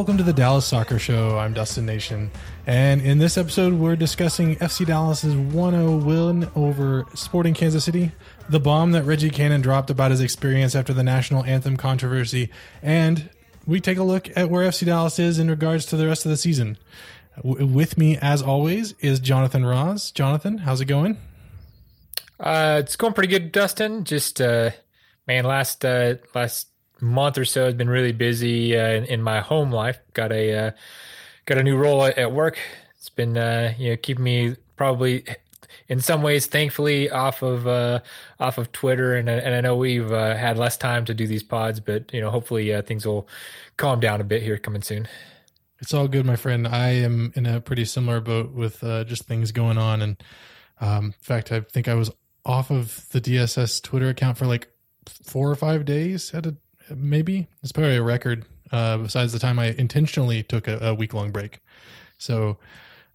Welcome 0.00 0.16
to 0.16 0.24
the 0.24 0.32
Dallas 0.32 0.64
Soccer 0.64 0.98
Show. 0.98 1.36
I'm 1.36 1.52
Dustin 1.52 1.84
Nation. 1.84 2.30
And 2.66 3.02
in 3.02 3.18
this 3.18 3.36
episode, 3.36 3.74
we're 3.74 3.96
discussing 3.96 4.56
FC 4.56 4.86
Dallas's 4.86 5.36
1 5.36 5.72
0 5.74 5.96
win 5.98 6.50
over 6.56 7.04
Sporting 7.12 7.52
Kansas 7.52 7.84
City, 7.84 8.10
the 8.48 8.58
bomb 8.58 8.92
that 8.92 9.02
Reggie 9.02 9.28
Cannon 9.28 9.60
dropped 9.60 9.90
about 9.90 10.10
his 10.10 10.22
experience 10.22 10.74
after 10.74 10.94
the 10.94 11.02
national 11.02 11.44
anthem 11.44 11.76
controversy, 11.76 12.48
and 12.82 13.28
we 13.66 13.78
take 13.78 13.98
a 13.98 14.02
look 14.02 14.34
at 14.34 14.48
where 14.48 14.66
FC 14.66 14.86
Dallas 14.86 15.18
is 15.18 15.38
in 15.38 15.50
regards 15.50 15.84
to 15.84 15.98
the 15.98 16.06
rest 16.06 16.24
of 16.24 16.30
the 16.30 16.38
season. 16.38 16.78
W- 17.36 17.66
with 17.66 17.98
me, 17.98 18.16
as 18.16 18.40
always, 18.40 18.92
is 19.00 19.20
Jonathan 19.20 19.66
Ross. 19.66 20.10
Jonathan, 20.12 20.56
how's 20.56 20.80
it 20.80 20.86
going? 20.86 21.18
Uh, 22.40 22.80
it's 22.82 22.96
going 22.96 23.12
pretty 23.12 23.28
good, 23.28 23.52
Dustin. 23.52 24.04
Just 24.04 24.40
uh, 24.40 24.70
man, 25.26 25.44
last 25.44 25.84
uh, 25.84 26.14
last 26.34 26.69
month 27.02 27.38
or 27.38 27.44
so 27.44 27.64
has 27.64 27.74
been 27.74 27.88
really 27.88 28.12
busy 28.12 28.76
uh, 28.76 28.88
in, 28.88 29.04
in 29.04 29.22
my 29.22 29.40
home 29.40 29.70
life. 29.70 29.98
Got 30.14 30.32
a 30.32 30.66
uh, 30.66 30.70
got 31.46 31.58
a 31.58 31.62
new 31.62 31.76
role 31.76 32.04
at, 32.04 32.32
work. 32.32 32.58
It's 32.96 33.08
been 33.10 33.36
uh, 33.36 33.74
you 33.78 33.90
know 33.90 33.96
keeping 33.96 34.24
me 34.24 34.56
probably 34.76 35.24
in 35.88 36.00
some 36.00 36.22
ways, 36.22 36.46
thankfully, 36.46 37.10
off 37.10 37.42
of 37.42 37.66
uh, 37.66 38.00
off 38.38 38.58
of 38.58 38.72
Twitter, 38.72 39.16
and 39.16 39.28
and 39.28 39.54
I 39.54 39.60
know 39.60 39.76
we've 39.76 40.10
uh, 40.10 40.36
had 40.36 40.56
less 40.56 40.76
time 40.76 41.04
to 41.06 41.14
do 41.14 41.26
these 41.26 41.42
pods, 41.42 41.80
but 41.80 42.12
you 42.14 42.20
know, 42.20 42.30
hopefully 42.30 42.72
uh, 42.72 42.82
things 42.82 43.04
will 43.04 43.28
calm 43.76 44.00
down 44.00 44.20
a 44.20 44.24
bit 44.24 44.42
here 44.42 44.56
coming 44.56 44.82
soon. 44.82 45.08
It's 45.80 45.94
all 45.94 46.08
good, 46.08 46.26
my 46.26 46.36
friend. 46.36 46.68
I 46.68 46.90
am 46.90 47.32
in 47.34 47.46
a 47.46 47.60
pretty 47.60 47.86
similar 47.86 48.20
boat 48.20 48.52
with 48.52 48.84
uh, 48.84 49.04
just 49.04 49.24
things 49.24 49.50
going 49.50 49.78
on, 49.78 50.02
and 50.02 50.22
um, 50.80 51.06
in 51.06 51.12
fact, 51.12 51.50
I 51.50 51.60
think 51.60 51.88
I 51.88 51.94
was 51.94 52.10
off 52.44 52.70
of 52.70 53.08
the 53.10 53.20
DSS 53.20 53.82
Twitter 53.82 54.08
account 54.08 54.38
for 54.38 54.46
like 54.46 54.68
four 55.06 55.50
or 55.50 55.56
five 55.56 55.84
days 55.84 56.32
at 56.34 56.46
a 56.46 56.56
maybe 56.96 57.48
it's 57.62 57.72
probably 57.72 57.96
a 57.96 58.02
record 58.02 58.44
uh, 58.72 58.98
besides 58.98 59.32
the 59.32 59.38
time 59.38 59.58
I 59.58 59.74
intentionally 59.78 60.42
took 60.42 60.68
a, 60.68 60.78
a 60.88 60.94
week 60.94 61.14
long 61.14 61.30
break. 61.30 61.60
So 62.18 62.58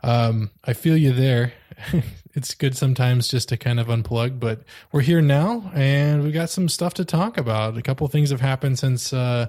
um, 0.03 0.51
I 0.63 0.73
feel 0.73 0.97
you 0.97 1.13
there. 1.13 1.53
it's 2.33 2.53
good 2.53 2.75
sometimes 2.77 3.27
just 3.27 3.49
to 3.49 3.57
kind 3.57 3.79
of 3.79 3.87
unplug, 3.87 4.39
but 4.39 4.63
we're 4.91 5.01
here 5.01 5.21
now 5.21 5.71
and 5.73 6.23
we've 6.23 6.33
got 6.33 6.49
some 6.49 6.69
stuff 6.69 6.93
to 6.95 7.05
talk 7.05 7.37
about. 7.37 7.77
A 7.77 7.81
couple 7.81 8.07
things 8.07 8.29
have 8.29 8.41
happened 8.41 8.77
since 8.77 9.13
uh, 9.13 9.47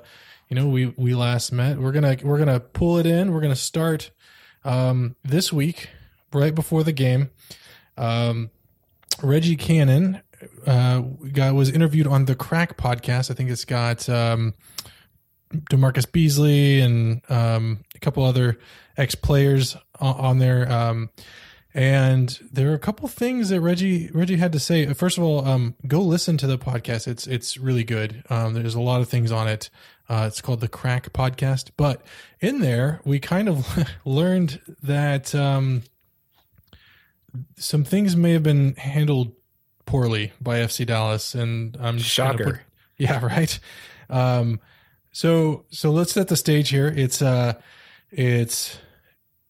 you 0.48 0.54
know 0.54 0.68
we 0.68 0.86
we 0.96 1.14
last 1.14 1.52
met. 1.52 1.78
We're 1.78 1.92
gonna 1.92 2.16
we're 2.22 2.38
gonna 2.38 2.60
pull 2.60 2.98
it 2.98 3.06
in. 3.06 3.32
We're 3.32 3.40
gonna 3.40 3.56
start 3.56 4.10
um, 4.64 5.16
this 5.24 5.52
week 5.52 5.90
right 6.32 6.54
before 6.54 6.84
the 6.84 6.92
game. 6.92 7.30
Um, 7.96 8.50
Reggie 9.22 9.56
Cannon 9.56 10.20
uh, 10.66 11.00
got 11.32 11.54
was 11.54 11.70
interviewed 11.70 12.06
on 12.06 12.24
the 12.24 12.34
Crack 12.34 12.76
podcast. 12.76 13.30
I 13.30 13.34
think 13.34 13.50
it's 13.50 13.64
got 13.64 14.08
um, 14.08 14.54
DaMarcus 15.52 16.10
Beasley 16.10 16.80
and 16.80 17.22
um, 17.28 17.84
a 17.94 17.98
couple 17.98 18.24
other 18.24 18.58
ex 18.96 19.14
players 19.14 19.76
on, 20.00 20.14
on, 20.16 20.38
there. 20.38 20.70
Um, 20.70 21.10
and 21.74 22.38
there 22.52 22.70
are 22.70 22.74
a 22.74 22.78
couple 22.78 23.06
things 23.08 23.50
that 23.50 23.60
Reggie 23.60 24.10
Reggie 24.12 24.36
had 24.38 24.52
to 24.52 24.60
say. 24.60 24.92
First 24.94 25.18
of 25.18 25.24
all, 25.24 25.46
um, 25.46 25.74
go 25.86 26.00
listen 26.00 26.38
to 26.38 26.46
the 26.46 26.58
podcast. 26.58 27.06
It's 27.06 27.26
it's 27.26 27.58
really 27.58 27.84
good. 27.84 28.24
Um, 28.30 28.54
there's 28.54 28.74
a 28.74 28.80
lot 28.80 29.00
of 29.00 29.08
things 29.08 29.30
on 29.30 29.46
it. 29.46 29.68
Uh, 30.08 30.24
it's 30.26 30.40
called 30.40 30.60
the 30.60 30.68
Crack 30.68 31.12
Podcast. 31.12 31.70
But 31.76 32.02
in 32.40 32.60
there, 32.60 33.00
we 33.04 33.18
kind 33.18 33.48
of 33.48 33.66
learned 34.04 34.60
that 34.82 35.34
um, 35.34 35.82
some 37.58 37.84
things 37.84 38.16
may 38.16 38.32
have 38.32 38.42
been 38.42 38.74
handled 38.76 39.32
poorly 39.86 40.32
by 40.40 40.58
FC 40.58 40.86
Dallas, 40.86 41.34
and 41.34 41.76
I'm 41.80 41.98
shocker. 41.98 42.44
Put, 42.44 42.60
yeah, 42.98 43.24
right. 43.24 43.58
Um, 44.10 44.60
so 45.12 45.64
so 45.70 45.90
let's 45.90 46.12
set 46.12 46.28
the 46.28 46.36
stage 46.36 46.68
here. 46.68 46.88
It's 46.88 47.22
uh, 47.22 47.54
it's 48.10 48.78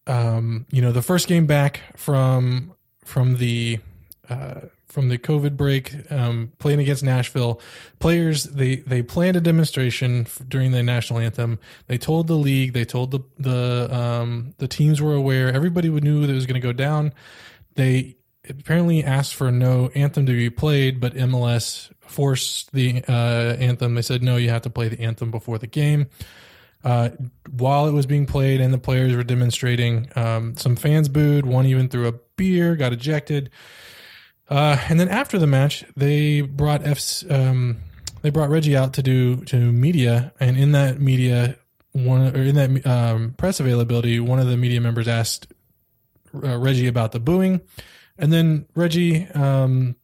um, 0.07 0.65
you 0.71 0.81
know, 0.81 0.91
the 0.91 1.01
first 1.01 1.27
game 1.27 1.45
back 1.45 1.81
from 1.95 2.73
from 3.03 3.37
the 3.37 3.79
uh, 4.29 4.61
from 4.87 5.09
the 5.09 5.17
COVID 5.17 5.55
break, 5.57 5.93
um, 6.11 6.53
playing 6.59 6.79
against 6.79 7.03
Nashville, 7.03 7.61
players 7.99 8.45
they 8.45 8.77
they 8.77 9.03
planned 9.03 9.37
a 9.37 9.41
demonstration 9.41 10.25
during 10.47 10.71
the 10.71 10.81
national 10.81 11.19
anthem. 11.19 11.59
They 11.87 11.97
told 11.97 12.27
the 12.27 12.35
league, 12.35 12.73
they 12.73 12.85
told 12.85 13.11
the 13.11 13.19
the 13.37 13.93
um, 13.95 14.53
the 14.57 14.67
teams 14.67 15.01
were 15.01 15.13
aware. 15.13 15.51
Everybody 15.51 15.89
knew 15.89 16.21
that 16.21 16.29
it 16.29 16.35
was 16.35 16.45
going 16.45 16.59
to 16.59 16.65
go 16.65 16.73
down. 16.73 17.13
They 17.75 18.15
apparently 18.49 19.03
asked 19.03 19.35
for 19.35 19.51
no 19.51 19.89
anthem 19.95 20.25
to 20.25 20.31
be 20.31 20.49
played, 20.49 20.99
but 20.99 21.13
MLS 21.15 21.91
forced 22.01 22.71
the 22.73 23.03
uh, 23.07 23.55
anthem. 23.59 23.95
They 23.95 24.01
said, 24.01 24.23
no, 24.23 24.37
you 24.37 24.49
have 24.49 24.63
to 24.63 24.69
play 24.69 24.87
the 24.87 24.99
anthem 24.99 25.31
before 25.31 25.57
the 25.57 25.67
game. 25.67 26.07
Uh, 26.83 27.09
while 27.49 27.87
it 27.87 27.91
was 27.91 28.05
being 28.05 28.25
played 28.25 28.61
and 28.61 28.73
the 28.73 28.77
players 28.77 29.15
were 29.15 29.23
demonstrating, 29.23 30.09
um, 30.15 30.55
some 30.55 30.75
fans 30.75 31.09
booed. 31.09 31.45
One 31.45 31.65
even 31.65 31.89
threw 31.89 32.07
a 32.07 32.13
beer, 32.35 32.75
got 32.75 32.93
ejected. 32.93 33.49
Uh, 34.49 34.77
and 34.87 34.99
then 34.99 35.09
after 35.09 35.37
the 35.37 35.47
match, 35.47 35.83
they 35.95 36.41
brought 36.41 36.85
F's, 36.85 37.25
um, 37.29 37.77
they 38.21 38.29
brought 38.29 38.49
Reggie 38.49 38.77
out 38.77 38.93
to 38.93 39.03
do 39.03 39.43
to 39.45 39.57
media, 39.57 40.31
and 40.39 40.57
in 40.57 40.71
that 40.71 41.01
media, 41.01 41.57
one 41.91 42.35
or 42.35 42.41
in 42.41 42.55
that 42.55 42.87
um, 42.87 43.33
press 43.37 43.59
availability, 43.59 44.19
one 44.19 44.39
of 44.39 44.47
the 44.47 44.55
media 44.55 44.79
members 44.79 45.07
asked 45.07 45.47
uh, 46.33 46.57
Reggie 46.57 46.87
about 46.87 47.11
the 47.11 47.19
booing. 47.19 47.61
And 48.17 48.33
then 48.33 48.65
Reggie, 48.75 49.27
um, 49.33 49.95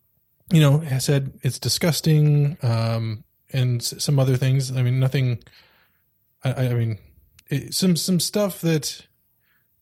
you 0.51 0.59
know, 0.59 0.84
said 1.00 1.34
it's 1.41 1.59
disgusting 1.59 2.57
um, 2.62 3.24
and 3.51 3.81
some 3.81 4.19
other 4.19 4.38
things. 4.38 4.75
I 4.75 4.84
mean, 4.84 5.00
nothing. 5.00 5.44
I, 6.44 6.68
I 6.68 6.74
mean, 6.74 7.00
it, 7.50 7.74
some 7.74 7.96
some 7.96 8.19
stuff 8.19 8.62
that 8.62 9.07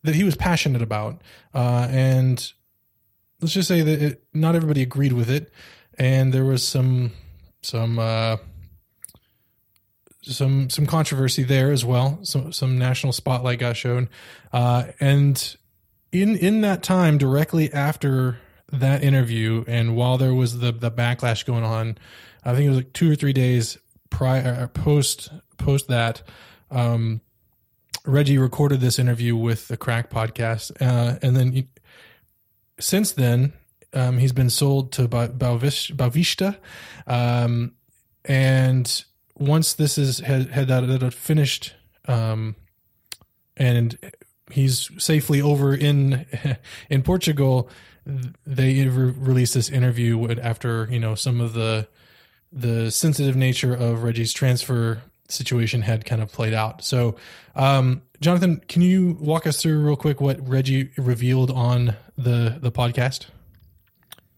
that 0.04 0.16
he 0.16 0.24
was 0.24 0.36
passionate 0.36 0.82
about, 0.82 1.22
uh, 1.54 1.88
and 1.90 2.52
let's 3.40 3.54
just 3.54 3.68
say 3.68 3.82
that 3.82 4.02
it, 4.02 4.24
not 4.34 4.56
everybody 4.56 4.82
agreed 4.82 5.14
with 5.14 5.30
it, 5.30 5.52
and 5.98 6.34
there 6.34 6.46
was 6.46 6.66
some 6.66 7.12
some 7.62 8.00
uh, 8.00 8.38
some 10.22 10.70
some 10.70 10.86
controversy 10.86 11.44
there 11.44 11.72
as 11.72 11.84
well. 11.84 12.20
Some 12.24 12.52
some 12.54 12.78
national 12.78 13.14
spotlight 13.14 13.60
got 13.60 13.76
shown, 13.76 14.10
uh, 14.54 14.86
and 15.00 15.58
in 16.12 16.36
in 16.36 16.62
that 16.62 16.84
time 16.84 17.18
directly 17.18 17.72
after 17.74 18.38
that 18.72 19.04
interview 19.04 19.64
and 19.68 19.96
while 19.96 20.18
there 20.18 20.34
was 20.34 20.60
the 20.60 20.72
the 20.72 20.92
backlash 20.92 21.46
going 21.46 21.64
on 21.64 21.98
i 22.44 22.54
think 22.54 22.66
it 22.66 22.70
was 22.70 22.78
like 22.78 22.94
two 22.94 23.12
or 23.12 23.16
three 23.16 23.34
days 23.34 23.78
prior 24.10 24.62
uh, 24.62 24.68
post 24.68 25.30
post 25.58 25.88
that 25.88 26.22
um, 26.70 27.22
reggie 28.06 28.38
recorded 28.38 28.80
this 28.80 28.98
interview 28.98 29.36
with 29.36 29.68
the 29.68 29.78
crack 29.78 30.10
podcast 30.10 30.72
uh, 30.82 31.18
and 31.22 31.36
then 31.36 31.52
he, 31.52 31.68
since 32.80 33.12
then 33.12 33.54
um, 33.94 34.18
he's 34.18 34.32
been 34.32 34.50
sold 34.50 34.94
to 34.94 35.08
Boavista 35.08 36.58
um, 37.08 37.74
and 38.24 39.04
once 39.36 39.74
this 39.74 39.98
is 39.98 40.20
had, 40.20 40.50
had 40.50 40.68
that 40.68 41.14
finished 41.14 41.74
um, 42.08 42.56
and 43.58 43.98
he's 44.52 44.90
safely 44.98 45.42
over 45.42 45.74
in 45.74 46.26
in 46.90 47.04
Portugal. 47.04 47.70
They 48.46 48.88
re- 48.88 49.12
released 49.12 49.54
this 49.54 49.70
interview 49.70 50.40
after 50.40 50.88
you 50.90 51.00
know 51.00 51.16
some 51.16 51.42
of 51.42 51.54
the 51.54 51.88
the 52.52 52.92
sensitive 52.92 53.36
nature 53.36 53.74
of 53.74 54.04
Reggie's 54.04 54.34
transfer 54.34 55.02
situation 55.30 55.82
had 55.82 56.06
kind 56.06 56.22
of 56.22 56.32
played 56.32 56.54
out. 56.54 56.84
So, 56.84 57.16
um, 57.56 58.02
Jonathan, 58.20 58.62
can 58.68 58.82
you 58.82 59.18
walk 59.20 59.48
us 59.48 59.62
through 59.62 59.82
real 59.82 59.96
quick 59.96 60.20
what 60.20 60.46
Reggie 60.48 60.92
revealed 60.98 61.52
on 61.52 61.96
the 62.18 62.58
the 62.60 62.72
podcast? 62.72 63.28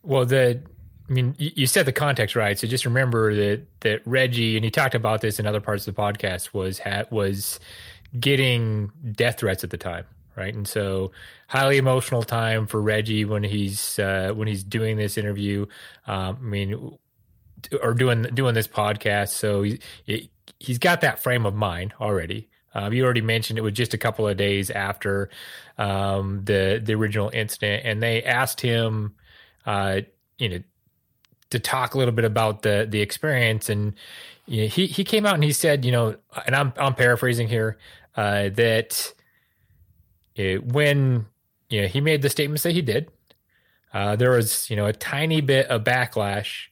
Well, 0.04 0.26
the 0.26 0.62
I 1.10 1.14
mean, 1.14 1.36
you 1.38 1.68
said 1.68 1.86
the 1.86 1.92
context 1.92 2.36
right. 2.36 2.58
So 2.58 2.66
just 2.66 2.86
remember 2.86 3.36
that 3.36 3.66
that 3.82 4.02
Reggie, 4.06 4.56
and 4.56 4.64
he 4.64 4.72
talked 4.72 4.96
about 4.96 5.22
this 5.22 5.40
in 5.40 5.46
other 5.46 5.60
parts 5.60 5.88
of 5.88 5.96
the 5.96 6.02
podcast, 6.02 6.54
was 6.54 6.80
had 6.80 7.10
was 7.12 7.60
getting 8.20 8.92
death 9.12 9.40
threats 9.40 9.64
at 9.64 9.70
the 9.70 9.78
time, 9.78 10.06
right? 10.36 10.54
And 10.54 10.68
so 10.68 11.12
highly 11.48 11.78
emotional 11.78 12.24
time 12.24 12.68
for 12.68 12.82
Reggie 12.82 13.26
when 13.26 13.44
he's 13.44 14.00
uh, 14.00 14.34
when 14.36 14.48
he's 14.48 14.64
doing 14.64 14.98
this 14.98 15.18
interview. 15.18 15.66
Um, 16.08 16.38
I 16.40 16.46
mean, 16.46 16.98
or 17.82 17.94
doing 17.94 18.24
doing 18.34 18.54
this 18.54 18.68
podcast. 18.68 19.30
So 19.30 19.64
he, 19.64 20.30
he's 20.60 20.78
got 20.80 21.02
that 21.02 21.20
frame 21.20 21.46
of 21.46 21.54
mind 21.54 21.94
already. 22.00 22.50
Um, 22.76 22.92
you 22.94 23.04
already 23.04 23.22
mentioned 23.22 23.60
it 23.60 23.62
was 23.62 23.74
just 23.74 23.94
a 23.94 23.98
couple 23.98 24.28
of 24.28 24.38
days 24.38 24.70
after 24.72 25.30
um, 25.78 26.42
the 26.44 26.82
the 26.84 26.94
original 26.94 27.30
incident, 27.34 27.84
and 27.86 28.02
they 28.02 28.24
asked 28.24 28.62
him, 28.62 29.16
uh, 29.66 30.02
you 30.38 30.50
know, 30.50 30.60
to 31.52 31.60
talk 31.60 31.94
a 31.94 31.98
little 31.98 32.14
bit 32.14 32.26
about 32.26 32.64
the 32.64 32.88
the 32.90 33.02
experience, 33.02 33.70
and 33.70 33.94
you 34.48 34.64
know, 34.64 34.68
he 34.68 34.88
he 34.88 35.04
came 35.04 35.26
out 35.26 35.36
and 35.36 35.44
he 35.44 35.52
said, 35.52 35.86
you 35.86 35.92
know, 35.92 36.16
and 36.46 36.56
I'm 36.56 36.74
I'm 36.78 36.96
paraphrasing 36.96 37.48
here 37.48 37.78
uh, 38.16 38.50
that 38.50 39.14
it, 40.36 40.66
when 40.66 41.26
you 41.70 41.82
know, 41.82 41.88
he 41.88 42.02
made 42.02 42.22
the 42.22 42.30
statements 42.30 42.64
that 42.64 42.72
he 42.72 42.82
did, 42.82 43.12
uh, 43.94 44.16
there 44.16 44.32
was 44.32 44.70
you 44.70 44.76
know 44.76 44.86
a 44.86 44.94
tiny 44.94 45.42
bit 45.42 45.68
of 45.68 45.84
backlash, 45.84 46.68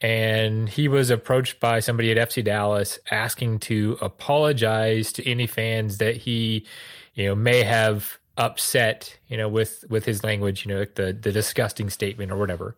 and 0.00 0.68
he 0.68 0.88
was 0.88 1.10
approached 1.10 1.60
by 1.60 1.80
somebody 1.80 2.10
at 2.10 2.28
FC 2.28 2.44
Dallas 2.44 2.98
asking 3.10 3.60
to 3.60 3.98
apologize 4.00 5.12
to 5.12 5.28
any 5.28 5.46
fans 5.46 5.98
that 5.98 6.16
he, 6.16 6.66
you 7.14 7.26
know, 7.26 7.34
may 7.34 7.62
have 7.62 8.18
upset, 8.36 9.18
you 9.28 9.36
know, 9.36 9.48
with 9.48 9.84
with 9.88 10.04
his 10.04 10.22
language, 10.22 10.64
you 10.64 10.74
know, 10.74 10.84
the 10.94 11.12
the 11.12 11.32
disgusting 11.32 11.90
statement 11.90 12.30
or 12.30 12.36
whatever. 12.36 12.76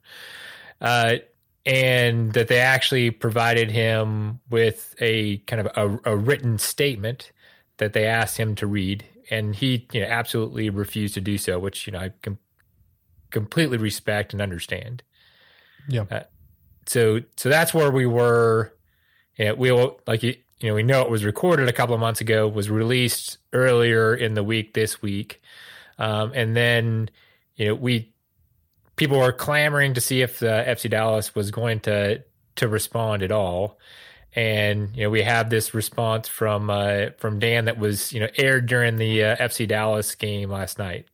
Uh, 0.81 1.17
and 1.67 2.33
that 2.33 2.49
they 2.49 2.59
actually 2.59 3.11
provided 3.11 3.71
him 3.71 4.41
with 4.49 4.95
a 4.99 5.37
kind 5.39 5.67
of 5.67 6.01
a, 6.05 6.13
a 6.13 6.17
written 6.17 6.59
statement 6.59 7.33
that 7.81 7.95
they 7.95 8.07
asked 8.07 8.37
him 8.37 8.55
to 8.57 8.67
read, 8.67 9.05
and 9.31 9.57
he, 9.57 9.89
you 9.93 10.01
know, 10.01 10.07
absolutely 10.07 10.71
refused 10.71 11.15
to 11.15 11.21
do 11.21 11.37
so, 11.37 11.59
which 11.59 11.87
you 11.87 11.93
know 11.93 11.99
I 11.99 12.13
com- 12.23 12.39
completely 13.31 13.79
respect 13.79 14.33
and 14.33 14.41
understand. 14.41 15.03
Yeah. 15.89 16.05
Uh, 16.11 16.23
so 16.87 17.21
so 17.37 17.49
that's 17.49 17.75
where 17.75 17.91
we 17.91 18.07
were. 18.07 18.73
You 19.37 19.47
know, 19.47 19.55
we 19.55 19.73
like 20.07 20.23
you 20.23 20.37
know 20.63 20.75
we 20.75 20.83
know 20.83 21.03
it 21.03 21.11
was 21.11 21.25
recorded 21.25 21.69
a 21.69 21.73
couple 21.73 21.95
of 21.95 22.01
months 22.01 22.21
ago, 22.21 22.47
was 22.47 22.71
released 22.71 23.39
earlier 23.53 24.15
in 24.15 24.35
the 24.35 24.45
week 24.45 24.75
this 24.75 25.01
week, 25.03 25.43
um, 25.99 26.33
and 26.35 26.57
then 26.57 27.11
you 27.57 27.67
know 27.67 27.75
we 27.75 28.13
people 28.97 29.19
were 29.19 29.33
clamoring 29.33 29.95
to 29.95 30.01
see 30.01 30.21
if 30.21 30.41
the 30.41 30.65
FC 30.69 30.91
Dallas 30.91 31.35
was 31.35 31.51
going 31.51 31.81
to 31.81 32.23
to 32.57 32.69
respond 32.69 33.23
at 33.23 33.33
all. 33.33 33.79
And 34.35 34.97
you 34.97 35.05
know 35.05 35.11
we 35.11 35.23
have 35.23 35.51
this 35.51 35.75
response 35.75 36.29
from 36.29 36.71
uh, 36.71 37.07
from 37.19 37.39
Dan 37.39 37.65
that 37.65 37.79
was 37.79 38.13
you 38.13 38.21
know 38.21 38.29
aired 38.37 38.67
during 38.67 38.97
the 38.97 39.25
uh, 39.25 39.37
FC 39.37 39.67
Dallas 39.67 40.15
game 40.15 40.51
last 40.51 40.79
night 40.79 41.07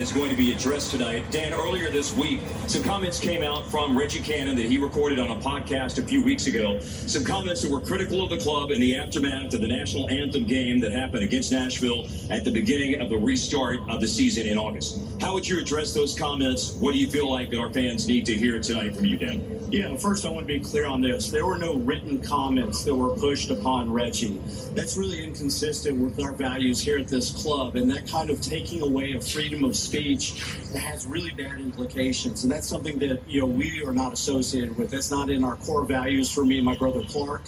is 0.00 0.10
going 0.10 0.28
to 0.28 0.36
be 0.36 0.52
addressed 0.52 0.90
tonight. 0.90 1.22
Dan, 1.30 1.52
earlier 1.52 1.88
this 1.88 2.16
week, 2.16 2.40
some 2.66 2.82
comments 2.82 3.20
came 3.20 3.44
out 3.44 3.70
from 3.70 3.96
Reggie 3.96 4.18
Cannon 4.18 4.56
that 4.56 4.66
he 4.66 4.76
recorded 4.76 5.20
on 5.20 5.30
a 5.30 5.40
podcast 5.40 5.98
a 5.98 6.02
few 6.02 6.20
weeks 6.20 6.48
ago. 6.48 6.80
Some 6.80 7.24
comments 7.24 7.62
that 7.62 7.70
were 7.70 7.80
critical 7.80 8.20
of 8.20 8.28
the 8.28 8.38
club 8.38 8.72
in 8.72 8.80
the 8.80 8.96
aftermath 8.96 9.54
of 9.54 9.60
the 9.60 9.68
national 9.68 10.10
anthem 10.10 10.46
game 10.46 10.80
that 10.80 10.90
happened 10.90 11.22
against 11.22 11.52
Nashville 11.52 12.08
at 12.28 12.44
the 12.44 12.50
beginning 12.50 13.00
of 13.00 13.08
the 13.08 13.16
restart 13.16 13.88
of 13.88 14.00
the 14.00 14.08
season 14.08 14.48
in 14.48 14.58
August. 14.58 14.98
How 15.20 15.32
would 15.32 15.46
you 15.46 15.60
address 15.60 15.94
those 15.94 16.18
comments? 16.18 16.72
What 16.72 16.90
do 16.90 16.98
you 16.98 17.08
feel 17.08 17.30
like 17.30 17.50
that 17.50 17.60
our 17.60 17.72
fans 17.72 18.08
need 18.08 18.26
to 18.26 18.34
hear 18.34 18.58
tonight 18.58 18.96
from 18.96 19.04
you, 19.04 19.16
Dan? 19.16 19.60
Yeah, 19.70 19.96
first 19.96 20.26
I 20.26 20.30
want 20.30 20.46
to 20.46 20.52
be 20.52 20.60
clear 20.60 20.86
on 20.86 21.00
this. 21.00 21.30
There 21.30 21.46
were 21.46 21.58
no 21.58 21.76
written 21.76 22.20
comments 22.20 22.84
that 22.84 22.94
were 22.94 23.14
pushed 23.16 23.50
upon 23.50 23.92
Reggie. 23.92 24.40
That's 24.72 24.96
really 24.96 25.24
inconsistent 25.24 25.98
with 25.98 26.22
our 26.22 26.32
values 26.32 26.80
here 26.80 26.98
at 26.98 27.08
this 27.08 27.30
club, 27.30 27.76
and 27.76 27.90
that 27.90 28.06
kind 28.06 28.30
of 28.30 28.40
taking 28.40 28.82
away 28.82 29.14
a 29.14 29.20
freedom 29.20 29.64
of 29.64 29.76
speech 29.84 30.42
that 30.72 30.82
has 30.82 31.06
really 31.06 31.30
bad 31.30 31.60
implications. 31.60 32.44
And 32.44 32.52
that's 32.52 32.68
something 32.68 32.98
that, 32.98 33.22
you 33.28 33.40
know, 33.40 33.46
we 33.46 33.84
are 33.84 33.92
not 33.92 34.12
associated 34.12 34.76
with. 34.76 34.90
That's 34.90 35.10
not 35.10 35.30
in 35.30 35.44
our 35.44 35.56
core 35.56 35.84
values 35.84 36.30
for 36.30 36.44
me 36.44 36.56
and 36.56 36.64
my 36.64 36.76
brother 36.76 37.02
Clark. 37.08 37.42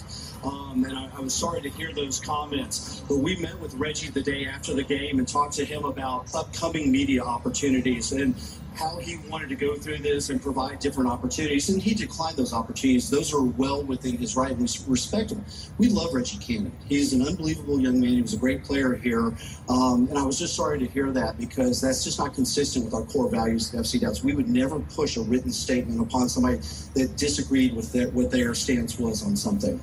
Um, 0.44 0.84
and 0.84 0.96
I, 0.96 1.08
I, 1.16 1.20
was 1.20 1.34
sorry 1.34 1.60
to 1.62 1.70
hear 1.70 1.92
those 1.92 2.20
comments. 2.20 3.02
But 3.08 3.16
we 3.16 3.36
met 3.36 3.58
with 3.58 3.74
Reggie 3.74 4.10
the 4.10 4.22
day 4.22 4.46
after 4.46 4.74
the 4.74 4.84
game 4.84 5.18
and 5.18 5.26
talked 5.26 5.54
to 5.54 5.64
him 5.64 5.84
about 5.84 6.32
upcoming 6.34 6.92
media 6.92 7.22
opportunities 7.22 8.12
and 8.12 8.34
how 8.76 8.98
he 8.98 9.16
wanted 9.28 9.48
to 9.48 9.56
go 9.56 9.74
through 9.74 9.98
this 9.98 10.30
and 10.30 10.40
provide 10.40 10.78
different 10.78 11.08
opportunities. 11.08 11.68
And 11.68 11.80
he 11.80 11.94
declined 11.94 12.36
those 12.36 12.52
opportunities. 12.52 13.08
Those 13.08 13.32
are 13.32 13.42
well 13.42 13.82
within 13.82 14.16
his 14.18 14.36
right 14.36 14.50
and 14.50 14.60
respect 14.86 15.32
him. 15.32 15.44
We 15.78 15.88
love 15.88 16.12
Reggie 16.12 16.38
Cannon. 16.38 16.72
He's 16.88 17.12
an 17.12 17.26
unbelievable 17.26 17.80
young 17.80 18.00
man. 18.00 18.10
He 18.10 18.22
was 18.22 18.34
a 18.34 18.38
great 18.38 18.64
player 18.64 18.94
here. 18.94 19.34
Um, 19.68 20.06
and 20.08 20.18
I 20.18 20.22
was 20.22 20.38
just 20.38 20.54
sorry 20.54 20.78
to 20.78 20.86
hear 20.86 21.10
that 21.12 21.38
because 21.38 21.80
that's 21.80 22.04
just 22.04 22.18
not 22.18 22.34
consistent 22.34 22.84
with 22.84 22.94
our 22.94 23.04
core 23.04 23.30
values 23.30 23.74
at 23.74 23.80
FC 23.80 24.00
Dallas. 24.00 24.22
We 24.22 24.34
would 24.34 24.48
never 24.48 24.78
push 24.80 25.16
a 25.16 25.22
written 25.22 25.50
statement 25.50 26.00
upon 26.00 26.28
somebody 26.28 26.58
that 26.94 27.16
disagreed 27.16 27.74
with 27.74 27.92
their, 27.92 28.08
what 28.10 28.30
their 28.30 28.54
stance 28.54 28.98
was 28.98 29.24
on 29.24 29.36
something. 29.36 29.80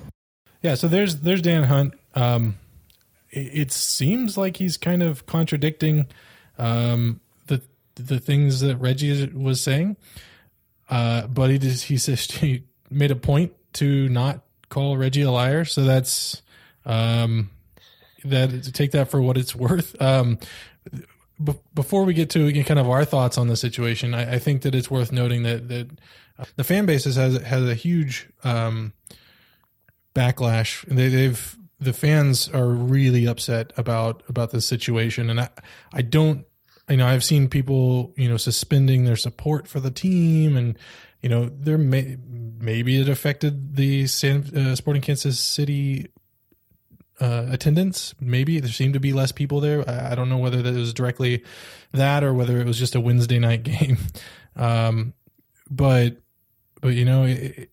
Yeah, 0.61 0.75
so 0.75 0.87
there's 0.87 1.19
there's 1.19 1.41
Dan 1.41 1.63
Hunt. 1.63 1.93
Um, 2.15 2.57
it, 3.29 3.49
it, 3.53 3.71
seems 3.71 4.37
like 4.37 4.57
he's 4.57 4.77
kind 4.77 5.03
of 5.03 5.25
contradicting 5.25 6.07
um, 6.57 7.19
the 7.95 8.03
the 8.03 8.19
things 8.19 8.61
that 8.61 8.77
Reggie 8.77 9.27
was 9.27 9.61
saying, 9.61 9.97
uh, 10.89 11.27
but 11.27 11.49
he 11.49 11.57
he 11.57 11.97
just 11.97 12.31
he 12.33 12.63
made 12.89 13.11
a 13.11 13.15
point 13.15 13.53
to 13.73 14.09
not 14.09 14.43
call 14.69 14.97
Reggie 14.97 15.21
a 15.21 15.31
liar. 15.31 15.65
So 15.65 15.83
that's 15.83 16.41
um, 16.85 17.49
that 18.23 18.63
to 18.63 18.71
take 18.71 18.91
that 18.91 19.09
for 19.09 19.21
what 19.21 19.37
it's 19.37 19.55
worth. 19.55 19.99
Um, 20.01 20.39
b- 21.43 21.59
before 21.73 22.03
we 22.03 22.13
get 22.13 22.29
to 22.31 22.63
kind 22.63 22.79
of 22.79 22.89
our 22.89 23.05
thoughts 23.05 23.37
on 23.37 23.47
the 23.47 23.55
situation, 23.55 24.13
I, 24.13 24.35
I 24.35 24.39
think 24.39 24.63
that 24.63 24.75
it's 24.75 24.91
worth 24.91 25.11
noting 25.11 25.43
that 25.43 25.69
that 25.69 25.89
the 26.55 26.63
fan 26.63 26.85
base 26.85 27.05
has 27.05 27.15
has 27.15 27.69
a 27.69 27.75
huge 27.75 28.29
um, 28.43 28.93
backlash. 30.15 30.85
They, 30.87 31.09
they've 31.09 31.57
the 31.79 31.93
fans 31.93 32.49
are 32.49 32.67
really 32.67 33.27
upset 33.27 33.73
about 33.77 34.23
about 34.27 34.51
this 34.51 34.65
situation, 34.65 35.29
and 35.29 35.41
I 35.41 35.49
I 35.93 36.01
don't 36.01 36.45
you 36.89 36.97
know 36.97 37.07
I've 37.07 37.23
seen 37.23 37.47
people 37.47 38.13
you 38.15 38.29
know 38.29 38.37
suspending 38.37 39.05
their 39.05 39.15
support 39.15 39.67
for 39.67 39.79
the 39.79 39.91
team, 39.91 40.57
and 40.57 40.77
you 41.21 41.29
know 41.29 41.49
there 41.49 41.77
may 41.77 42.17
maybe 42.59 42.99
it 42.99 43.09
affected 43.09 43.75
the 43.75 44.07
San, 44.07 44.43
uh, 44.55 44.75
Sporting 44.75 45.01
Kansas 45.01 45.39
City 45.39 46.07
uh, 47.19 47.47
attendance. 47.49 48.13
Maybe 48.19 48.59
there 48.59 48.71
seemed 48.71 48.95
to 48.95 48.99
be 48.99 49.13
less 49.13 49.31
people 49.31 49.59
there. 49.59 49.87
I, 49.87 50.11
I, 50.11 50.15
don't 50.15 50.29
know 50.29 50.37
whether 50.37 50.61
that 50.61 50.73
was 50.73 50.93
directly 50.93 51.43
that 51.91 52.23
or 52.23 52.33
whether 52.33 52.59
it 52.59 52.65
was 52.65 52.77
just 52.77 52.95
a 52.95 53.01
Wednesday 53.01 53.39
night 53.39 53.63
game. 53.63 53.97
Um, 54.55 55.13
but 55.69 56.17
but 56.81 56.89
you 56.89 57.05
know 57.05 57.23
it, 57.23 57.69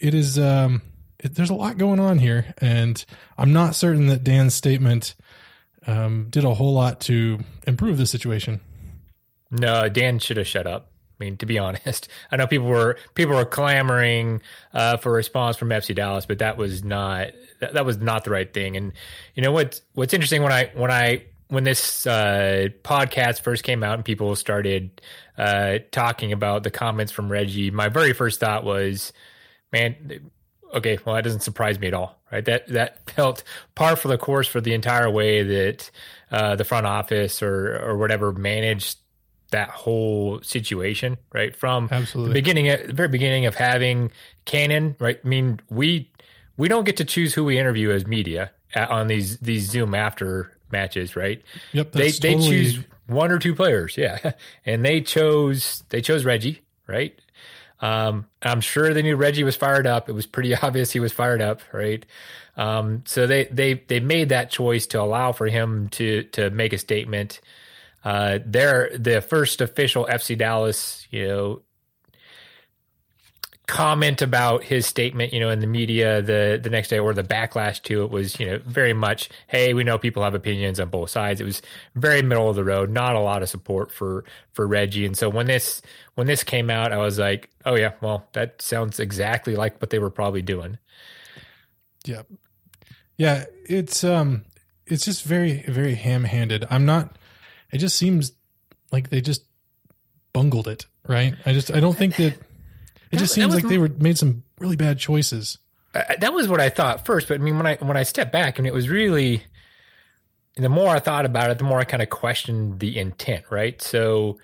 it 0.00 0.14
is 0.14 0.38
um 0.38 0.82
it, 1.18 1.34
there's 1.34 1.50
a 1.50 1.54
lot 1.54 1.78
going 1.78 2.00
on 2.00 2.18
here, 2.18 2.54
and 2.58 3.04
I'm 3.36 3.52
not 3.52 3.74
certain 3.74 4.06
that 4.06 4.24
Dan's 4.24 4.54
statement 4.54 5.14
um, 5.86 6.26
did 6.30 6.44
a 6.44 6.54
whole 6.54 6.74
lot 6.74 7.00
to 7.02 7.38
improve 7.66 7.98
the 7.98 8.06
situation. 8.06 8.60
No, 9.50 9.88
Dan 9.88 10.18
should 10.18 10.36
have 10.36 10.46
shut 10.46 10.66
up. 10.66 10.90
I 11.20 11.24
mean, 11.24 11.36
to 11.38 11.46
be 11.46 11.58
honest, 11.58 12.08
I 12.32 12.36
know 12.36 12.46
people 12.46 12.68
were 12.68 12.96
people 13.14 13.34
were 13.34 13.44
clamoring 13.44 14.42
uh, 14.72 14.96
for 14.98 15.10
a 15.10 15.14
response 15.14 15.56
from 15.56 15.68
FC 15.68 15.94
Dallas, 15.94 16.26
but 16.26 16.38
that 16.38 16.56
was 16.56 16.84
not 16.84 17.28
that, 17.60 17.74
that, 17.74 17.84
was 17.84 17.98
not 17.98 18.24
the 18.24 18.30
right 18.30 18.52
thing. 18.52 18.76
And 18.76 18.92
you 19.34 19.42
know 19.42 19.52
what? 19.52 19.80
What's 19.94 20.14
interesting 20.14 20.42
when 20.42 20.52
I 20.52 20.70
when 20.74 20.90
I 20.90 21.24
when 21.48 21.64
this 21.64 22.06
uh, 22.06 22.68
podcast 22.82 23.40
first 23.40 23.64
came 23.64 23.82
out 23.82 23.94
and 23.94 24.04
people 24.04 24.36
started 24.36 25.00
uh, 25.36 25.78
talking 25.90 26.32
about 26.32 26.62
the 26.62 26.70
comments 26.70 27.10
from 27.10 27.32
Reggie, 27.32 27.70
my 27.70 27.88
very 27.88 28.12
first 28.12 28.38
thought 28.38 28.64
was, 28.64 29.12
man, 29.72 30.30
okay, 30.74 30.98
well, 31.04 31.14
that 31.14 31.24
doesn't 31.24 31.40
surprise 31.40 31.78
me 31.78 31.88
at 31.88 31.94
all, 31.94 32.18
right? 32.30 32.44
That 32.44 32.68
that 32.68 33.10
felt 33.10 33.42
par 33.74 33.96
for 33.96 34.08
the 34.08 34.18
course 34.18 34.48
for 34.48 34.60
the 34.60 34.74
entire 34.74 35.10
way 35.10 35.42
that 35.42 35.90
uh, 36.30 36.56
the 36.56 36.64
front 36.64 36.86
office 36.86 37.42
or 37.42 37.78
or 37.78 37.96
whatever 37.96 38.32
managed 38.32 38.98
that 39.50 39.70
whole 39.70 40.40
situation, 40.42 41.16
right? 41.32 41.56
From 41.56 41.88
Absolutely. 41.90 42.30
the 42.30 42.34
beginning, 42.34 42.68
at 42.68 42.86
the 42.88 42.92
very 42.92 43.08
beginning 43.08 43.46
of 43.46 43.54
having 43.54 44.10
Cannon, 44.44 44.94
right? 44.98 45.18
I 45.24 45.28
mean, 45.28 45.60
we 45.70 46.10
we 46.56 46.68
don't 46.68 46.84
get 46.84 46.96
to 46.98 47.04
choose 47.04 47.34
who 47.34 47.44
we 47.44 47.58
interview 47.58 47.90
as 47.90 48.06
media 48.06 48.50
at, 48.74 48.90
on 48.90 49.06
these 49.06 49.38
these 49.38 49.68
Zoom 49.68 49.94
after 49.94 50.52
matches, 50.70 51.16
right? 51.16 51.42
Yep. 51.72 51.92
They 51.92 52.10
totally... 52.10 52.36
they 52.36 52.48
choose 52.48 52.84
one 53.06 53.32
or 53.32 53.38
two 53.38 53.54
players, 53.54 53.96
yeah, 53.96 54.32
and 54.66 54.84
they 54.84 55.00
chose 55.00 55.82
they 55.88 56.00
chose 56.00 56.24
Reggie, 56.24 56.62
right? 56.86 57.18
Um, 57.80 58.26
I'm 58.42 58.60
sure 58.60 58.92
they 58.92 59.02
knew 59.02 59.16
Reggie 59.16 59.44
was 59.44 59.56
fired 59.56 59.86
up. 59.86 60.08
It 60.08 60.12
was 60.12 60.26
pretty 60.26 60.54
obvious 60.62 60.90
he 60.90 61.00
was 61.00 61.12
fired 61.12 61.40
up, 61.40 61.60
right? 61.72 62.04
Um, 62.56 63.04
so 63.06 63.26
they 63.26 63.44
they 63.44 63.74
they 63.74 64.00
made 64.00 64.30
that 64.30 64.50
choice 64.50 64.86
to 64.88 65.00
allow 65.00 65.32
for 65.32 65.46
him 65.46 65.88
to 65.90 66.24
to 66.32 66.50
make 66.50 66.72
a 66.72 66.78
statement. 66.78 67.40
Uh, 68.04 68.38
they're 68.44 68.96
the 68.96 69.20
first 69.20 69.60
official 69.60 70.06
FC 70.06 70.36
Dallas, 70.36 71.06
you 71.10 71.26
know, 71.26 71.62
comment 73.68 74.22
about 74.22 74.64
his 74.64 74.86
statement, 74.86 75.32
you 75.32 75.38
know, 75.38 75.50
in 75.50 75.60
the 75.60 75.66
media 75.66 76.22
the 76.22 76.58
the 76.60 76.70
next 76.70 76.88
day 76.88 76.98
or 76.98 77.12
the 77.12 77.22
backlash 77.22 77.80
to 77.82 78.02
it 78.02 78.10
was, 78.10 78.40
you 78.40 78.46
know, 78.46 78.58
very 78.64 78.94
much, 78.94 79.28
hey, 79.46 79.74
we 79.74 79.84
know 79.84 79.98
people 79.98 80.24
have 80.24 80.34
opinions 80.34 80.80
on 80.80 80.88
both 80.88 81.10
sides. 81.10 81.40
It 81.40 81.44
was 81.44 81.60
very 81.94 82.22
middle 82.22 82.48
of 82.48 82.56
the 82.56 82.64
road, 82.64 82.90
not 82.90 83.14
a 83.14 83.20
lot 83.20 83.42
of 83.42 83.48
support 83.48 83.92
for 83.92 84.24
for 84.54 84.66
Reggie. 84.66 85.04
And 85.04 85.16
so 85.16 85.28
when 85.28 85.46
this 85.46 85.82
when 86.14 86.26
this 86.26 86.42
came 86.42 86.70
out, 86.70 86.92
I 86.92 86.96
was 86.96 87.18
like, 87.18 87.50
oh 87.66 87.74
yeah, 87.74 87.92
well, 88.00 88.26
that 88.32 88.60
sounds 88.62 88.98
exactly 88.98 89.54
like 89.54 89.80
what 89.80 89.90
they 89.90 89.98
were 89.98 90.10
probably 90.10 90.42
doing. 90.42 90.78
Yeah. 92.04 92.22
Yeah, 93.18 93.44
it's 93.66 94.02
um 94.02 94.44
it's 94.86 95.04
just 95.04 95.24
very 95.24 95.62
very 95.68 95.94
ham-handed. 95.94 96.66
I'm 96.70 96.86
not 96.86 97.16
it 97.70 97.78
just 97.78 97.96
seems 97.96 98.32
like 98.90 99.10
they 99.10 99.20
just 99.20 99.44
bungled 100.32 100.68
it, 100.68 100.86
right? 101.06 101.34
I 101.44 101.52
just 101.52 101.70
I 101.70 101.80
don't 101.80 101.96
think 101.96 102.16
that 102.16 102.38
it 103.10 103.16
that, 103.16 103.18
just 103.18 103.34
seems 103.34 103.54
like 103.54 103.68
they 103.68 103.78
were 103.78 103.88
made 103.88 104.18
some 104.18 104.44
really 104.58 104.76
bad 104.76 104.98
choices. 104.98 105.58
Uh, 105.94 106.02
that 106.20 106.32
was 106.32 106.48
what 106.48 106.60
I 106.60 106.68
thought 106.68 107.06
first, 107.06 107.28
but 107.28 107.40
I 107.40 107.42
mean, 107.42 107.56
when 107.56 107.66
I 107.66 107.76
when 107.76 107.96
I 107.96 108.02
stepped 108.02 108.32
back, 108.32 108.58
and 108.58 108.66
it 108.66 108.74
was 108.74 108.88
really 108.88 109.44
the 110.56 110.68
more 110.68 110.88
I 110.88 110.98
thought 110.98 111.24
about 111.24 111.50
it, 111.50 111.58
the 111.58 111.64
more 111.64 111.78
I 111.78 111.84
kind 111.84 112.02
of 112.02 112.10
questioned 112.10 112.80
the 112.80 112.98
intent. 112.98 113.44
Right, 113.50 113.80
so 113.80 114.38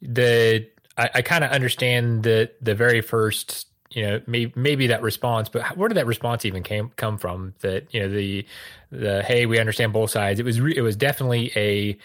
the 0.00 0.66
I, 0.96 1.10
I 1.16 1.22
kind 1.22 1.44
of 1.44 1.50
understand 1.50 2.22
the 2.22 2.50
the 2.60 2.74
very 2.74 3.00
first 3.00 3.66
you 3.90 4.02
know 4.02 4.20
maybe 4.26 4.52
maybe 4.56 4.88
that 4.88 5.00
response 5.00 5.48
but 5.48 5.76
where 5.76 5.88
did 5.88 5.96
that 5.96 6.06
response 6.06 6.44
even 6.44 6.62
came 6.62 6.90
come 6.96 7.16
from 7.16 7.54
that 7.60 7.92
you 7.94 8.00
know 8.00 8.08
the 8.08 8.44
the 8.90 9.22
hey 9.22 9.46
we 9.46 9.58
understand 9.60 9.92
both 9.92 10.10
sides 10.10 10.40
it 10.40 10.44
was 10.44 10.60
re- 10.60 10.76
it 10.76 10.82
was 10.82 10.96
definitely 10.96 11.52
a 11.54 11.96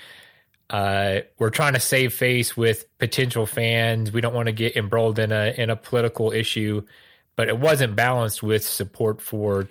uh, 0.71 1.19
we're 1.37 1.49
trying 1.51 1.73
to 1.73 1.79
save 1.79 2.13
face 2.13 2.57
with 2.57 2.85
potential 2.97 3.45
fans 3.45 4.11
we 4.11 4.21
don't 4.21 4.33
want 4.33 4.47
to 4.47 4.51
get 4.53 4.75
embroiled 4.75 5.19
in 5.19 5.31
a 5.31 5.53
in 5.57 5.69
a 5.69 5.75
political 5.75 6.31
issue 6.31 6.81
but 7.35 7.47
it 7.47 7.57
wasn't 7.59 7.95
balanced 7.95 8.41
with 8.41 8.63
support 8.63 9.21
for 9.21 9.67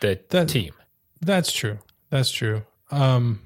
the 0.00 0.18
That- 0.30 0.48
team 0.48 0.72
That's 1.20 1.52
true. 1.52 1.78
That's 2.10 2.30
true. 2.30 2.62
Um, 2.90 3.40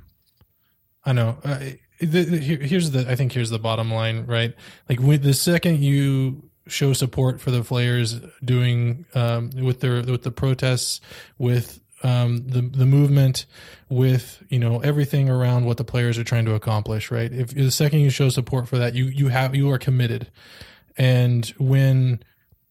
I 1.05 1.13
know. 1.13 1.39
Uh, 1.45 1.59
the, 2.01 2.25
the, 2.25 2.39
here- 2.39 2.59
here's 2.63 2.91
the. 2.93 3.11
I 3.11 3.17
think 3.17 3.33
here's 3.33 3.51
the 3.51 3.59
bottom 3.59 3.91
line, 3.93 4.27
right? 4.27 4.55
Like 4.89 5.01
when 5.01 5.21
the 5.23 5.35
second 5.35 5.81
you 5.83 6.49
show 6.69 6.93
support 6.93 7.41
for 7.41 7.51
the 7.51 7.63
players 7.65 8.21
doing 8.45 9.05
um, 9.15 9.51
with 9.51 9.81
their 9.81 10.03
with 10.03 10.23
the 10.23 10.31
protests, 10.31 11.01
with 11.39 11.81
um, 12.03 12.47
the 12.47 12.63
the 12.63 12.87
movement, 12.87 13.47
with 13.89 14.43
you 14.49 14.59
know 14.59 14.81
everything 14.81 15.29
around 15.29 15.65
what 15.65 15.77
the 15.77 15.85
players 15.85 16.19
are 16.19 16.25
trying 16.25 16.45
to 16.47 16.55
accomplish, 16.55 17.11
right? 17.11 17.33
If 17.33 17.55
the 17.55 17.71
second 17.71 18.01
you 18.01 18.11
show 18.11 18.29
support 18.29 18.69
for 18.69 18.79
that, 18.79 18.95
you 18.95 19.07
you 19.07 19.29
have 19.29 19.55
you 19.55 19.71
are 19.71 19.79
committed, 19.79 20.31
and 20.97 21.47
when 21.59 22.23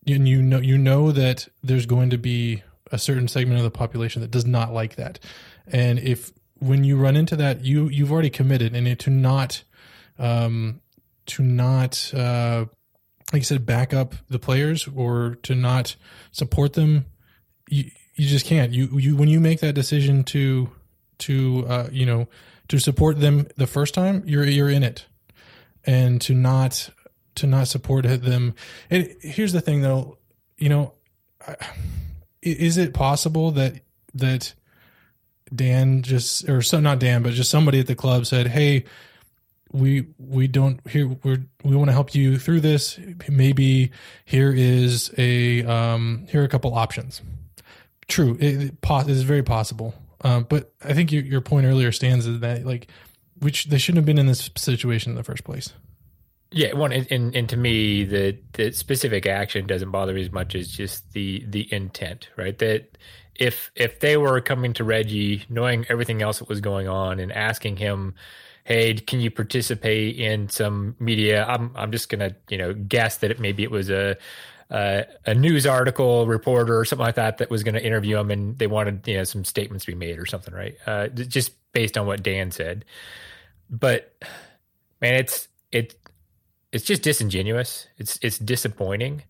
and 0.07 0.27
you 0.27 0.41
know 0.41 0.59
you 0.59 0.77
know 0.77 1.11
that 1.11 1.47
there's 1.63 1.85
going 1.85 2.09
to 2.09 2.17
be 2.17 2.63
a 2.91 2.97
certain 2.97 3.27
segment 3.27 3.57
of 3.57 3.63
the 3.63 3.71
population 3.71 4.21
that 4.21 4.31
does 4.31 4.45
not 4.45 4.73
like 4.73 4.95
that. 4.95 5.19
And 5.67 6.00
if 6.00 6.31
when 6.61 6.83
you 6.83 6.95
run 6.95 7.15
into 7.17 7.35
that 7.35 7.65
you 7.65 7.89
you've 7.89 8.11
already 8.11 8.29
committed. 8.29 8.75
And 8.75 9.00
to 9.00 9.09
not 9.09 9.63
um 10.19 10.81
to 11.27 11.43
not 11.43 12.13
uh 12.13 12.65
like 13.33 13.41
you 13.41 13.45
said 13.45 13.65
back 13.65 13.93
up 13.93 14.13
the 14.29 14.39
players 14.39 14.88
or 14.95 15.35
to 15.43 15.55
not 15.55 15.95
support 16.31 16.73
them 16.73 17.05
you 17.67 17.89
you 18.15 18.27
just 18.27 18.46
can't. 18.46 18.72
You 18.72 18.88
you 18.98 19.15
when 19.15 19.30
you 19.30 19.39
make 19.39 19.60
that 19.62 19.74
decision 19.74 20.24
to 20.25 20.70
to 21.20 21.65
uh 21.68 21.89
you 21.91 22.06
know 22.06 22.27
to 22.68 22.80
support 22.80 23.20
them 23.20 23.48
the 23.58 23.68
first 23.68 23.94
time 23.94 24.24
you're 24.25 24.46
you're 24.46 24.70
in 24.70 24.84
it. 24.84 25.06
And 25.84 26.22
to 26.22 26.36
not 26.36 26.89
to 27.36 27.48
not 27.48 27.68
support 27.68 28.06
them. 28.06 28.53
And 28.89 29.15
here's 29.22 29.53
the 29.53 29.62
thing 29.62 29.82
though. 29.82 30.18
You 30.58 30.70
know 30.70 30.94
is 32.41 32.77
it 32.77 32.94
possible 32.94 33.51
that 33.51 33.82
that 34.13 34.53
Dan 35.53 36.01
just 36.01 36.48
or 36.48 36.62
so 36.62 36.80
not 36.80 37.00
Dan 37.00 37.24
but 37.24 37.34
just 37.34 37.50
somebody 37.50 37.80
at 37.80 37.88
the 37.88 37.96
club 37.96 38.25
said 38.25 38.48
hey 38.48 38.86
we 39.72 40.06
we 40.20 40.48
don't 40.48 40.80
here 40.88 41.08
we're 41.24 41.44
we 41.63 41.75
want 41.75 41.89
to 41.89 41.94
help 41.94 42.13
you 42.13 42.38
through 42.38 42.62
this. 42.62 43.00
Maybe 43.30 43.91
here 44.25 44.53
is 44.53 45.12
a 45.18 45.63
um 45.65 46.27
here 46.30 46.41
are 46.41 46.46
a 46.46 46.50
couple 46.50 46.74
options 46.75 47.22
true 48.12 48.38
it, 48.39 48.62
it 48.62 48.75
it 48.84 49.10
is 49.10 49.24
very 49.24 49.44
possible 49.44 49.96
um 50.24 50.46
but 50.50 50.74
i 50.84 50.94
think 50.94 51.12
your, 51.12 51.24
your 51.24 51.41
point 51.41 51.65
earlier 51.65 51.91
stands 51.91 52.27
is 52.27 52.41
that 52.41 52.65
like 52.65 52.88
which 53.39 53.65
they 53.65 53.80
shouldn't 53.80 53.98
have 53.98 54.06
been 54.06 54.20
in 54.20 54.27
this 54.27 54.51
situation 54.58 55.12
in 55.12 55.15
the 55.18 55.24
first 55.24 55.44
place 55.44 55.74
Yeah, 56.51 56.74
one 56.74 56.94
and, 56.94 57.08
and, 57.12 57.36
and 57.36 57.50
to 57.50 57.58
me, 57.58 58.06
the 58.06 58.38
the 58.53 58.72
specific 58.74 59.27
action 59.27 59.68
doesn't 59.68 59.91
bother 59.91 60.13
me 60.13 60.22
as 60.22 60.32
much 60.32 60.56
as 60.56 60.70
just 60.70 61.13
the 61.13 61.46
the 61.48 61.72
intent, 61.74 62.30
right? 62.38 62.58
That 62.60 62.98
if 63.36 63.72
if 63.75 64.00
they 64.01 64.18
were 64.18 64.41
coming 64.41 64.74
to 64.74 64.84
Reggie, 64.84 65.46
knowing 65.50 65.86
everything 65.89 66.22
else 66.24 66.39
that 66.39 66.50
was 66.50 66.62
going 66.62 66.89
on, 66.89 67.20
and 67.22 67.32
asking 67.32 67.77
him, 67.77 68.15
"Hey, 68.65 68.96
can 68.96 69.22
you 69.22 69.32
participate 69.32 70.18
in 70.18 70.50
some 70.50 70.96
media?" 71.00 71.46
I'm 71.46 71.72
I'm 71.75 71.91
just 71.91 72.10
gonna 72.10 72.36
you 72.50 72.58
know 72.58 72.74
guess 72.74 73.18
that 73.20 73.32
it 73.32 73.39
maybe 73.39 73.63
it 73.63 73.72
was 73.72 73.89
a 73.89 74.18
uh, 74.72 75.04
a 75.25 75.36
news 75.36 75.68
article 75.68 76.25
reporter 76.25 76.80
or 76.80 76.86
something 76.86 77.06
like 77.06 77.16
that 77.16 77.40
that 77.40 77.50
was 77.50 77.63
going 77.63 77.75
to 77.75 77.86
interview 77.86 78.18
him, 78.18 78.32
and 78.32 78.58
they 78.58 78.68
wanted 78.68 79.06
you 79.08 79.18
know 79.18 79.24
some 79.25 79.44
statements 79.44 79.86
to 79.86 79.92
be 79.92 79.98
made 79.98 80.18
or 80.18 80.25
something, 80.25 80.54
right? 80.54 80.75
Uh, 80.88 81.08
just 81.10 81.51
based 81.74 81.98
on 81.98 82.08
what 82.08 82.24
Dan 82.24 82.51
said, 82.51 82.86
but 83.70 84.16
man, 85.01 85.16
it's 85.16 85.50
it 85.72 85.96
it's 86.72 86.86
just 86.86 87.01
disingenuous. 87.01 87.88
It's 87.98 88.18
it's 88.22 88.38
disappointing. 88.38 89.24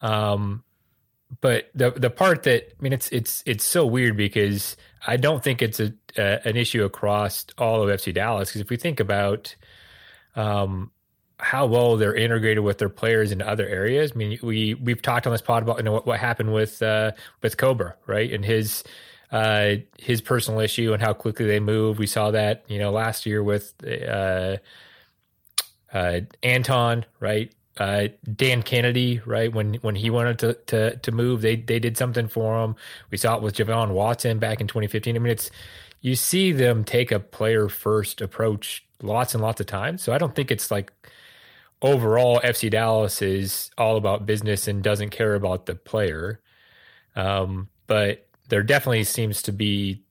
Um, 0.00 0.62
but 1.40 1.70
the 1.74 1.90
the 1.90 2.10
part 2.10 2.44
that 2.44 2.68
I 2.78 2.82
mean, 2.82 2.92
it's 2.92 3.08
it's 3.08 3.42
it's 3.44 3.64
so 3.64 3.84
weird 3.84 4.16
because 4.16 4.76
I 5.06 5.16
don't 5.16 5.42
think 5.42 5.62
it's 5.62 5.80
a, 5.80 5.92
a 6.16 6.46
an 6.48 6.56
issue 6.56 6.84
across 6.84 7.44
all 7.58 7.82
of 7.82 7.88
FC 7.88 8.14
Dallas. 8.14 8.50
Because 8.50 8.60
if 8.60 8.70
we 8.70 8.76
think 8.76 9.00
about 9.00 9.56
um, 10.36 10.92
how 11.38 11.66
well 11.66 11.96
they're 11.96 12.14
integrated 12.14 12.64
with 12.64 12.78
their 12.78 12.88
players 12.88 13.30
in 13.32 13.42
other 13.42 13.66
areas, 13.66 14.12
I 14.14 14.18
mean, 14.18 14.38
we 14.42 14.74
we've 14.74 15.02
talked 15.02 15.26
on 15.26 15.32
this 15.32 15.42
pod 15.42 15.62
about 15.62 15.78
you 15.78 15.82
know 15.84 15.92
what, 15.92 16.06
what 16.06 16.18
happened 16.18 16.52
with 16.52 16.82
uh, 16.82 17.12
with 17.42 17.56
Cobra, 17.56 17.94
right, 18.06 18.32
and 18.32 18.44
his 18.44 18.84
uh, 19.32 19.76
his 19.98 20.20
personal 20.20 20.60
issue 20.60 20.92
and 20.92 21.02
how 21.02 21.12
quickly 21.12 21.46
they 21.46 21.60
move. 21.60 21.98
We 21.98 22.06
saw 22.06 22.30
that 22.30 22.64
you 22.68 22.78
know 22.78 22.90
last 22.90 23.26
year 23.26 23.42
with. 23.42 23.74
Uh, 23.84 24.56
uh, 25.92 26.20
Anton, 26.42 27.06
right? 27.20 27.52
Uh, 27.78 28.08
Dan 28.34 28.62
Kennedy, 28.62 29.20
right? 29.24 29.52
When 29.52 29.74
when 29.74 29.94
he 29.94 30.10
wanted 30.10 30.38
to 30.40 30.54
to 30.66 30.96
to 30.96 31.12
move, 31.12 31.42
they 31.42 31.56
they 31.56 31.78
did 31.78 31.96
something 31.96 32.28
for 32.28 32.62
him. 32.62 32.76
We 33.10 33.18
saw 33.18 33.36
it 33.36 33.42
with 33.42 33.56
Javon 33.56 33.90
Watson 33.90 34.38
back 34.38 34.60
in 34.60 34.66
2015. 34.66 35.14
I 35.14 35.18
mean, 35.18 35.32
it's 35.32 35.50
you 36.00 36.14
see 36.14 36.52
them 36.52 36.84
take 36.84 37.12
a 37.12 37.20
player 37.20 37.68
first 37.68 38.20
approach 38.20 38.86
lots 39.02 39.34
and 39.34 39.42
lots 39.42 39.60
of 39.60 39.66
times. 39.66 40.02
So 40.02 40.12
I 40.12 40.18
don't 40.18 40.34
think 40.34 40.50
it's 40.50 40.70
like 40.70 40.92
overall 41.82 42.40
FC 42.40 42.70
Dallas 42.70 43.20
is 43.22 43.70
all 43.76 43.96
about 43.96 44.26
business 44.26 44.68
and 44.68 44.82
doesn't 44.82 45.10
care 45.10 45.34
about 45.34 45.66
the 45.66 45.74
player. 45.74 46.40
Um, 47.14 47.68
but 47.86 48.26
there 48.48 48.62
definitely 48.62 49.04
seems 49.04 49.42
to 49.42 49.52
be 49.52 50.02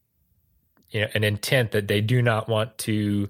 you 0.89 1.01
know 1.01 1.07
an 1.13 1.24
intent 1.24 1.72
that 1.72 1.88
they 1.88 2.01
do 2.01 2.22
not 2.22 2.48
want 2.48 2.77
to 2.79 3.29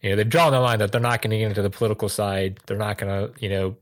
you 0.00 0.10
know 0.10 0.16
they've 0.16 0.28
drawn 0.28 0.52
the 0.52 0.60
line 0.60 0.78
that 0.78 0.92
they're 0.92 1.00
not 1.00 1.22
going 1.22 1.30
to 1.30 1.38
get 1.38 1.48
into 1.48 1.62
the 1.62 1.70
political 1.70 2.08
side. 2.08 2.60
They're 2.66 2.76
not 2.76 2.98
going 2.98 3.10
to 3.10 3.40
you 3.40 3.48
know 3.48 3.76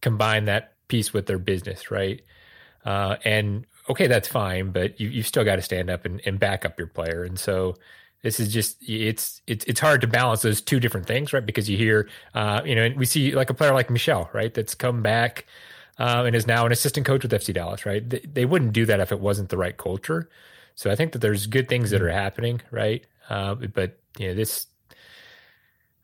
combine 0.00 0.46
that 0.46 0.74
piece 0.88 1.12
with 1.12 1.26
their 1.26 1.38
business 1.38 1.90
right? 1.90 2.22
Uh, 2.84 3.16
and 3.24 3.64
okay 3.88 4.08
that's 4.08 4.26
fine 4.26 4.70
but 4.72 5.00
you, 5.00 5.08
you've 5.08 5.26
still 5.26 5.44
got 5.44 5.56
to 5.56 5.62
stand 5.62 5.88
up 5.88 6.04
and, 6.04 6.20
and 6.26 6.38
back 6.38 6.64
up 6.64 6.78
your 6.78 6.88
player. 6.88 7.24
And 7.24 7.38
so 7.38 7.76
this 8.22 8.40
is 8.40 8.52
just 8.52 8.76
it's 8.88 9.40
it's 9.46 9.64
it's 9.66 9.80
hard 9.80 10.00
to 10.00 10.06
balance 10.06 10.42
those 10.42 10.60
two 10.60 10.80
different 10.80 11.06
things 11.06 11.32
right? 11.32 11.44
Because 11.44 11.68
you 11.68 11.76
hear 11.76 12.08
uh, 12.34 12.62
you 12.64 12.74
know 12.74 12.82
and 12.82 12.96
we 12.96 13.04
see 13.04 13.32
like 13.34 13.50
a 13.50 13.54
player 13.54 13.74
like 13.74 13.90
Michel 13.90 14.30
right? 14.32 14.52
That's 14.52 14.74
come 14.74 15.02
back 15.02 15.46
uh, 15.98 16.24
and 16.26 16.34
is 16.34 16.46
now 16.46 16.66
an 16.66 16.72
assistant 16.72 17.06
coach 17.06 17.22
with 17.22 17.32
fc 17.32 17.52
dallas 17.54 17.84
right? 17.86 18.08
They, 18.08 18.20
they 18.20 18.44
wouldn't 18.44 18.72
do 18.72 18.86
that 18.86 19.00
if 19.00 19.12
it 19.12 19.20
wasn't 19.20 19.50
the 19.50 19.58
right 19.58 19.76
culture. 19.76 20.28
So 20.74 20.90
i 20.90 20.96
think 20.96 21.12
that 21.12 21.18
there's 21.18 21.46
good 21.46 21.68
things 21.68 21.90
that 21.90 22.02
are 22.02 22.10
happening 22.10 22.60
right? 22.70 23.04
Uh, 23.28 23.54
but 23.54 23.98
you 24.18 24.28
know 24.28 24.34
this 24.34 24.66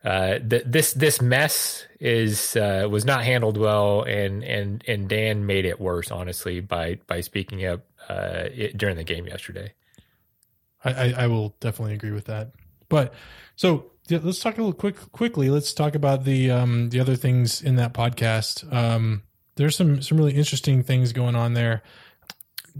uh, 0.04 0.38
th- 0.38 0.62
this 0.64 0.92
this 0.92 1.20
mess 1.20 1.84
is 2.00 2.56
uh, 2.56 2.86
was 2.90 3.04
not 3.04 3.24
handled 3.24 3.56
well, 3.58 4.02
and 4.02 4.44
and 4.44 4.84
and 4.86 5.08
Dan 5.08 5.44
made 5.44 5.64
it 5.64 5.80
worse, 5.80 6.10
honestly, 6.10 6.60
by 6.60 6.98
by 7.08 7.20
speaking 7.20 7.64
up 7.66 7.84
uh, 8.08 8.44
it, 8.54 8.78
during 8.78 8.96
the 8.96 9.04
game 9.04 9.26
yesterday. 9.26 9.72
I, 10.84 10.92
I, 10.92 11.14
I 11.18 11.26
will 11.26 11.56
definitely 11.60 11.94
agree 11.94 12.12
with 12.12 12.26
that. 12.26 12.52
But 12.88 13.12
so 13.56 13.90
yeah, 14.08 14.20
let's 14.22 14.38
talk 14.38 14.56
a 14.56 14.60
little 14.60 14.72
quick 14.72 14.96
quickly. 15.12 15.50
Let's 15.50 15.72
talk 15.72 15.94
about 15.94 16.24
the 16.24 16.50
um 16.50 16.90
the 16.90 17.00
other 17.00 17.16
things 17.16 17.62
in 17.62 17.76
that 17.76 17.92
podcast. 17.92 18.70
Um, 18.72 19.22
there's 19.56 19.76
some 19.76 20.00
some 20.02 20.18
really 20.18 20.34
interesting 20.34 20.82
things 20.82 21.12
going 21.12 21.34
on 21.36 21.54
there. 21.54 21.82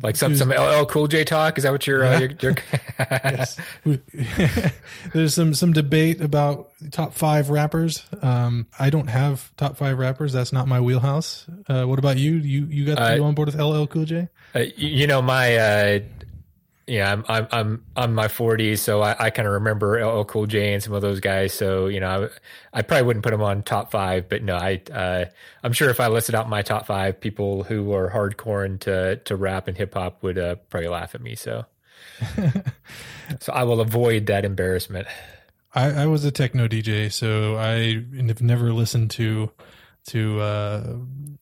Like 0.01 0.15
some 0.15 0.37
some 0.37 0.51
LL 0.51 0.87
Cool 0.87 1.09
J 1.09 1.25
talk. 1.25 1.59
Is 1.59 1.65
that 1.65 1.73
what 1.73 1.85
you're? 1.87 2.05
Uh, 2.05 2.21
you're, 2.21 2.31
you're 2.41 2.55
yes. 3.01 3.59
There's 5.13 5.35
some 5.35 5.55
some 5.55 5.73
debate 5.73 6.21
about 6.21 6.71
top 6.93 7.15
five 7.15 7.51
rappers. 7.51 8.05
Um, 8.23 8.69
I 8.79 8.91
don't 8.91 9.09
have 9.09 9.55
top 9.57 9.77
five 9.77 9.99
rappers. 9.99 10.33
That's 10.33 10.53
not 10.53 10.69
my 10.69 10.81
wheelhouse. 10.81 11.47
Uh, 11.69 11.85
what 11.85 11.99
about 11.99 12.17
you? 12.17 12.35
You 12.35 12.67
you 12.67 12.85
got 12.87 12.99
Uh, 12.99 13.15
you 13.17 13.25
on 13.25 13.35
board 13.35 13.47
with 13.47 13.57
LL 13.61 13.87
Cool 13.87 14.05
J? 14.05 14.29
Uh, 14.55 14.61
you 14.77 15.07
know 15.09 15.21
my 15.21 15.57
uh 15.57 15.99
yeah 16.89 17.13
i'm 17.13 17.25
i'm 17.29 17.47
i'm 17.53 17.85
I'm 17.97 18.15
my 18.15 18.29
40s 18.29 18.79
so 18.79 19.03
i, 19.03 19.27
I 19.27 19.31
kind 19.31 19.47
of 19.47 19.55
remember 19.55 20.05
LL 20.05 20.25
cool 20.25 20.47
j 20.47 20.73
and 20.73 20.83
some 20.83 20.95
of 20.95 21.03
those 21.03 21.21
guys 21.21 21.53
so 21.53 21.87
you 21.87 22.01
know 22.01 22.29
i, 22.73 22.79
I 22.79 22.83
probably 22.83 23.07
wouldn't 23.07 23.23
put 23.23 23.31
them 23.31 23.43
on 23.43 23.63
top 23.63 23.91
five 23.91 24.29
but 24.29 24.43
no 24.43 24.57
i 24.57 24.81
uh 24.93 25.27
i'm 25.63 25.73
sure 25.73 25.91
if 25.91 26.01
i 26.01 26.09
listed 26.09 26.35
out 26.35 26.49
my 26.49 26.63
top 26.63 26.87
five 26.87 27.21
people 27.21 27.65
who 27.65 27.93
are 27.93 28.11
hardcore 28.11 28.65
into 28.65 29.17
to 29.25 29.37
rap 29.37 29.69
and 29.69 29.77
hip-hop 29.77 30.23
would 30.23 30.39
uh 30.39 30.57
probably 30.71 30.89
laugh 30.89 31.15
at 31.15 31.21
me 31.21 31.35
so 31.35 31.65
so 33.41 33.53
i 33.53 33.63
will 33.63 33.81
avoid 33.81 34.27
that 34.27 34.45
embarrassment 34.45 35.07
I, 35.75 36.03
I 36.03 36.07
was 36.07 36.25
a 36.25 36.31
techno 36.31 36.67
DJ, 36.67 37.13
so 37.13 37.57
I 37.57 38.03
have 38.27 38.41
never 38.41 38.73
listened 38.73 39.11
to 39.13 39.51
to 40.07 40.41
uh, 40.41 40.97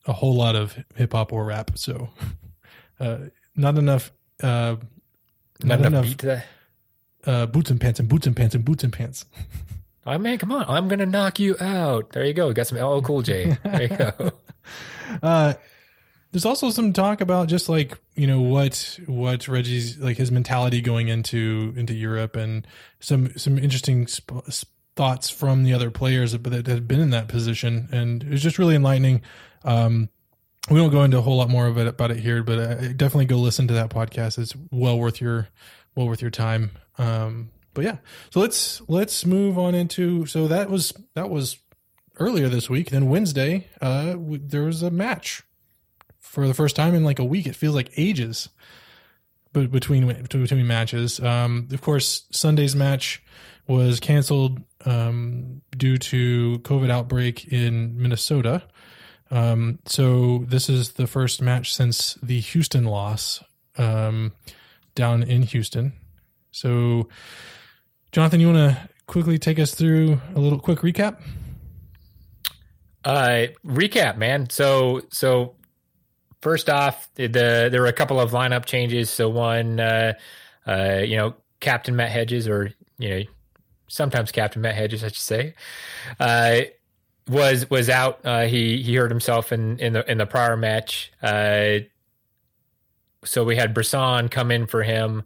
a 0.05 0.13
whole 0.13 0.35
lot 0.35 0.55
of 0.55 0.77
hip 0.95 1.13
hop 1.13 1.31
or 1.31 1.45
rap. 1.45 1.71
So 1.75 2.09
uh, 2.99 3.17
not 3.55 3.77
enough. 3.77 4.11
Not, 5.63 5.79
not 5.79 5.87
enough, 5.87 5.91
enough 5.91 6.03
beat 6.05 6.19
to 6.19 6.43
uh, 7.25 7.45
boots 7.45 7.69
and 7.71 7.79
pants 7.81 7.99
and 7.99 8.07
boots 8.07 8.27
and 8.27 8.35
pants 8.35 8.55
and 8.55 8.63
boots 8.63 8.83
and 8.83 8.93
pants. 8.93 9.25
oh 10.05 10.17
man 10.17 10.37
come 10.37 10.51
on. 10.51 10.65
I'm 10.67 10.87
gonna 10.87 11.05
knock 11.05 11.39
you 11.39 11.55
out. 11.59 12.11
There 12.11 12.25
you 12.25 12.33
go. 12.33 12.53
Got 12.53 12.67
some 12.67 12.77
LL 12.77 13.01
cool 13.01 13.21
j. 13.21 13.57
There 13.63 13.81
you 13.83 13.89
go. 13.89 14.31
Uh, 15.23 15.53
there's 16.33 16.43
also 16.43 16.69
some 16.69 16.91
talk 16.91 17.21
about 17.21 17.47
just 17.47 17.69
like 17.69 17.97
you 18.15 18.27
know 18.27 18.41
what 18.41 18.99
what 19.05 19.47
Reggie's 19.47 19.97
like 19.97 20.17
his 20.17 20.33
mentality 20.33 20.81
going 20.81 21.07
into 21.07 21.73
into 21.77 21.93
Europe 21.93 22.35
and 22.35 22.67
some 22.99 23.31
some 23.37 23.57
interesting 23.57 24.05
sp- 24.11 24.43
thoughts 24.97 25.29
from 25.29 25.63
the 25.63 25.73
other 25.73 25.89
players 25.89 26.33
that 26.33 26.67
had 26.67 26.87
been 26.87 26.99
in 26.99 27.11
that 27.11 27.29
position. 27.29 27.87
And 27.91 28.23
it 28.23 28.29
was 28.29 28.43
just 28.43 28.59
really 28.59 28.75
enlightening. 28.75 29.21
Um, 29.63 30.09
we 30.69 30.79
won't 30.79 30.91
go 30.91 31.03
into 31.03 31.17
a 31.17 31.21
whole 31.21 31.37
lot 31.37 31.49
more 31.49 31.67
of 31.67 31.77
it 31.77 31.87
about 31.87 32.11
it 32.11 32.17
here, 32.17 32.43
but 32.43 32.59
uh, 32.59 32.75
definitely 32.93 33.25
go 33.25 33.37
listen 33.37 33.67
to 33.67 33.73
that 33.75 33.89
podcast. 33.89 34.37
It's 34.37 34.55
well 34.71 34.99
worth 34.99 35.21
your 35.21 35.47
well 35.95 36.07
worth 36.07 36.21
your 36.21 36.31
time. 36.31 36.71
Um, 36.97 37.51
but 37.73 37.85
yeah, 37.85 37.97
so 38.31 38.39
let's 38.39 38.81
let's 38.87 39.25
move 39.25 39.57
on 39.57 39.75
into 39.75 40.25
so 40.25 40.47
that 40.47 40.69
was 40.69 40.93
that 41.13 41.29
was 41.29 41.57
earlier 42.19 42.49
this 42.49 42.69
week. 42.69 42.89
Then 42.89 43.09
Wednesday, 43.09 43.67
uh, 43.81 44.15
there 44.17 44.63
was 44.63 44.81
a 44.81 44.91
match 44.91 45.43
for 46.19 46.47
the 46.47 46.53
first 46.53 46.75
time 46.75 46.95
in 46.95 47.03
like 47.03 47.19
a 47.19 47.25
week. 47.25 47.47
It 47.47 47.55
feels 47.55 47.75
like 47.75 47.89
ages, 47.95 48.49
but 49.53 49.71
between 49.71 50.07
between 50.23 50.67
matches. 50.67 51.19
Um, 51.19 51.69
of 51.71 51.81
course, 51.81 52.25
Sunday's 52.31 52.75
match 52.75 53.23
was 53.67 53.99
canceled 53.99 54.61
um, 54.85 55.61
due 55.75 55.97
to 55.97 56.59
COVID 56.59 56.89
outbreak 56.89 57.47
in 57.47 58.01
Minnesota. 58.01 58.63
Um, 59.29 59.79
so 59.85 60.45
this 60.47 60.69
is 60.69 60.93
the 60.93 61.07
first 61.07 61.41
match 61.41 61.73
since 61.73 62.17
the 62.23 62.39
Houston 62.39 62.85
loss 62.85 63.43
um, 63.77 64.33
down 64.95 65.23
in 65.23 65.43
Houston. 65.43 65.93
So, 66.51 67.09
Jonathan, 68.11 68.39
you 68.39 68.51
want 68.51 68.75
to 68.75 68.89
quickly 69.05 69.37
take 69.37 69.59
us 69.59 69.73
through 69.75 70.19
a 70.33 70.39
little 70.39 70.59
quick 70.59 70.79
recap? 70.79 71.21
Uh, 73.03 73.47
recap, 73.65 74.17
man. 74.17 74.49
So, 74.49 75.01
so 75.11 75.55
first 76.41 76.69
off, 76.69 77.09
the 77.15 77.27
there 77.27 77.81
were 77.81 77.87
a 77.87 77.93
couple 77.93 78.19
of 78.19 78.31
lineup 78.31 78.65
changes. 78.65 79.09
So 79.09 79.29
one, 79.29 79.79
uh, 79.79 80.13
uh, 80.65 81.01
you 81.03 81.17
know, 81.17 81.35
Captain 81.59 81.95
Matt 81.95 82.09
Hedges, 82.11 82.47
or 82.47 82.73
you 82.97 83.09
know, 83.09 83.21
sometimes 83.87 84.31
Captain 84.31 84.61
Matt 84.61 84.75
Hedges, 84.75 85.03
I 85.03 85.07
should 85.07 85.17
say, 85.17 85.53
uh, 86.19 86.61
was 87.27 87.69
was 87.69 87.89
out. 87.89 88.19
Uh, 88.23 88.45
he 88.45 88.81
he 88.81 88.95
hurt 88.95 89.11
himself 89.11 89.51
in 89.51 89.79
in 89.79 89.93
the 89.93 90.09
in 90.09 90.17
the 90.17 90.25
prior 90.25 90.57
match. 90.57 91.11
Uh, 91.21 91.79
so 93.23 93.43
we 93.43 93.55
had 93.55 93.73
Bressan 93.73 94.29
come 94.31 94.51
in 94.51 94.67
for 94.67 94.83
him, 94.83 95.23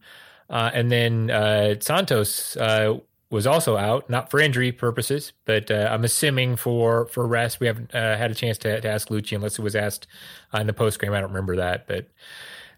uh, 0.50 0.72
and 0.74 0.92
then 0.92 1.30
uh, 1.30 1.76
Santos 1.80 2.58
uh, 2.58 2.98
was 3.30 3.46
also 3.46 3.78
out, 3.78 4.10
not 4.10 4.32
for 4.32 4.40
injury 4.40 4.72
purposes, 4.72 5.34
but 5.46 5.70
uh, 5.70 5.90
I'm 5.92 6.04
assuming 6.04 6.56
for 6.56 7.06
for 7.08 7.28
rest. 7.28 7.60
We 7.60 7.68
haven't 7.68 7.92
had 7.92 8.32
a 8.32 8.36
chance 8.36 8.58
to, 8.60 8.82
to 8.82 8.90
ask 8.90 9.10
Luchi 9.10 9.36
unless 9.36 9.60
it 9.60 9.62
was 9.62 9.76
asked 9.76 10.08
in 10.54 10.68
the 10.68 10.74
post 10.74 11.00
game. 11.00 11.14
I 11.14 11.20
don't 11.20 11.30
remember 11.30 11.58
that, 11.58 11.88
but 11.88 12.08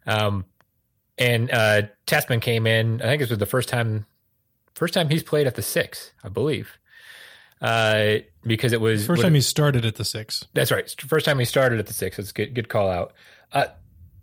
um, 0.06 0.46
and 1.18 1.52
uh, 1.52 1.84
came 2.06 2.68
in. 2.68 3.02
I 3.02 3.06
think 3.06 3.22
this 3.22 3.30
was 3.30 3.40
the 3.40 3.46
first 3.46 3.70
time 3.70 4.06
first 4.74 4.94
time 4.94 5.10
he's 5.10 5.24
played 5.24 5.48
at 5.48 5.56
the 5.56 5.62
six, 5.62 6.12
I 6.24 6.30
believe. 6.30 6.78
Uh, 7.64 8.18
because 8.44 8.74
it 8.74 8.82
was 8.82 9.08
first 9.08 9.22
time 9.22 9.34
he 9.34 9.42
started 9.42 9.86
at 9.86 9.96
the 9.96 10.04
six. 10.04 10.46
That's 10.54 10.70
right. 10.70 10.94
First 11.08 11.26
time 11.26 11.40
he 11.40 11.46
started 11.46 11.80
at 11.80 11.88
the 11.88 11.94
six. 11.94 12.20
It's 12.20 12.34
good. 12.34 12.54
Good 12.54 12.68
call 12.68 12.90
out. 12.90 13.14
Uh, 13.54 13.68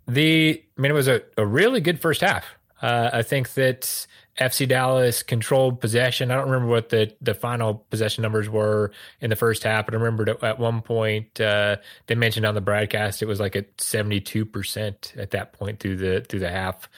the 0.07 0.63
I 0.77 0.81
mean, 0.81 0.91
it 0.91 0.93
was 0.93 1.07
a, 1.07 1.23
a 1.37 1.45
really 1.45 1.81
good 1.81 1.99
first 1.99 2.21
half. 2.21 2.45
Uh, 2.83 3.09
I 3.11 3.23
think 3.23 3.53
that 3.53 4.05
FC 4.39 4.67
Dallas 4.67 5.23
controlled 5.23 5.81
possession. 5.81 6.31
I 6.31 6.35
don't 6.35 6.49
remember 6.49 6.67
what 6.67 6.89
the, 6.89 7.13
the 7.21 7.33
final 7.33 7.85
possession 7.89 8.21
numbers 8.21 8.49
were 8.49 8.91
in 9.19 9.29
the 9.29 9.35
first 9.35 9.63
half, 9.63 9.85
but 9.85 9.93
I 9.93 9.97
remember 9.97 10.37
at 10.45 10.59
one 10.59 10.81
point 10.81 11.39
uh, 11.41 11.77
they 12.07 12.15
mentioned 12.15 12.45
on 12.45 12.55
the 12.55 12.61
broadcast 12.61 13.21
it 13.21 13.27
was 13.27 13.39
like 13.39 13.55
at 13.55 13.79
seventy 13.79 14.21
two 14.21 14.45
percent 14.45 15.13
at 15.17 15.31
that 15.31 15.53
point 15.53 15.79
through 15.79 15.97
the 15.97 16.25
through 16.27 16.39
the 16.41 16.49
half. 16.49 16.89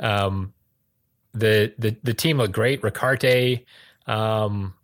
Um, 0.00 0.52
the 1.32 1.74
the 1.78 1.96
the 2.02 2.14
team 2.14 2.38
looked 2.38 2.52
great. 2.54 2.82
Ricaurte, 2.82 3.64
um, 4.06 4.74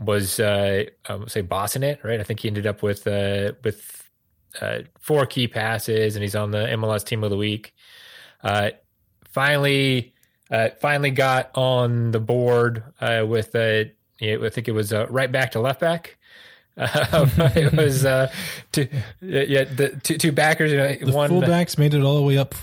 was 0.00 0.38
uh, 0.40 0.84
I 1.08 1.14
would 1.14 1.30
say 1.30 1.40
bossing 1.40 1.82
it, 1.82 2.00
right? 2.04 2.20
I 2.20 2.22
think 2.22 2.40
he 2.40 2.48
ended 2.48 2.66
up 2.66 2.82
with 2.82 3.06
uh, 3.06 3.52
with 3.64 4.08
uh, 4.60 4.80
four 4.98 5.26
key 5.26 5.48
passes, 5.48 6.16
and 6.16 6.22
he's 6.22 6.36
on 6.36 6.50
the 6.50 6.58
MLS 6.58 7.04
Team 7.04 7.24
of 7.24 7.30
the 7.30 7.36
Week. 7.36 7.74
Uh, 8.42 8.70
finally, 9.24 10.14
uh, 10.50 10.70
finally 10.80 11.10
got 11.10 11.50
on 11.54 12.10
the 12.12 12.20
board 12.20 12.82
uh, 13.00 13.24
with 13.26 13.54
a, 13.54 13.92
I 14.20 14.48
think 14.50 14.68
it 14.68 14.72
was 14.72 14.92
uh, 14.92 15.06
right 15.08 15.30
back 15.30 15.52
to 15.52 15.60
left 15.60 15.80
back. 15.80 16.16
it 16.76 17.72
was 17.72 18.04
uh, 18.04 18.30
two, 18.70 18.88
yeah, 19.20 19.64
the 19.64 19.98
two, 20.02 20.16
two 20.16 20.30
backers. 20.30 20.70
You 20.70 20.76
know, 20.76 20.94
the 20.94 21.12
one 21.12 21.30
fullbacks 21.30 21.76
made 21.76 21.92
it 21.92 22.02
all 22.02 22.14
the 22.14 22.22
way 22.22 22.38
up 22.38 22.54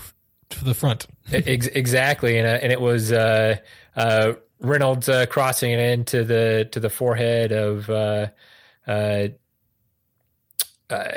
to 0.50 0.64
the 0.64 0.72
front. 0.72 1.06
ex- 1.30 1.66
exactly, 1.66 2.38
and 2.38 2.46
uh, 2.46 2.58
and 2.62 2.72
it 2.72 2.80
was 2.80 3.12
uh, 3.12 3.56
uh, 3.94 4.32
Reynolds 4.60 5.08
uh, 5.08 5.26
crossing 5.26 5.72
it 5.72 5.78
into 5.78 6.24
the 6.24 6.68
to 6.72 6.80
the 6.80 6.90
forehead 6.90 7.52
of 7.52 7.90
uh, 7.90 8.28
uh, 8.86 9.28
uh, 10.90 11.10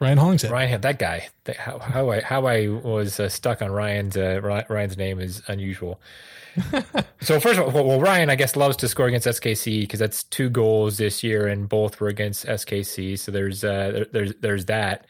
Ryan 0.00 0.18
Hollingshead. 0.18 0.50
Ryan, 0.50 0.80
that 0.80 0.98
guy. 0.98 1.28
How, 1.56 1.78
how 1.78 2.10
I 2.10 2.20
how 2.20 2.46
I 2.46 2.68
was 2.68 3.18
uh, 3.18 3.28
stuck 3.28 3.62
on 3.62 3.72
Ryan's 3.72 4.16
uh, 4.16 4.64
Ryan's 4.68 4.96
name 4.96 5.18
is 5.20 5.42
unusual. 5.48 6.00
so 7.20 7.40
first 7.40 7.58
of 7.58 7.74
all, 7.74 7.84
well, 7.84 8.00
Ryan, 8.00 8.30
I 8.30 8.36
guess 8.36 8.56
loves 8.56 8.76
to 8.78 8.88
score 8.88 9.06
against 9.06 9.26
SKC 9.26 9.80
because 9.82 10.00
that's 10.00 10.24
two 10.24 10.50
goals 10.50 10.98
this 10.98 11.22
year, 11.22 11.46
and 11.46 11.68
both 11.68 12.00
were 12.00 12.08
against 12.08 12.46
SKC. 12.46 13.18
So 13.18 13.32
there's 13.32 13.64
uh, 13.64 13.90
there, 13.92 14.06
there's 14.12 14.34
there's 14.40 14.64
that. 14.66 15.06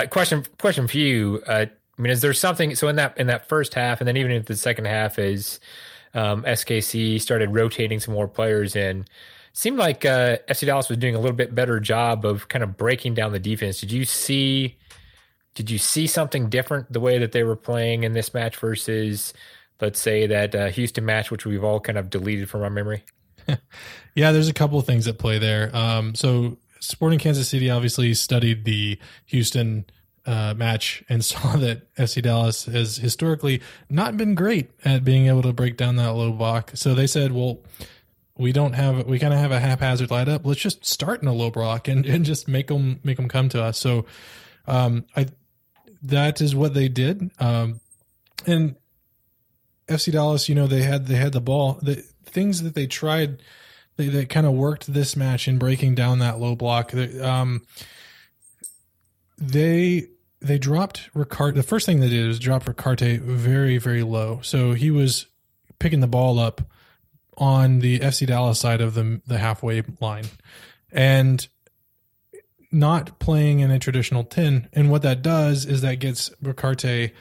A 0.00 0.06
question 0.06 0.44
question 0.58 0.86
for 0.86 0.96
you. 0.96 1.42
Uh, 1.46 1.66
I 1.98 2.02
mean, 2.02 2.12
is 2.12 2.20
there 2.20 2.32
something? 2.32 2.76
So 2.76 2.88
in 2.88 2.96
that 2.96 3.18
in 3.18 3.26
that 3.28 3.48
first 3.48 3.74
half, 3.74 4.00
and 4.00 4.06
then 4.06 4.16
even 4.16 4.30
in 4.30 4.42
the 4.42 4.54
second 4.54 4.84
half, 4.84 5.18
is 5.18 5.60
um, 6.14 6.42
SKC 6.44 7.20
started 7.20 7.54
rotating 7.54 8.00
some 8.00 8.14
more 8.14 8.28
players 8.28 8.76
in 8.76 9.04
seemed 9.58 9.76
like 9.76 10.04
uh, 10.04 10.38
FC 10.48 10.66
Dallas 10.66 10.88
was 10.88 10.98
doing 10.98 11.16
a 11.16 11.18
little 11.18 11.36
bit 11.36 11.52
better 11.52 11.80
job 11.80 12.24
of 12.24 12.48
kind 12.48 12.62
of 12.62 12.76
breaking 12.76 13.14
down 13.14 13.32
the 13.32 13.40
defense. 13.40 13.80
Did 13.80 13.90
you 13.90 14.04
see? 14.04 14.78
Did 15.54 15.70
you 15.70 15.78
see 15.78 16.06
something 16.06 16.48
different 16.48 16.92
the 16.92 17.00
way 17.00 17.18
that 17.18 17.32
they 17.32 17.42
were 17.42 17.56
playing 17.56 18.04
in 18.04 18.12
this 18.12 18.32
match 18.32 18.56
versus, 18.56 19.34
let's 19.80 19.98
say, 19.98 20.28
that 20.28 20.54
uh, 20.54 20.68
Houston 20.68 21.04
match, 21.04 21.32
which 21.32 21.44
we've 21.44 21.64
all 21.64 21.80
kind 21.80 21.98
of 21.98 22.10
deleted 22.10 22.48
from 22.48 22.62
our 22.62 22.70
memory? 22.70 23.02
yeah, 24.14 24.30
there's 24.30 24.48
a 24.48 24.54
couple 24.54 24.78
of 24.78 24.86
things 24.86 25.08
at 25.08 25.18
play 25.18 25.38
there. 25.38 25.74
Um, 25.74 26.14
so, 26.14 26.58
Sporting 26.78 27.18
Kansas 27.18 27.48
City 27.48 27.70
obviously 27.70 28.14
studied 28.14 28.64
the 28.64 29.00
Houston 29.26 29.86
uh, 30.28 30.54
match 30.54 31.02
and 31.08 31.24
saw 31.24 31.56
that 31.56 31.92
FC 31.96 32.22
Dallas 32.22 32.66
has 32.66 32.98
historically 32.98 33.62
not 33.88 34.16
been 34.16 34.34
great 34.34 34.70
at 34.84 35.04
being 35.04 35.26
able 35.26 35.42
to 35.42 35.52
break 35.52 35.76
down 35.76 35.96
that 35.96 36.12
low 36.12 36.32
block. 36.32 36.72
So 36.74 36.94
they 36.94 37.06
said, 37.06 37.32
well, 37.32 37.60
we 38.36 38.52
don't 38.52 38.74
have 38.74 39.06
we 39.06 39.18
kind 39.18 39.34
of 39.34 39.40
have 39.40 39.50
a 39.50 39.58
haphazard 39.58 40.10
light 40.10 40.28
up. 40.28 40.46
Let's 40.46 40.60
just 40.60 40.84
start 40.84 41.22
in 41.22 41.28
a 41.28 41.32
low 41.32 41.50
block 41.50 41.88
and, 41.88 42.06
and 42.06 42.24
just 42.24 42.46
make 42.46 42.68
them 42.68 43.00
make 43.02 43.16
them 43.16 43.28
come 43.28 43.48
to 43.48 43.62
us. 43.62 43.78
So, 43.78 44.06
um, 44.66 45.06
I 45.16 45.26
that 46.02 46.40
is 46.40 46.54
what 46.54 46.74
they 46.74 46.88
did. 46.88 47.30
Um, 47.40 47.80
and 48.46 48.76
FC 49.88 50.12
Dallas, 50.12 50.48
you 50.48 50.54
know, 50.54 50.68
they 50.68 50.82
had 50.82 51.06
they 51.06 51.16
had 51.16 51.32
the 51.32 51.40
ball. 51.40 51.80
The 51.82 51.96
things 52.24 52.62
that 52.62 52.74
they 52.74 52.86
tried, 52.86 53.42
they, 53.96 54.08
they 54.08 54.24
kind 54.24 54.46
of 54.46 54.52
worked 54.52 54.92
this 54.92 55.16
match 55.16 55.48
in 55.48 55.58
breaking 55.58 55.96
down 55.96 56.20
that 56.20 56.38
low 56.38 56.54
block. 56.54 56.92
They, 56.92 57.18
um, 57.20 57.66
they 59.38 60.06
they 60.40 60.58
dropped 60.58 61.10
Ricaurte. 61.14 61.54
The 61.54 61.62
first 61.62 61.86
thing 61.86 62.00
they 62.00 62.08
did 62.08 62.26
was 62.26 62.38
drop 62.38 62.66
Ricaurte 62.66 63.20
very 63.20 63.78
very 63.78 64.02
low. 64.02 64.40
So 64.42 64.72
he 64.72 64.90
was 64.90 65.26
picking 65.78 66.00
the 66.00 66.06
ball 66.06 66.38
up 66.38 66.62
on 67.36 67.78
the 67.80 68.00
FC 68.00 68.26
Dallas 68.26 68.58
side 68.58 68.80
of 68.80 68.94
the 68.94 69.20
the 69.26 69.38
halfway 69.38 69.82
line, 70.00 70.26
and 70.92 71.46
not 72.70 73.18
playing 73.18 73.60
in 73.60 73.70
a 73.70 73.78
traditional 73.78 74.24
ten. 74.24 74.68
And 74.72 74.90
what 74.90 75.02
that 75.02 75.22
does 75.22 75.64
is 75.64 75.80
that 75.80 75.96
gets 75.96 76.30
Ricaurte 76.42 77.12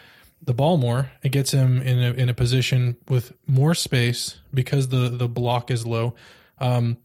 the 0.42 0.54
ball 0.54 0.78
more. 0.78 1.12
It 1.24 1.30
gets 1.30 1.52
him 1.52 1.82
in 1.82 2.00
a 2.00 2.12
in 2.12 2.30
a 2.30 2.34
position 2.34 2.98
with 3.08 3.34
more 3.48 3.74
space 3.74 4.40
because 4.54 4.90
the 4.90 5.10
the 5.10 5.28
block 5.28 5.72
is 5.72 5.86
low, 5.86 6.16
um, 6.60 6.98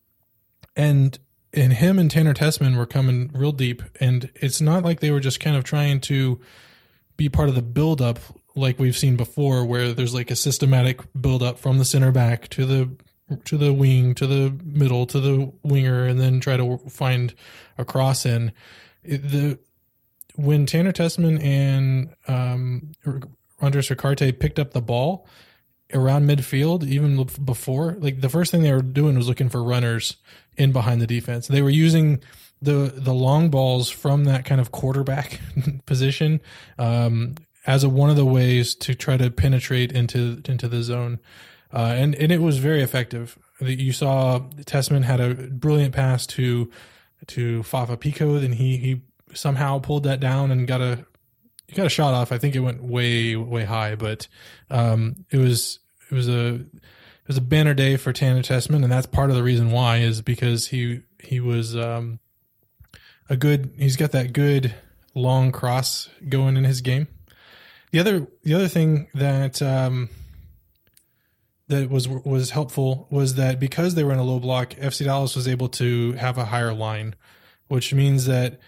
and 0.77 1.19
and 1.53 1.73
him 1.75 1.99
and 1.99 2.11
Tanner 2.11 2.35
Tessmann 2.35 2.77
were 2.77 2.87
coming 2.87 3.31
real 3.35 3.53
deep. 3.53 3.83
And 4.01 4.31
it's 4.35 4.61
not 4.61 4.83
like 4.83 5.01
they 5.01 5.11
were 5.11 5.21
just 5.21 5.41
kind 5.41 5.57
of 5.57 5.65
trying 5.65 6.01
to 6.03 6.41
be 7.17 7.29
part 7.29 7.49
of 7.49 7.55
the 7.55 7.63
build 7.63 8.01
up 8.01 8.19
like 8.55 8.79
we've 8.79 8.97
seen 8.97 9.17
before, 9.17 9.65
where 9.65 9.93
there's 9.93 10.15
like 10.15 10.31
a 10.31 10.37
systematic 10.37 11.01
build 11.19 11.43
up 11.43 11.59
from 11.59 11.79
the 11.79 11.85
center 11.85 12.13
back 12.13 12.49
to 12.49 12.67
the 12.67 12.91
to 13.45 13.57
the 13.57 13.73
wing 13.73 14.15
to 14.15 14.27
the 14.27 14.55
middle 14.63 15.07
to 15.07 15.21
the 15.21 15.53
winger, 15.63 16.07
and 16.07 16.21
then 16.21 16.41
try 16.41 16.57
to 16.57 16.79
find 16.89 17.35
a 17.79 17.85
cross 17.85 18.27
in. 18.27 18.53
It, 19.03 19.19
the 19.19 19.59
when 20.35 20.67
Tanner 20.67 20.93
Tessmann 20.93 21.43
and 21.43 22.15
um, 22.29 22.93
Andres 23.61 23.91
Ricaurte 23.91 24.39
picked 24.39 24.59
up 24.59 24.73
the 24.73 24.83
ball, 24.83 25.27
around 25.95 26.29
midfield, 26.29 26.85
even 26.85 27.25
before. 27.45 27.97
Like 27.99 28.21
the 28.21 28.29
first 28.29 28.51
thing 28.51 28.63
they 28.63 28.73
were 28.73 28.83
doing 28.83 29.17
was 29.17 29.29
looking 29.29 29.49
for 29.49 29.63
runners 29.63 30.17
in 30.57 30.73
behind 30.73 31.01
the 31.01 31.07
defense. 31.07 31.49
They 31.49 31.63
were 31.63 31.71
using 31.71 32.23
the 32.61 32.93
the 32.95 33.13
long 33.13 33.51
balls 33.51 33.91
from 33.91 34.25
that 34.25 34.45
kind 34.45 34.61
of 34.61 34.71
quarterback 34.71 35.41
position 35.87 36.41
um, 36.79 37.35
as 37.67 37.85
a, 37.85 37.89
one 37.89 38.11
of 38.11 38.17
the 38.17 38.25
ways 38.25 38.75
to 38.77 38.95
try 38.95 39.17
to 39.17 39.31
penetrate 39.31 39.93
into 39.93 40.41
into 40.47 40.69
the 40.69 40.83
zone, 40.83 41.19
uh, 41.73 41.95
and 41.97 42.15
and 42.15 42.31
it 42.33 42.41
was 42.41 42.59
very 42.59 42.83
effective. 42.83 43.39
That 43.61 43.81
You 43.81 43.93
saw 43.93 44.41
Tessmann 44.65 45.05
had 45.05 45.21
a 45.21 45.35
brilliant 45.35 45.95
pass 45.95 46.27
to 46.29 46.71
to 47.29 47.63
Fafa 47.65 47.97
Picault, 47.97 48.37
and 48.37 48.55
he 48.55 48.77
he 48.77 49.03
somehow 49.35 49.79
pulled 49.79 50.05
that 50.05 50.21
down 50.21 50.51
and 50.51 50.67
got 50.67 50.81
a 50.81 51.05
got 51.75 51.87
a 51.87 51.91
shot 51.91 52.15
off. 52.15 52.33
I 52.33 52.39
think 52.39 52.55
it 52.55 52.61
went 52.61 52.83
way 52.83 53.37
way 53.37 53.65
high, 53.65 53.97
but 53.97 54.29
um, 54.71 55.25
it 55.31 55.39
was 55.39 55.81
it 56.13 56.15
was 56.15 56.29
a 56.29 56.55
it 56.55 57.29
was 57.29 57.39
a 57.39 57.43
banner 57.43 57.73
day 57.73 57.97
for 57.97 58.13
Tanner 58.13 58.43
Tessmann, 58.43 58.83
and 58.83 58.93
that's 58.93 59.07
part 59.07 59.31
of 59.31 59.37
the 59.37 59.43
reason 59.43 59.71
why 59.71 59.99
is 59.99 60.21
because 60.21 60.69
he 60.69 61.01
he 61.23 61.41
was 61.41 61.75
um, 61.75 62.21
a 63.31 63.37
good. 63.37 63.73
He's 63.79 63.97
got 63.97 64.13
that 64.13 64.33
good 64.33 64.75
long 65.15 65.53
cross 65.53 66.11
going 66.29 66.57
in 66.57 66.65
his 66.65 66.83
game. 66.83 67.09
The 67.93 68.01
other 68.01 68.27
the 68.43 68.53
other 68.55 68.69
thing 68.69 69.09
that 69.15 69.63
um, 69.63 70.11
that 71.69 71.89
was 71.89 72.09
was 72.09 72.51
helpful 72.51 73.07
was 73.11 73.37
that 73.37 73.59
because 73.59 73.95
they 73.95 74.05
were 74.05 74.13
in 74.13 74.19
a 74.19 74.25
low 74.25 74.39
block, 74.39 74.71
FC 74.71 75.07
Dallas 75.07 75.35
was 75.35 75.49
able 75.49 75.69
to 75.71 76.13
have 76.13 76.37
a 76.37 76.47
higher 76.47 76.75
line, 76.75 77.15
which 77.69 77.95
means 77.95 78.27
that, 78.27 78.61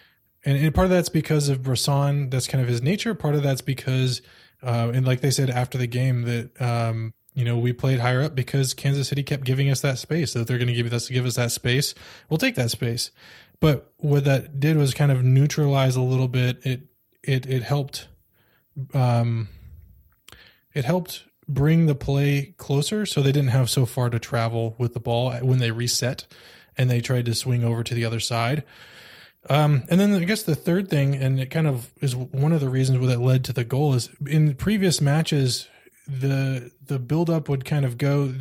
and, 0.46 0.57
and 0.57 0.74
part 0.74 0.87
of 0.87 0.90
that's 0.90 1.11
because 1.11 1.50
of 1.50 1.61
Bressan. 1.61 2.30
That's 2.30 2.46
kind 2.46 2.62
of 2.62 2.68
his 2.68 2.80
nature. 2.80 3.14
Part 3.14 3.35
of 3.35 3.42
that's 3.42 3.61
because, 3.61 4.22
uh, 4.62 4.92
and 4.94 5.04
like 5.04 5.20
they 5.20 5.30
said 5.30 5.50
after 5.50 5.76
the 5.76 5.87
game, 5.87 6.22
that 6.22 6.62
um, 6.62 7.12
you 7.35 7.44
know 7.44 7.59
we 7.59 7.73
played 7.73 8.01
higher 8.01 8.23
up 8.23 8.35
because 8.35 8.75
Kansas 8.75 9.09
City 9.09 9.23
kept 9.23 9.44
giving 9.44 9.70
us 9.70 9.81
that 9.81 9.99
space. 9.99 10.33
So 10.33 10.40
if 10.40 10.47
they're 10.47 10.59
going 10.59 10.68
to 10.68 10.75
give 10.75 10.92
us 10.92 11.09
give 11.09 11.27
us 11.27 11.37
that 11.37 11.53
space, 11.53 11.94
we'll 12.29 12.38
take 12.38 12.55
that 12.55 12.70
space. 12.70 13.11
But 13.61 13.92
what 13.99 14.25
that 14.25 14.61
did 14.61 14.77
was 14.77 14.94
kind 14.94 15.12
of 15.12 15.23
neutralize 15.23 15.97
a 15.97 16.03
little 16.03 16.29
bit. 16.29 16.64
It 16.64 16.83
it 17.23 17.47
it 17.47 17.62
helped. 17.62 18.09
Um, 18.92 19.49
it 20.73 20.85
helped 20.85 21.25
bring 21.47 21.87
the 21.87 21.94
play 21.94 22.55
closer 22.57 23.07
so 23.07 23.23
they 23.23 23.33
didn't 23.33 23.51
have 23.51 23.70
so 23.70 23.87
far 23.87 24.11
to 24.11 24.18
travel 24.18 24.75
with 24.79 24.94
the 24.94 25.01
ball 25.01 25.33
when 25.35 25.59
they 25.59 25.70
reset 25.70 26.27
and 26.77 26.90
they 26.90 27.01
tried 27.01 27.27
to 27.27 27.35
swing 27.35 27.62
over 27.64 27.83
to 27.85 27.94
the 27.94 28.05
other 28.05 28.20
side. 28.20 28.64
Um, 29.49 29.85
and 29.90 30.01
then 30.01 30.14
I 30.14 30.25
guess 30.25 30.42
the 30.42 30.55
third 30.55 30.88
thing, 30.88 31.14
and 31.14 31.38
it 31.38 31.51
kind 31.51 31.66
of 31.66 31.92
is 32.01 32.16
one 32.16 32.53
of 32.53 32.61
the 32.61 32.68
reasons 32.68 32.99
where 32.99 33.09
that 33.09 33.20
led 33.20 33.44
to 33.44 33.53
the 33.53 33.64
goal, 33.64 33.94
is 33.94 34.11
in 34.27 34.55
previous 34.55 35.01
matches, 35.01 35.68
the 36.07 36.71
the 36.85 36.99
build 36.99 37.31
up 37.31 37.49
would 37.49 37.64
kind 37.64 37.85
of 37.85 37.99
go 37.99 38.35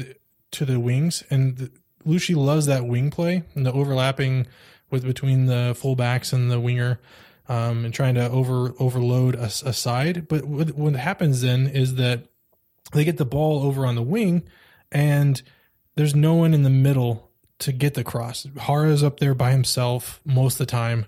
to 0.52 0.66
the 0.66 0.80
wings, 0.80 1.24
and 1.30 1.70
Luchi 2.06 2.36
loves 2.36 2.66
that 2.66 2.86
wing 2.86 3.10
play 3.10 3.44
and 3.56 3.66
the 3.66 3.72
overlapping 3.72 4.48
with 4.90 5.04
between 5.04 5.46
the 5.46 5.76
fullbacks 5.80 6.34
and 6.34 6.52
the 6.52 6.60
winger, 6.60 7.00
um, 7.50 7.86
and 7.86 7.94
trying 7.94 8.16
to 8.16 8.30
over 8.30 8.74
overload 8.80 9.36
a, 9.36 9.46
a 9.46 9.74
side. 9.74 10.28
But 10.28 10.46
what, 10.46 10.72
what 10.72 10.96
happens 10.96 11.42
then 11.42 11.68
is 11.68 11.96
that 11.96 12.28
they 12.92 13.04
get 13.04 13.18
the 13.18 13.26
ball 13.26 13.64
over 13.64 13.86
on 13.86 13.96
the 13.96 14.04
wing, 14.04 14.44
and 14.92 15.42
there's 15.96 16.16
no 16.16 16.34
one 16.36 16.54
in 16.54 16.64
the 16.64 16.70
middle 16.70 17.32
to 17.60 17.72
get 17.72 17.94
the 17.94 18.04
cross. 18.04 18.44
Jara's 18.44 19.04
up 19.04 19.20
there 19.20 19.34
by 19.34 19.52
himself 19.52 20.20
most 20.26 20.56
of 20.56 20.60
the 20.60 20.66
time, 20.66 21.06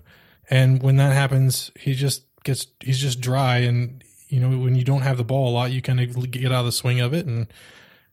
and 0.48 0.82
when 0.82 0.96
that 0.96 1.12
happens, 1.12 1.70
he 1.78 1.94
just 1.94 2.24
gets 2.44 2.66
he's 2.80 2.98
just 2.98 3.20
dry. 3.20 3.58
And 3.58 4.02
you 4.28 4.40
know 4.40 4.58
when 4.58 4.74
you 4.74 4.84
don't 4.84 5.02
have 5.02 5.16
the 5.16 5.24
ball 5.24 5.50
a 5.50 5.54
lot, 5.54 5.70
you 5.70 5.82
kind 5.82 6.00
of 6.00 6.30
get 6.30 6.46
out 6.46 6.60
of 6.60 6.66
the 6.66 6.72
swing 6.72 7.00
of 7.00 7.12
it 7.12 7.26
and 7.26 7.46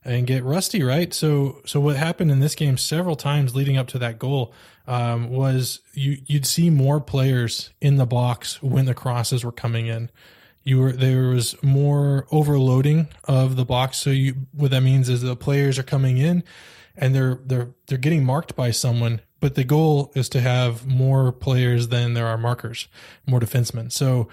and 0.04 0.26
get 0.26 0.44
rusty, 0.44 0.82
right? 0.82 1.12
So 1.14 1.60
so 1.64 1.80
what 1.80 1.96
happened 1.96 2.30
in 2.30 2.40
this 2.40 2.54
game 2.54 2.76
several 2.76 3.16
times 3.16 3.54
leading 3.54 3.76
up 3.76 3.88
to 3.88 3.98
that 3.98 4.18
goal 4.18 4.52
um, 4.86 5.30
was 5.30 5.80
you 5.92 6.18
you'd 6.26 6.46
see 6.46 6.70
more 6.70 7.00
players 7.00 7.70
in 7.80 7.96
the 7.96 8.06
box 8.06 8.62
when 8.62 8.84
the 8.84 8.94
crosses 8.94 9.44
were 9.44 9.52
coming 9.52 9.86
in 9.86 10.10
you 10.64 10.80
were 10.80 10.92
there 10.92 11.28
was 11.28 11.62
more 11.62 12.26
overloading 12.32 13.08
of 13.24 13.56
the 13.56 13.64
box. 13.64 13.98
So 13.98 14.10
you 14.10 14.46
what 14.52 14.70
that 14.72 14.80
means 14.80 15.08
is 15.08 15.20
the 15.20 15.36
players 15.36 15.78
are 15.78 15.84
coming 15.84 16.16
in 16.18 16.42
and 16.96 17.14
they're 17.14 17.38
they're 17.44 17.68
they're 17.86 17.98
getting 17.98 18.24
marked 18.24 18.56
by 18.56 18.70
someone, 18.70 19.20
but 19.40 19.54
the 19.54 19.64
goal 19.64 20.10
is 20.14 20.28
to 20.30 20.40
have 20.40 20.86
more 20.86 21.30
players 21.30 21.88
than 21.88 22.14
there 22.14 22.26
are 22.26 22.38
markers, 22.38 22.88
more 23.26 23.40
defensemen. 23.40 23.92
So 23.92 24.28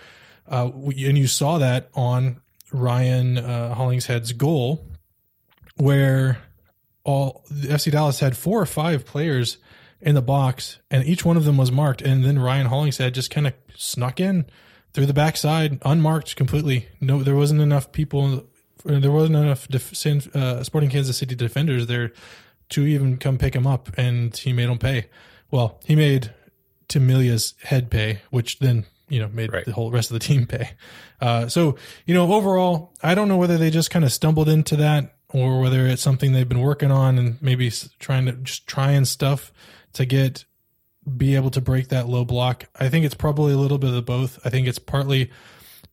uh, 0.51 0.69
and 0.75 1.17
you 1.17 1.27
saw 1.27 1.57
that 1.57 1.89
on 1.95 2.41
Ryan 2.71 3.37
uh, 3.37 3.73
Hollingshead's 3.73 4.33
goal, 4.33 4.85
where 5.77 6.39
all 7.03 7.43
the 7.49 7.69
FC 7.69 7.91
Dallas 7.91 8.19
had 8.19 8.37
four 8.37 8.61
or 8.61 8.65
five 8.65 9.05
players 9.05 9.57
in 10.01 10.15
the 10.15 10.21
box, 10.21 10.79
and 10.89 11.05
each 11.05 11.23
one 11.23 11.37
of 11.37 11.45
them 11.45 11.57
was 11.57 11.71
marked, 11.71 12.01
and 12.01 12.23
then 12.23 12.37
Ryan 12.37 12.67
Hollingshead 12.67 13.13
just 13.13 13.31
kind 13.31 13.47
of 13.47 13.53
snuck 13.75 14.19
in 14.19 14.45
through 14.93 15.05
the 15.05 15.13
backside, 15.13 15.79
unmarked 15.83 16.35
completely. 16.35 16.87
No, 16.99 17.23
there 17.23 17.35
wasn't 17.35 17.61
enough 17.61 17.91
people. 17.91 18.45
There 18.83 19.11
wasn't 19.11 19.37
enough 19.37 19.67
def- 19.67 20.05
uh, 20.35 20.63
Sporting 20.63 20.89
Kansas 20.89 21.17
City 21.17 21.35
defenders 21.35 21.87
there 21.87 22.11
to 22.69 22.85
even 22.85 23.17
come 23.17 23.37
pick 23.37 23.55
him 23.55 23.67
up, 23.67 23.89
and 23.97 24.35
he 24.35 24.53
made 24.53 24.69
him 24.69 24.79
pay. 24.79 25.07
Well, 25.49 25.79
he 25.85 25.95
made 25.95 26.33
Tim 26.87 27.07
Melia's 27.07 27.53
head 27.63 27.89
pay, 27.89 28.21
which 28.31 28.59
then 28.59 28.85
you 29.11 29.19
know 29.19 29.27
made 29.27 29.51
right. 29.51 29.65
the 29.65 29.73
whole 29.73 29.91
rest 29.91 30.11
of 30.11 30.19
the 30.19 30.19
team 30.27 30.45
pay. 30.45 30.71
Uh, 31.19 31.47
so 31.47 31.77
you 32.05 32.13
know, 32.13 32.31
overall, 32.33 32.93
I 33.03 33.15
don't 33.15 33.27
know 33.27 33.37
whether 33.37 33.57
they 33.57 33.69
just 33.69 33.91
kind 33.91 34.05
of 34.05 34.11
stumbled 34.11 34.49
into 34.49 34.75
that 34.77 35.15
or 35.29 35.59
whether 35.59 35.85
it's 35.85 36.01
something 36.01 36.33
they've 36.33 36.47
been 36.47 36.61
working 36.61 36.91
on 36.91 37.17
and 37.17 37.41
maybe 37.41 37.71
trying 37.99 38.25
to 38.25 38.33
just 38.33 38.67
trying 38.67 39.05
stuff 39.05 39.51
to 39.93 40.05
get 40.05 40.45
be 41.17 41.35
able 41.35 41.49
to 41.49 41.61
break 41.61 41.89
that 41.89 42.07
low 42.07 42.23
block. 42.23 42.65
I 42.79 42.89
think 42.89 43.05
it's 43.05 43.15
probably 43.15 43.53
a 43.53 43.57
little 43.57 43.77
bit 43.77 43.93
of 43.93 44.05
both. 44.05 44.39
I 44.45 44.49
think 44.49 44.67
it's 44.67 44.79
partly 44.79 45.31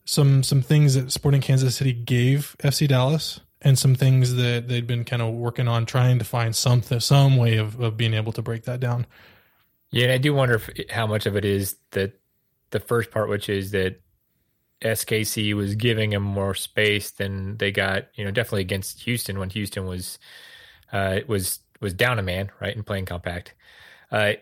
some 0.04 0.42
some 0.42 0.62
things 0.62 0.94
that 0.94 1.12
Sporting 1.12 1.40
Kansas 1.40 1.76
City 1.76 1.92
gave 1.92 2.56
FC 2.62 2.88
Dallas 2.88 3.40
and 3.60 3.78
some 3.78 3.94
things 3.94 4.34
that 4.34 4.68
they'd 4.68 4.86
been 4.86 5.04
kind 5.04 5.22
of 5.22 5.34
working 5.34 5.66
on 5.66 5.86
trying 5.86 6.18
to 6.18 6.24
find 6.24 6.54
some 6.54 6.82
some 6.82 7.36
way 7.36 7.56
of, 7.56 7.80
of 7.80 7.96
being 7.96 8.14
able 8.14 8.32
to 8.32 8.42
break 8.42 8.64
that 8.64 8.80
down. 8.80 9.06
Yeah, 9.90 10.04
and 10.04 10.12
I 10.12 10.18
do 10.18 10.34
wonder 10.34 10.54
if, 10.54 10.90
how 10.90 11.06
much 11.06 11.26
of 11.26 11.36
it 11.36 11.44
is 11.44 11.76
that 11.92 12.17
the 12.70 12.80
first 12.80 13.10
part, 13.10 13.28
which 13.28 13.48
is 13.48 13.70
that 13.72 14.00
SKC 14.82 15.54
was 15.54 15.74
giving 15.74 16.10
them 16.10 16.22
more 16.22 16.54
space 16.54 17.10
than 17.10 17.56
they 17.56 17.72
got, 17.72 18.06
you 18.14 18.24
know, 18.24 18.30
definitely 18.30 18.60
against 18.60 19.02
Houston 19.02 19.38
when 19.38 19.50
Houston 19.50 19.86
was 19.86 20.18
uh, 20.92 21.20
was 21.26 21.60
was 21.80 21.94
down 21.94 22.18
a 22.18 22.22
man, 22.22 22.50
right, 22.60 22.74
and 22.74 22.86
playing 22.86 23.06
compact. 23.06 23.54
Uh, 24.10 24.34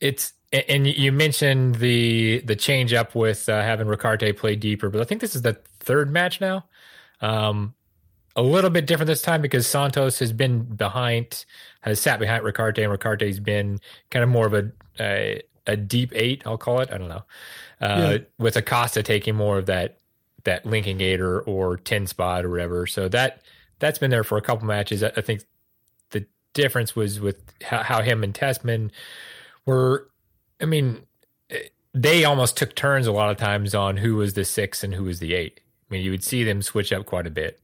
it's 0.00 0.32
and 0.52 0.86
you 0.86 1.12
mentioned 1.12 1.76
the 1.76 2.40
the 2.44 2.56
change 2.56 2.92
up 2.92 3.14
with 3.14 3.48
uh, 3.48 3.62
having 3.62 3.86
Ricaurte 3.86 4.36
play 4.36 4.56
deeper, 4.56 4.88
but 4.88 5.00
I 5.00 5.04
think 5.04 5.20
this 5.20 5.36
is 5.36 5.42
the 5.42 5.58
third 5.80 6.10
match 6.10 6.40
now. 6.40 6.64
Um, 7.20 7.74
a 8.34 8.42
little 8.42 8.70
bit 8.70 8.86
different 8.86 9.08
this 9.08 9.22
time 9.22 9.40
because 9.40 9.66
Santos 9.66 10.18
has 10.18 10.32
been 10.32 10.62
behind, 10.62 11.46
has 11.80 12.00
sat 12.00 12.20
behind 12.20 12.44
Ricaurte, 12.44 12.78
and 12.78 12.92
Ricaurte's 12.92 13.40
been 13.40 13.80
kind 14.10 14.22
of 14.22 14.28
more 14.28 14.46
of 14.46 14.54
a 14.54 14.72
a, 15.00 15.42
a 15.66 15.76
deep 15.76 16.12
eight, 16.14 16.42
I'll 16.46 16.58
call 16.58 16.80
it. 16.80 16.90
I 16.92 16.98
don't 16.98 17.08
know, 17.08 17.24
uh, 17.80 18.10
yeah. 18.12 18.18
with 18.38 18.56
Acosta 18.56 19.02
taking 19.02 19.34
more 19.34 19.58
of 19.58 19.66
that 19.66 19.98
that 20.44 20.64
linking 20.64 21.00
eight 21.00 21.20
or, 21.20 21.76
ten 21.78 22.06
spot 22.06 22.44
or 22.44 22.50
whatever. 22.50 22.86
So 22.86 23.08
that 23.08 23.42
that's 23.78 23.98
been 23.98 24.10
there 24.10 24.24
for 24.24 24.38
a 24.38 24.42
couple 24.42 24.66
matches. 24.66 25.02
I, 25.02 25.12
I 25.16 25.20
think 25.20 25.42
the 26.10 26.24
difference 26.54 26.94
was 26.94 27.20
with 27.20 27.42
how, 27.62 27.82
how 27.82 28.02
him 28.02 28.22
and 28.22 28.32
Tessmann 28.32 28.90
were, 29.64 30.08
I 30.60 30.66
mean, 30.66 31.02
they 31.92 32.24
almost 32.24 32.56
took 32.56 32.74
turns 32.74 33.06
a 33.06 33.12
lot 33.12 33.30
of 33.30 33.38
times 33.38 33.74
on 33.74 33.96
who 33.96 34.16
was 34.16 34.34
the 34.34 34.44
six 34.44 34.84
and 34.84 34.94
who 34.94 35.04
was 35.04 35.18
the 35.18 35.34
eight. 35.34 35.60
I 35.90 35.94
mean, 35.94 36.04
you 36.04 36.10
would 36.10 36.24
see 36.24 36.44
them 36.44 36.62
switch 36.62 36.92
up 36.92 37.06
quite 37.06 37.26
a 37.26 37.30
bit. 37.30 37.60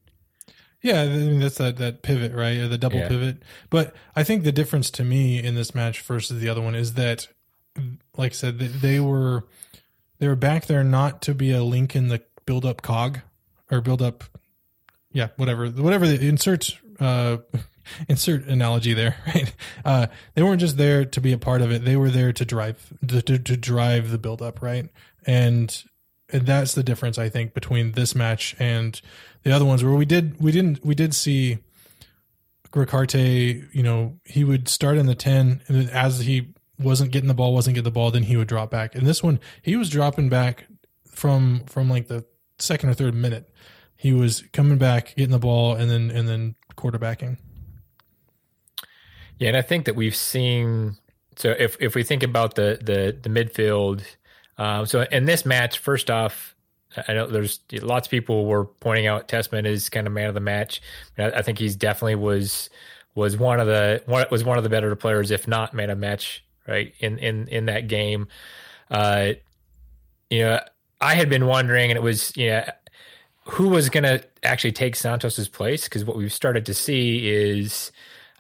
Yeah, 0.81 1.03
I 1.03 1.07
mean 1.07 1.39
that's 1.39 1.59
that 1.59 1.77
that 1.77 2.03
pivot, 2.03 2.33
right? 2.33 2.59
Or 2.59 2.67
the 2.67 2.79
double 2.79 2.99
yeah. 2.99 3.09
pivot. 3.09 3.43
But 3.71 3.95
I 4.17 4.25
think 4.25 4.43
the 4.43 4.51
difference 4.51 4.91
to 4.91 5.05
me 5.05 5.41
in 5.41 5.55
this 5.55 5.75
match 5.75 6.01
versus 6.01 6.41
the 6.41 6.49
other 6.49 6.61
one 6.61 6.75
is 6.75 6.95
that, 6.95 7.29
like 8.17 8.33
I 8.33 8.35
said, 8.35 8.59
they 8.59 9.01
were 9.01 9.45
they 10.19 10.29
were 10.29 10.37
back 10.37 10.67
there 10.67 10.85
not 10.85 11.23
to 11.23 11.35
be 11.35 11.51
a 11.53 11.65
link 11.65 11.97
in 11.97 12.09
the 12.09 12.23
build 12.47 12.65
up 12.65 12.83
cog 12.83 13.21
or 13.71 13.81
build 13.81 14.03
up, 14.03 14.25
yeah, 15.13 15.29
whatever, 15.37 15.69
whatever 15.69 16.07
the 16.07 16.29
insert 16.29 16.79
uh, 17.01 17.39
insert 18.09 18.47
analogy 18.47 18.95
there, 18.95 19.17
right? 19.27 19.55
Uh, 19.85 20.07
they 20.35 20.43
weren't 20.43 20.61
just 20.61 20.77
there 20.77 21.05
to 21.05 21.21
be 21.21 21.33
a 21.33 21.39
part 21.39 21.63
of 21.63 21.73
it; 21.73 21.85
they 21.85 21.97
were 21.97 22.11
there 22.11 22.33
to 22.33 22.45
drive 22.45 22.93
to, 23.07 23.23
to, 23.23 23.39
to 23.39 23.57
drive 23.57 24.11
the 24.11 24.19
build 24.19 24.43
up, 24.43 24.63
right? 24.63 24.89
And, 25.27 25.85
and 26.29 26.47
that's 26.47 26.75
the 26.75 26.83
difference, 26.83 27.19
I 27.19 27.29
think, 27.29 27.55
between 27.55 27.93
this 27.93 28.15
match 28.15 28.55
and 28.59 29.01
the 29.43 29.53
other 29.53 29.65
ones, 29.65 29.83
where 29.83 29.95
we 29.95 30.05
did 30.05 30.41
we 30.41 30.53
didn't 30.53 30.85
we 30.85 30.95
did 30.95 31.15
see 31.15 31.59
Ricaurte, 32.75 33.15
you 33.73 33.83
know, 33.83 34.19
he 34.25 34.45
would 34.45 34.69
start 34.69 34.99
in 34.99 35.07
the 35.07 35.15
ten, 35.15 35.63
and 35.69 35.91
as 35.91 36.21
he 36.21 36.55
wasn't 36.83 37.11
getting 37.13 37.29
the 37.29 37.35
ball, 37.35 37.55
wasn't 37.55 37.75
getting 37.75 37.85
the 37.85 37.91
ball, 37.91 38.11
then 38.11 38.25
he 38.25 38.37
would 38.37 38.49
drop 38.49 38.71
back. 38.71 38.95
And 38.95 39.07
this 39.07 39.23
one, 39.23 39.41
he 39.63 39.77
was 39.77 39.89
dropping 39.89 40.29
back 40.29 40.67
from 41.07 41.65
from 41.67 41.91
like 41.91 42.09
the 42.09 42.25
second 42.59 42.89
or 42.89 42.95
third 42.95 43.15
minute 43.15 43.53
he 44.03 44.13
was 44.13 44.43
coming 44.53 44.79
back, 44.79 45.15
getting 45.15 45.31
the 45.31 45.39
ball, 45.39 45.77
and 45.77 45.89
then 45.89 46.11
and 46.11 46.29
then 46.29 46.57
quarterbacking. 46.77 47.39
Yeah, 49.39 49.49
and 49.49 49.57
I 49.57 49.63
think 49.63 49.85
that 49.85 49.95
we've 49.95 50.17
seen. 50.17 50.97
So 51.37 51.55
if 51.57 51.77
if 51.79 51.95
we 51.95 52.03
think 52.03 52.25
about 52.25 52.57
the 52.57 52.81
the 52.83 53.17
the 53.23 53.29
midfield, 53.29 54.03
um, 54.59 54.87
so 54.87 55.03
in 55.03 55.27
this 55.27 55.47
match, 55.47 55.79
first 55.79 56.11
off, 56.11 56.57
I 57.07 57.13
know 57.13 57.29
there's 57.29 57.61
lots 57.75 58.09
of 58.09 58.11
people 58.11 58.47
were 58.47 58.65
pointing 58.65 59.07
out 59.07 59.29
Tessmann 59.29 59.67
is 59.67 59.89
kind 59.89 60.09
of 60.09 60.13
man 60.13 60.27
of 60.27 60.35
the 60.35 60.41
match. 60.41 60.83
I, 61.17 61.31
I 61.31 61.43
think 61.43 61.61
he's 61.61 61.77
definitely 61.77 62.17
was 62.17 62.71
was 63.15 63.37
one 63.37 63.61
of 63.61 63.69
the 63.69 64.03
one 64.07 64.27
was 64.33 64.43
one 64.43 64.59
of 64.59 64.65
the 64.65 64.71
better 64.71 64.97
players, 64.97 65.31
if 65.31 65.47
not 65.47 65.75
man 65.75 65.91
of 65.91 65.99
match, 65.99 66.45
right 66.67 66.95
in 67.01 67.19
in 67.19 67.49
in 67.49 67.67
that 67.67 67.89
game. 67.89 68.29
Uh, 68.91 69.33
you 70.31 70.41
know, 70.41 70.61
I 71.01 71.15
had 71.15 71.29
been 71.29 71.47
wondering, 71.47 71.91
and 71.91 71.97
it 71.97 72.03
was 72.03 72.37
you 72.37 72.51
know 72.51 72.65
who 73.45 73.69
was 73.69 73.89
going 73.89 74.05
to 74.05 74.25
actually 74.43 74.73
take 74.73 74.95
Santos's 74.95 75.49
place 75.49 75.85
because 75.85 76.05
what 76.05 76.17
we've 76.17 76.33
started 76.33 76.67
to 76.67 76.75
see 76.75 77.29
is. 77.29 77.93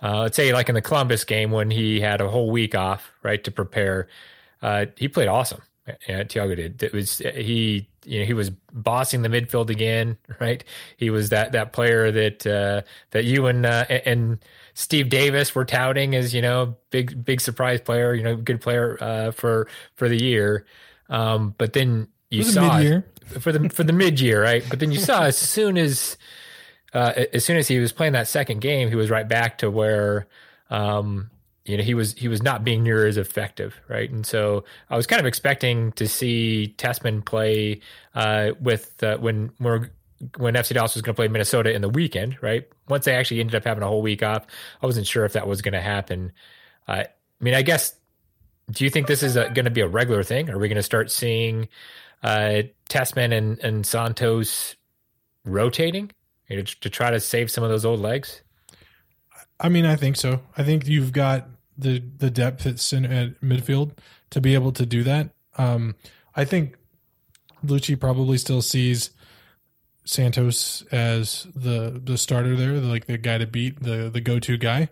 Uh, 0.05 0.23
let's 0.23 0.35
say 0.35 0.53
like 0.53 0.69
in 0.69 0.75
the 0.75 0.83
Columbus 0.83 1.23
game 1.23 1.53
when 1.53 1.71
he 1.71 2.01
had 2.01 2.21
a 2.21 2.29
whole 2.29 2.51
week 2.51 2.75
off, 2.75 3.13
right, 3.23 3.45
to 3.45 3.53
prepare. 3.53 4.09
Uh, 4.61 4.87
he 4.97 5.07
played 5.07 5.29
awesome. 5.29 5.63
Yeah, 6.09 6.23
Thiago 6.25 6.57
did. 6.57 6.83
It 6.83 6.93
was 6.93 7.19
he. 7.19 7.89
You 8.05 8.21
know, 8.21 8.27
he 8.27 8.35
was 8.35 8.51
bossing 8.73 9.23
the 9.23 9.29
midfield 9.29 9.71
again, 9.71 10.17
right? 10.41 10.65
He 10.97 11.11
was 11.11 11.29
that 11.31 11.53
that 11.53 11.73
player 11.73 12.11
that 12.11 12.47
uh, 12.47 12.83
that 13.11 13.25
you 13.25 13.47
and 13.47 13.67
uh, 13.67 13.85
and 13.89 14.39
Steve 14.75 15.09
Davis 15.09 15.55
were 15.55 15.65
touting 15.65 16.15
as 16.15 16.35
you 16.35 16.43
know 16.43 16.77
big 16.91 17.25
big 17.25 17.41
surprise 17.41 17.81
player, 17.81 18.15
you 18.15 18.23
know, 18.23 18.37
good 18.37 18.61
player 18.61 18.97
uh, 19.01 19.31
for 19.31 19.69
for 19.95 20.09
the 20.09 20.23
year. 20.23 20.67
Um, 21.09 21.55
but 21.59 21.73
then 21.73 22.09
you 22.31 22.43
saw 22.43 22.79
mid-year. 22.79 23.07
for 23.41 23.53
the 23.53 23.69
for 23.69 23.85
the 23.85 23.93
mid 23.93 24.21
year, 24.21 24.43
right? 24.43 24.65
But 24.69 24.81
then 24.81 24.93
you 24.93 24.99
saw 24.99 25.25
as 25.25 25.37
soon 25.39 25.77
as 25.77 26.17
uh, 26.95 27.25
as 27.33 27.45
soon 27.45 27.57
as 27.57 27.69
he 27.69 27.79
was 27.79 27.93
playing 27.93 28.15
that 28.15 28.29
second 28.29 28.61
game, 28.61 28.89
he 28.89 28.95
was 28.95 29.11
right 29.11 29.29
back 29.29 29.59
to 29.59 29.71
where 29.71 30.27
um, 30.71 31.31
you 31.65 31.77
know 31.77 31.83
he 31.83 31.95
was 31.95 32.15
he 32.15 32.29
was 32.29 32.43
not 32.43 32.65
being 32.65 32.83
near 32.83 33.07
as 33.07 33.17
effective, 33.17 33.79
right? 33.89 34.11
And 34.11 34.27
so 34.27 34.65
I 34.91 34.97
was 34.97 35.07
kind 35.07 35.21
of 35.21 35.27
expecting 35.27 35.93
to 35.93 36.09
see 36.09 36.75
Tessmann 36.79 37.25
play 37.25 37.81
uh, 38.15 38.53
with 38.61 39.03
uh, 39.03 39.19
when 39.19 39.53
we're 39.61 39.91
when 40.37 40.55
FC 40.55 40.75
Dallas 40.75 40.95
was 40.95 41.03
going 41.03 41.15
to 41.15 41.19
play 41.19 41.29
Minnesota 41.29 41.73
in 41.73 41.83
the 41.83 41.89
weekend, 41.89 42.39
right? 42.43 42.69
Once 42.89 43.05
they 43.05 43.15
actually 43.15 43.41
ended 43.41 43.55
up 43.55 43.65
having 43.65 43.83
a 43.83 43.87
whole 43.87 44.03
week 44.03 44.23
off, 44.23 44.47
I 44.83 44.87
wasn't 44.87 45.07
sure 45.07 45.25
if 45.25 45.33
that 45.33 45.47
was 45.47 45.63
going 45.63 45.75
to 45.75 45.81
happen. 45.81 46.33
Uh, 46.87 47.05
I 47.05 47.07
mean, 47.41 47.55
I 47.55 47.63
guess. 47.63 47.97
Do 48.71 48.85
you 48.85 48.91
think 48.91 49.09
this 49.09 49.25
is 49.25 49.35
going 49.35 49.65
to 49.65 49.71
be 49.71 49.81
a 49.81 49.89
regular 49.89 50.23
thing? 50.23 50.49
Are 50.49 50.59
we 50.59 50.69
going 50.69 50.77
to 50.77 50.85
start 50.85 51.11
seeing 51.11 51.69
uh, 52.23 52.63
and, 53.17 53.59
and 53.59 53.85
Santos 53.85 54.77
rotating? 55.45 56.13
you 56.53 56.59
know, 56.59 56.65
to 56.65 56.91
try 56.91 57.11
to 57.11 57.19
save 57.19 57.51
some 57.51 57.65
of 57.65 57.71
those 57.71 57.85
old 57.85 58.01
legs? 58.01 58.43
I 59.59 59.69
mean, 59.69 59.87
I 59.87 59.97
think 59.97 60.17
so. 60.17 60.41
I 60.57 60.63
think 60.63 60.87
you've 60.87 61.13
got 61.13 61.49
the 61.79 62.03
the 62.19 62.31
depth 62.31 62.67
at, 62.67 62.75
at 62.93 63.41
midfield 63.41 63.93
to 64.31 64.41
be 64.41 64.55
able 64.55 64.73
to 64.73 64.85
do 64.85 65.03
that. 65.05 65.31
Um, 65.57 65.95
I 66.35 66.45
think 66.45 66.77
Luchi 67.65 67.99
probably 67.99 68.37
still 68.37 68.61
sees 68.61 69.11
Santos 70.05 70.83
as 70.91 71.47
the 71.55 72.01
the 72.03 72.19
starter 72.19 72.57
there, 72.57 72.75
like 72.75 73.07
the 73.07 73.19
guy 73.19 73.39
to 73.39 73.47
beat, 73.47 73.83
the 73.83 74.11
the 74.11 74.21
go 74.21 74.39
to 74.39 74.57
guy. 74.57 74.89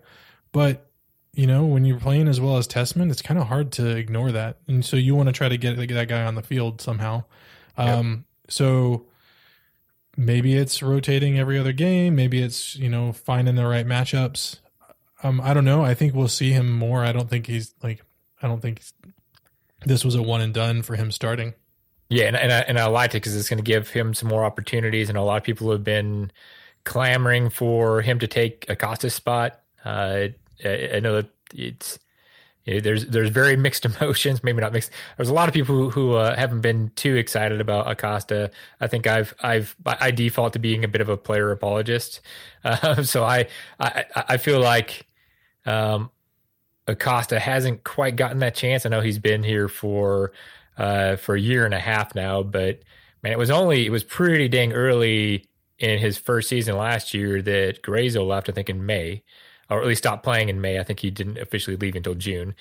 But 0.51 0.87
you 1.33 1.47
know, 1.47 1.65
when 1.65 1.85
you're 1.85 1.99
playing 1.99 2.27
as 2.27 2.41
well 2.41 2.57
as 2.57 2.67
Tessmann, 2.67 3.09
it's 3.09 3.21
kind 3.21 3.39
of 3.39 3.47
hard 3.47 3.71
to 3.73 3.87
ignore 3.87 4.31
that, 4.31 4.57
and 4.67 4.83
so 4.83 4.97
you 4.97 5.15
want 5.15 5.27
to 5.27 5.33
try 5.33 5.49
to 5.49 5.57
get, 5.57 5.77
get 5.77 5.93
that 5.93 6.07
guy 6.07 6.23
on 6.23 6.35
the 6.35 6.41
field 6.41 6.81
somehow. 6.81 7.23
Um, 7.77 8.09
yep. 8.09 8.53
So 8.53 9.05
maybe 10.17 10.55
it's 10.55 10.81
rotating 10.81 11.39
every 11.39 11.57
other 11.57 11.73
game. 11.73 12.15
Maybe 12.15 12.41
it's 12.41 12.75
you 12.75 12.89
know 12.89 13.11
finding 13.13 13.55
the 13.55 13.65
right 13.65 13.85
matchups. 13.85 14.59
Um, 15.23 15.39
I 15.41 15.53
don't 15.53 15.65
know. 15.65 15.83
I 15.83 15.93
think 15.93 16.13
we'll 16.13 16.27
see 16.27 16.51
him 16.51 16.71
more. 16.71 17.03
I 17.03 17.11
don't 17.11 17.29
think 17.29 17.47
he's 17.47 17.73
like. 17.83 18.03
I 18.43 18.47
don't 18.47 18.59
think 18.59 18.81
this 19.85 20.03
was 20.03 20.15
a 20.15 20.21
one 20.21 20.41
and 20.41 20.53
done 20.53 20.81
for 20.81 20.95
him 20.95 21.11
starting. 21.11 21.53
Yeah, 22.11 22.25
and 22.25 22.35
and 22.35 22.51
I, 22.51 22.59
and 22.61 22.77
I 22.77 22.87
liked 22.87 23.15
it 23.15 23.19
because 23.19 23.37
it's 23.37 23.47
going 23.47 23.57
to 23.59 23.63
give 23.63 23.89
him 23.89 24.13
some 24.13 24.27
more 24.27 24.43
opportunities, 24.43 25.07
and 25.07 25.17
a 25.17 25.21
lot 25.21 25.37
of 25.37 25.43
people 25.43 25.71
have 25.71 25.83
been 25.83 26.29
clamoring 26.83 27.49
for 27.49 28.01
him 28.01 28.19
to 28.19 28.27
take 28.27 28.65
Acosta's 28.69 29.15
spot. 29.15 29.61
Uh, 29.85 30.27
I, 30.65 30.89
I 30.95 30.99
know 30.99 31.15
that 31.21 31.29
it's 31.55 31.99
there's 32.65 33.07
there's 33.07 33.29
very 33.29 33.55
mixed 33.55 33.85
emotions. 34.01 34.43
Maybe 34.43 34.59
not 34.59 34.73
mixed. 34.73 34.91
There's 35.15 35.29
a 35.29 35.33
lot 35.33 35.47
of 35.47 35.53
people 35.53 35.73
who, 35.73 35.89
who 35.89 36.13
uh, 36.15 36.35
haven't 36.35 36.59
been 36.61 36.91
too 36.97 37.15
excited 37.15 37.61
about 37.61 37.89
Acosta. 37.89 38.51
I 38.81 38.87
think 38.87 39.07
I've 39.07 39.33
I've 39.41 39.73
I 39.85 40.11
default 40.11 40.51
to 40.53 40.59
being 40.59 40.83
a 40.83 40.89
bit 40.89 40.99
of 40.99 41.07
a 41.07 41.15
player 41.15 41.49
apologist. 41.51 42.19
Uh, 42.65 43.03
so 43.03 43.23
I, 43.23 43.47
I 43.79 44.05
I 44.15 44.37
feel 44.37 44.59
like 44.59 45.07
um, 45.65 46.11
Acosta 46.87 47.39
hasn't 47.39 47.83
quite 47.85 48.17
gotten 48.17 48.39
that 48.39 48.55
chance. 48.55 48.85
I 48.85 48.89
know 48.89 49.01
he's 49.01 49.19
been 49.19 49.43
here 49.43 49.69
for 49.69 50.33
uh, 50.77 51.15
for 51.15 51.35
a 51.35 51.39
year 51.39 51.65
and 51.65 51.73
a 51.73 51.79
half 51.79 52.15
now, 52.15 52.43
but 52.43 52.81
man, 53.23 53.31
it 53.31 53.39
was 53.39 53.49
only 53.49 53.85
it 53.85 53.91
was 53.91 54.03
pretty 54.03 54.47
dang 54.47 54.73
early 54.73 55.45
in 55.79 55.99
his 55.99 56.17
first 56.17 56.49
season 56.49 56.77
last 56.77 57.13
year 57.13 57.41
that 57.41 57.81
Gruezo 57.81 58.25
left. 58.25 58.49
I 58.49 58.51
think 58.51 58.69
in 58.69 58.85
May 58.85 59.23
or 59.71 59.81
at 59.81 59.87
least 59.87 59.99
stopped 59.99 60.23
playing 60.23 60.49
in 60.49 60.61
May. 60.61 60.79
I 60.79 60.83
think 60.83 60.99
he 60.99 61.09
didn't 61.09 61.37
officially 61.37 61.77
leave 61.77 61.95
until 61.95 62.13
June. 62.13 62.53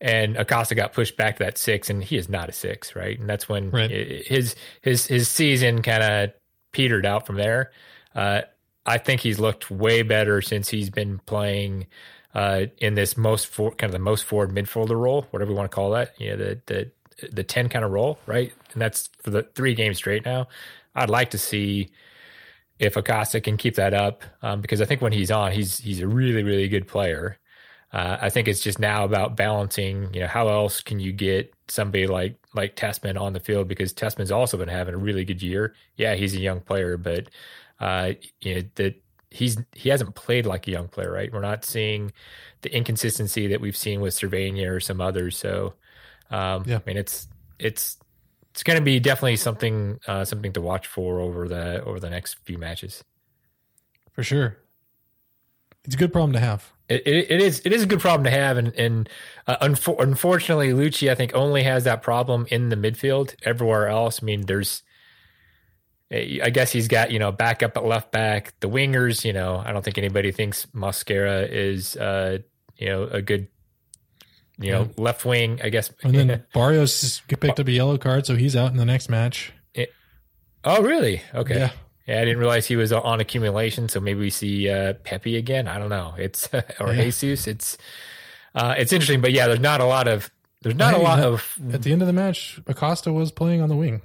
And 0.00 0.36
Acosta 0.36 0.74
got 0.74 0.92
pushed 0.92 1.16
back 1.16 1.36
to 1.36 1.44
that 1.44 1.56
six, 1.56 1.88
and 1.88 2.02
he 2.02 2.16
is 2.16 2.28
not 2.28 2.48
a 2.48 2.52
six, 2.52 2.94
right? 2.94 3.18
And 3.18 3.28
that's 3.28 3.48
when 3.48 3.70
right. 3.70 3.90
his 3.90 4.54
his 4.82 5.06
his 5.06 5.28
season 5.28 5.82
kind 5.82 6.02
of 6.02 6.30
petered 6.72 7.06
out 7.06 7.26
from 7.26 7.36
there. 7.36 7.72
Uh, 8.14 8.42
I 8.84 8.98
think 8.98 9.20
he's 9.20 9.38
looked 9.38 9.70
way 9.70 10.02
better 10.02 10.40
since 10.40 10.68
he's 10.68 10.90
been 10.90 11.18
playing 11.26 11.86
uh, 12.34 12.66
in 12.78 12.94
this 12.94 13.16
most 13.16 13.48
for, 13.48 13.72
kind 13.72 13.88
of 13.88 13.92
the 13.92 13.98
most 13.98 14.24
forward 14.24 14.50
midfielder 14.50 14.98
role, 14.98 15.26
whatever 15.30 15.50
you 15.50 15.56
want 15.56 15.70
to 15.70 15.74
call 15.74 15.90
that. 15.90 16.14
You 16.18 16.30
know, 16.30 16.36
the 16.36 16.60
the 16.66 16.90
the 17.32 17.44
ten 17.44 17.68
kind 17.68 17.84
of 17.84 17.90
role, 17.90 18.18
right? 18.26 18.52
And 18.72 18.82
that's 18.82 19.08
for 19.22 19.30
the 19.30 19.42
three 19.42 19.74
games 19.74 19.98
straight 19.98 20.24
now. 20.24 20.48
I'd 20.94 21.10
like 21.10 21.30
to 21.30 21.38
see 21.38 21.90
if 22.78 22.96
Acosta 22.96 23.40
can 23.40 23.56
keep 23.56 23.74
that 23.76 23.94
up, 23.94 24.22
um, 24.42 24.60
because 24.60 24.80
I 24.80 24.84
think 24.84 25.02
when 25.02 25.12
he's 25.12 25.30
on, 25.30 25.52
he's 25.52 25.78
he's 25.78 26.00
a 26.00 26.08
really 26.08 26.42
really 26.42 26.68
good 26.68 26.86
player. 26.86 27.38
Uh, 27.92 28.18
I 28.20 28.28
think 28.30 28.48
it's 28.48 28.60
just 28.60 28.78
now 28.78 29.04
about 29.04 29.36
balancing. 29.36 30.12
You 30.14 30.20
know, 30.20 30.26
how 30.26 30.48
else 30.48 30.82
can 30.82 31.00
you 31.00 31.12
get 31.12 31.52
somebody 31.68 32.06
like 32.06 32.36
like 32.54 32.76
Tessmann 32.76 33.20
on 33.20 33.32
the 33.32 33.40
field 33.40 33.68
because 33.68 33.92
Tessmann's 33.92 34.32
also 34.32 34.56
been 34.56 34.68
having 34.68 34.94
a 34.94 34.98
really 34.98 35.24
good 35.24 35.42
year. 35.42 35.74
Yeah, 35.96 36.14
he's 36.14 36.34
a 36.34 36.40
young 36.40 36.60
player, 36.60 36.96
but 36.96 37.28
uh, 37.80 38.12
you 38.40 38.56
know 38.56 38.62
that 38.76 39.02
he's 39.30 39.58
he 39.74 39.88
hasn't 39.88 40.14
played 40.14 40.46
like 40.46 40.66
a 40.66 40.70
young 40.70 40.88
player, 40.88 41.12
right? 41.12 41.32
We're 41.32 41.40
not 41.40 41.64
seeing 41.64 42.12
the 42.62 42.74
inconsistency 42.74 43.46
that 43.48 43.60
we've 43.60 43.76
seen 43.76 44.00
with 44.00 44.14
Servania 44.14 44.70
or 44.70 44.80
some 44.80 45.00
others. 45.00 45.36
So, 45.36 45.74
um, 46.30 46.64
yeah, 46.66 46.76
I 46.76 46.82
mean, 46.86 46.96
it's 46.96 47.28
it's 47.58 47.96
it's 48.50 48.62
going 48.62 48.78
to 48.78 48.84
be 48.84 49.00
definitely 49.00 49.36
something 49.36 49.98
uh, 50.06 50.24
something 50.24 50.52
to 50.52 50.60
watch 50.60 50.86
for 50.86 51.20
over 51.20 51.48
the 51.48 51.82
over 51.84 52.00
the 52.00 52.10
next 52.10 52.38
few 52.44 52.58
matches. 52.58 53.04
For 54.12 54.22
sure, 54.22 54.58
it's 55.84 55.94
a 55.94 55.98
good 55.98 56.12
problem 56.12 56.32
to 56.32 56.40
have. 56.40 56.72
It, 56.88 57.06
it, 57.06 57.30
it 57.30 57.40
is 57.40 57.62
it 57.64 57.72
is 57.72 57.82
a 57.82 57.86
good 57.86 58.00
problem 58.00 58.24
to 58.24 58.30
have, 58.30 58.56
and 58.56 58.74
and 58.74 59.08
uh, 59.46 59.56
unfo- 59.58 60.00
unfortunately, 60.00 60.70
Luchi 60.70 61.10
I 61.10 61.14
think 61.14 61.34
only 61.34 61.62
has 61.62 61.84
that 61.84 62.02
problem 62.02 62.46
in 62.50 62.68
the 62.68 62.76
midfield. 62.76 63.34
Everywhere 63.42 63.88
else, 63.88 64.22
I 64.22 64.24
mean, 64.24 64.46
there's 64.46 64.82
eh, 66.10 66.40
I 66.42 66.50
guess 66.50 66.72
he's 66.72 66.88
got 66.88 67.10
you 67.10 67.18
know 67.18 67.30
backup 67.30 67.76
at 67.76 67.84
left 67.84 68.10
back. 68.10 68.54
The 68.60 68.68
wingers, 68.68 69.24
you 69.24 69.32
know, 69.32 69.62
I 69.64 69.72
don't 69.72 69.84
think 69.84 69.98
anybody 69.98 70.32
thinks 70.32 70.66
Mosquera 70.74 71.48
is 71.48 71.96
uh, 71.96 72.38
you 72.76 72.88
know 72.88 73.04
a 73.04 73.22
good 73.22 73.48
you 74.58 74.72
know, 74.72 74.82
yeah. 74.82 75.02
left 75.02 75.24
wing, 75.24 75.60
I 75.62 75.68
guess. 75.68 75.90
And 76.02 76.14
then 76.14 76.44
Barrios 76.54 77.22
picked 77.28 77.60
up 77.60 77.66
a 77.66 77.72
yellow 77.72 77.98
card, 77.98 78.26
so 78.26 78.36
he's 78.36 78.56
out 78.56 78.70
in 78.70 78.76
the 78.76 78.84
next 78.84 79.08
match. 79.08 79.52
It, 79.74 79.92
oh, 80.64 80.82
really? 80.82 81.22
Okay. 81.34 81.58
Yeah. 81.58 81.70
Yeah, 82.06 82.22
I 82.22 82.24
didn't 82.24 82.38
realize 82.38 82.66
he 82.66 82.76
was 82.76 82.90
on 82.90 83.20
accumulation, 83.20 83.90
so 83.90 84.00
maybe 84.00 84.20
we 84.20 84.30
see 84.30 84.70
uh, 84.70 84.94
Pepi 85.04 85.36
again. 85.36 85.68
I 85.68 85.78
don't 85.78 85.90
know. 85.90 86.14
It's 86.16 86.48
or 86.80 86.94
yeah. 86.94 87.02
Jesus. 87.02 87.46
It's 87.46 87.78
uh, 88.54 88.74
it's 88.78 88.94
interesting, 88.94 89.20
but 89.20 89.32
yeah, 89.32 89.46
there's 89.46 89.60
not 89.60 89.82
a 89.82 89.84
lot 89.84 90.08
of 90.08 90.30
there's 90.62 90.74
not 90.74 90.94
hey, 90.94 91.00
a 91.00 91.02
lot 91.02 91.20
of 91.20 91.58
at 91.70 91.82
the 91.82 91.92
end 91.92 92.00
of 92.00 92.06
the 92.06 92.14
match. 92.14 92.60
Acosta 92.66 93.12
was 93.12 93.30
playing 93.30 93.60
on 93.60 93.68
the 93.68 93.76
wing. 93.76 94.00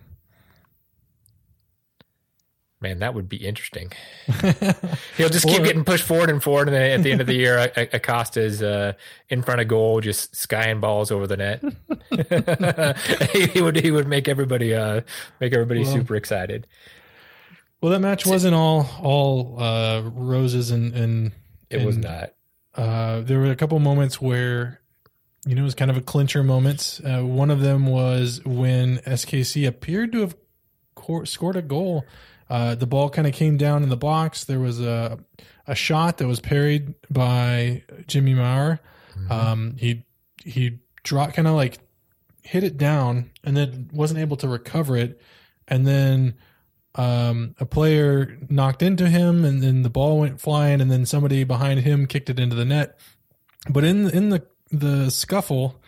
Man, 2.84 3.00
that 3.00 3.14
would 3.14 3.30
be 3.30 3.38
interesting. 3.38 3.94
He'll 5.16 5.30
just 5.30 5.48
keep 5.48 5.64
getting 5.64 5.86
pushed 5.86 6.04
forward 6.04 6.30
and 6.30 6.44
forward, 6.44 6.68
and 6.68 6.76
then 6.76 6.92
at 6.92 7.02
the 7.02 7.14
end 7.14 7.22
of 7.22 7.28
the 7.28 7.34
year, 7.44 7.72
Acosta's 7.94 8.62
uh, 8.62 8.92
in 9.30 9.42
front 9.42 9.62
of 9.62 9.70
goal, 9.70 10.02
just 10.02 10.36
skying 10.36 10.82
balls 10.82 11.10
over 11.10 11.26
the 11.26 11.38
net. 11.38 11.64
he, 13.54 13.62
would 13.62 13.78
he 13.78 13.90
would 13.90 14.10
make 14.10 14.28
everybody 14.28 14.76
uh, 14.76 15.00
make 15.40 15.54
everybody 15.54 15.84
well, 15.84 15.94
super 15.94 16.18
excited. 16.18 16.68
Well, 17.80 17.94
that 17.94 18.02
match 18.02 18.26
wasn't 18.26 18.54
all 18.54 18.90
all 19.02 19.56
uh, 19.64 20.02
roses 20.02 20.70
and 20.70 20.94
and 20.94 21.32
it 21.70 21.78
and, 21.78 21.86
was 21.86 21.98
not. 21.98 22.34
Uh, 22.76 23.22
there 23.22 23.40
were 23.40 23.50
a 23.50 23.56
couple 23.56 23.80
moments 23.80 24.20
where 24.20 24.82
you 25.46 25.56
know 25.56 25.62
it 25.62 25.66
was 25.66 25.76
kind 25.76 25.90
of 25.90 25.96
a 25.96 26.02
clincher 26.02 26.44
moments. 26.44 27.00
Uh, 27.00 27.22
one 27.22 27.50
of 27.50 27.62
them 27.62 27.88
was 27.88 28.42
when 28.44 28.98
SKC 28.98 29.66
appeared 29.66 30.12
to 30.12 30.20
have 30.20 30.36
scored 31.24 31.56
a 31.56 31.62
goal 31.62 32.06
Uh, 32.54 32.76
the 32.76 32.86
ball 32.86 33.10
kind 33.10 33.26
of 33.26 33.34
came 33.34 33.58
down 33.58 33.82
in 33.82 33.90
the 33.90 33.98
box. 33.98 34.44
There 34.44 34.60
was 34.60 34.80
a 34.80 35.18
a 35.66 35.74
shot 35.74 36.20
that 36.20 36.28
was 36.28 36.40
parried 36.40 36.94
by 37.10 37.82
Jimmy 38.06 38.36
Maurer. 38.36 38.80
Um, 39.32 39.76
he 39.80 40.06
he 40.38 40.78
dropped 41.02 41.34
kind 41.34 41.48
of 41.48 41.56
like 41.56 41.80
hit 42.44 42.64
it 42.64 42.78
down 42.78 43.32
and 43.44 43.58
then 43.58 43.90
wasn't 43.92 44.20
able 44.20 44.38
to 44.38 44.48
recover 44.48 44.96
it, 44.96 45.20
and 45.68 45.88
then 45.88 46.36
um, 46.94 47.56
a 47.60 47.66
player 47.66 48.38
knocked 48.50 48.84
into 48.84 49.10
him, 49.10 49.44
and 49.46 49.64
then 49.64 49.82
the 49.82 49.90
ball 49.90 50.20
went 50.20 50.40
flying, 50.40 50.80
and 50.80 50.92
then 50.92 51.08
somebody 51.08 51.44
behind 51.44 51.80
him 51.80 52.06
kicked 52.06 52.30
it 52.30 52.40
into 52.40 52.56
the 52.56 52.66
net. 52.66 53.00
But 53.68 53.84
in 53.84 54.12
in 54.12 54.30
the 54.30 54.46
the 54.72 55.10
scuffle, 55.10 55.82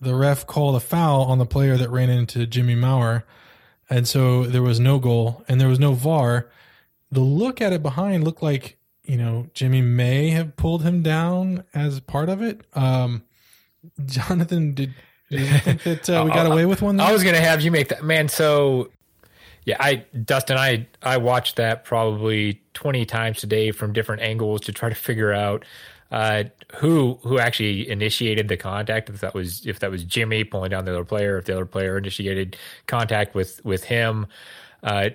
the 0.00 0.16
ref 0.16 0.44
called 0.44 0.74
a 0.74 0.80
foul 0.80 1.22
on 1.22 1.38
the 1.38 1.46
player 1.46 1.76
that 1.76 1.90
ran 1.90 2.10
into 2.10 2.48
Jimmy 2.48 2.74
Maurer, 2.74 3.24
and 3.90 4.06
so 4.06 4.44
there 4.44 4.62
was 4.62 4.78
no 4.78 4.98
goal 4.98 5.44
and 5.48 5.60
there 5.60 5.68
was 5.68 5.80
no 5.80 5.92
VAR. 5.92 6.48
The 7.10 7.20
look 7.20 7.60
at 7.60 7.72
it 7.72 7.82
behind 7.82 8.24
looked 8.24 8.42
like 8.42 8.78
you 9.04 9.16
know 9.16 9.48
Jimmy 9.52 9.82
may 9.82 10.30
have 10.30 10.56
pulled 10.56 10.82
him 10.82 11.02
down 11.02 11.64
as 11.74 11.98
part 12.00 12.28
of 12.28 12.40
it. 12.40 12.62
Um, 12.74 13.24
Jonathan, 14.06 14.74
did, 14.74 14.94
did 15.30 15.40
you 15.40 15.58
think 15.58 15.82
that 15.82 16.08
uh, 16.08 16.22
we 16.24 16.30
got 16.30 16.46
away 16.46 16.66
with 16.66 16.80
one? 16.80 16.96
There? 16.96 17.06
I 17.06 17.12
was 17.12 17.24
gonna 17.24 17.40
have 17.40 17.60
you 17.60 17.72
make 17.72 17.88
that 17.88 18.04
man. 18.04 18.28
So 18.28 18.90
yeah, 19.64 19.76
I 19.80 20.04
Dustin, 20.24 20.56
I 20.56 20.86
I 21.02 21.16
watched 21.16 21.56
that 21.56 21.84
probably 21.84 22.62
twenty 22.74 23.04
times 23.04 23.40
today 23.40 23.72
from 23.72 23.92
different 23.92 24.22
angles 24.22 24.60
to 24.62 24.72
try 24.72 24.88
to 24.88 24.94
figure 24.94 25.32
out 25.32 25.64
uh, 26.10 26.44
who 26.76 27.18
who 27.22 27.38
actually 27.38 27.88
initiated 27.88 28.48
the 28.48 28.56
contact. 28.56 29.08
If 29.08 29.20
that 29.20 29.34
was 29.34 29.66
if 29.66 29.80
that 29.80 29.90
was 29.90 30.04
Jimmy 30.04 30.44
pulling 30.44 30.70
down 30.70 30.84
the 30.84 30.92
other 30.92 31.04
player, 31.04 31.38
if 31.38 31.44
the 31.44 31.52
other 31.52 31.66
player 31.66 31.98
initiated 31.98 32.56
contact 32.86 33.34
with 33.34 33.64
with 33.64 33.84
him. 33.84 34.26
Uh, 34.82 35.10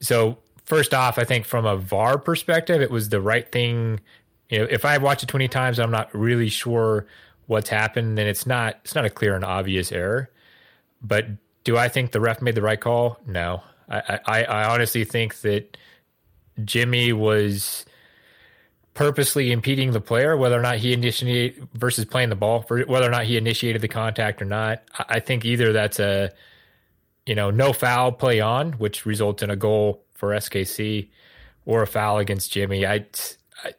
so 0.00 0.38
first 0.64 0.94
off, 0.94 1.18
I 1.18 1.24
think 1.24 1.44
from 1.46 1.66
a 1.66 1.76
VAR 1.76 2.18
perspective, 2.18 2.80
it 2.80 2.90
was 2.90 3.08
the 3.08 3.20
right 3.20 3.50
thing. 3.50 4.00
You 4.50 4.60
know, 4.60 4.66
if 4.70 4.84
I 4.84 4.98
watch 4.98 5.22
it 5.22 5.28
twenty 5.28 5.48
times, 5.48 5.78
I'm 5.78 5.90
not 5.90 6.14
really 6.14 6.48
sure 6.48 7.06
what's 7.46 7.68
happened. 7.68 8.16
Then 8.18 8.26
it's 8.26 8.46
not 8.46 8.78
it's 8.84 8.94
not 8.94 9.04
a 9.04 9.10
clear 9.10 9.34
and 9.34 9.44
obvious 9.44 9.90
error. 9.90 10.30
But 11.02 11.26
do 11.64 11.76
I 11.76 11.88
think 11.88 12.12
the 12.12 12.20
ref 12.20 12.40
made 12.40 12.54
the 12.54 12.62
right 12.62 12.80
call? 12.80 13.18
No. 13.26 13.62
I, 13.88 14.20
I, 14.26 14.44
I 14.44 14.64
honestly 14.72 15.04
think 15.04 15.40
that 15.42 15.76
Jimmy 16.64 17.12
was 17.12 17.84
purposely 18.96 19.52
impeding 19.52 19.92
the 19.92 20.00
player, 20.00 20.36
whether 20.36 20.58
or 20.58 20.62
not 20.62 20.78
he 20.78 20.94
initiated 20.94 21.68
versus 21.74 22.06
playing 22.06 22.30
the 22.30 22.34
ball, 22.34 22.62
whether 22.62 23.06
or 23.06 23.10
not 23.10 23.26
he 23.26 23.36
initiated 23.36 23.82
the 23.82 23.88
contact 23.88 24.40
or 24.40 24.46
not. 24.46 24.82
I 24.98 25.20
think 25.20 25.44
either 25.44 25.72
that's 25.72 26.00
a, 26.00 26.32
you 27.26 27.34
know, 27.34 27.50
no 27.50 27.74
foul 27.74 28.10
play 28.10 28.40
on, 28.40 28.72
which 28.72 29.04
results 29.04 29.42
in 29.42 29.50
a 29.50 29.56
goal 29.56 30.02
for 30.14 30.30
SKC, 30.30 31.10
or 31.66 31.82
a 31.82 31.86
foul 31.86 32.18
against 32.18 32.50
Jimmy. 32.50 32.86
I, 32.86 32.94
I, 33.62 33.68
I 33.68 33.72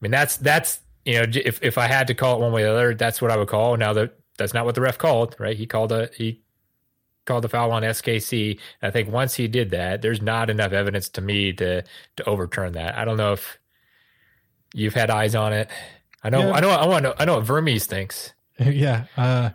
mean, 0.00 0.12
that's 0.12 0.36
that's 0.36 0.80
you 1.04 1.14
know, 1.14 1.26
if 1.28 1.60
if 1.60 1.76
I 1.76 1.88
had 1.88 2.06
to 2.06 2.14
call 2.14 2.36
it 2.36 2.42
one 2.42 2.52
way 2.52 2.62
or 2.62 2.66
the 2.66 2.72
other, 2.72 2.94
that's 2.94 3.20
what 3.20 3.32
I 3.32 3.36
would 3.36 3.48
call. 3.48 3.76
Now 3.76 3.92
that 3.92 4.16
that's 4.38 4.54
not 4.54 4.64
what 4.64 4.76
the 4.76 4.82
ref 4.82 4.98
called, 4.98 5.34
right? 5.40 5.56
He 5.56 5.66
called 5.66 5.90
a 5.90 6.10
he 6.16 6.42
called 7.24 7.42
the 7.42 7.48
foul 7.48 7.72
on 7.72 7.82
SKC. 7.82 8.52
And 8.80 8.88
I 8.88 8.90
think 8.92 9.10
once 9.10 9.34
he 9.34 9.48
did 9.48 9.70
that, 9.70 10.00
there's 10.00 10.22
not 10.22 10.48
enough 10.48 10.72
evidence 10.72 11.08
to 11.10 11.20
me 11.20 11.52
to 11.54 11.82
to 12.16 12.24
overturn 12.28 12.72
that. 12.74 12.96
I 12.96 13.04
don't 13.04 13.16
know 13.16 13.32
if 13.32 13.58
you've 14.74 14.94
had 14.94 15.10
eyes 15.10 15.34
on 15.34 15.52
it. 15.52 15.68
I 16.22 16.30
know. 16.30 16.48
Yeah. 16.48 16.52
I 16.52 16.60
know. 16.60 16.70
I 16.70 16.86
want 16.86 17.04
to. 17.04 17.14
I 17.20 17.24
know 17.24 17.36
what 17.36 17.44
Vermes 17.44 17.86
thinks. 17.86 18.32
Yeah. 18.58 19.06
Uh, 19.16 19.50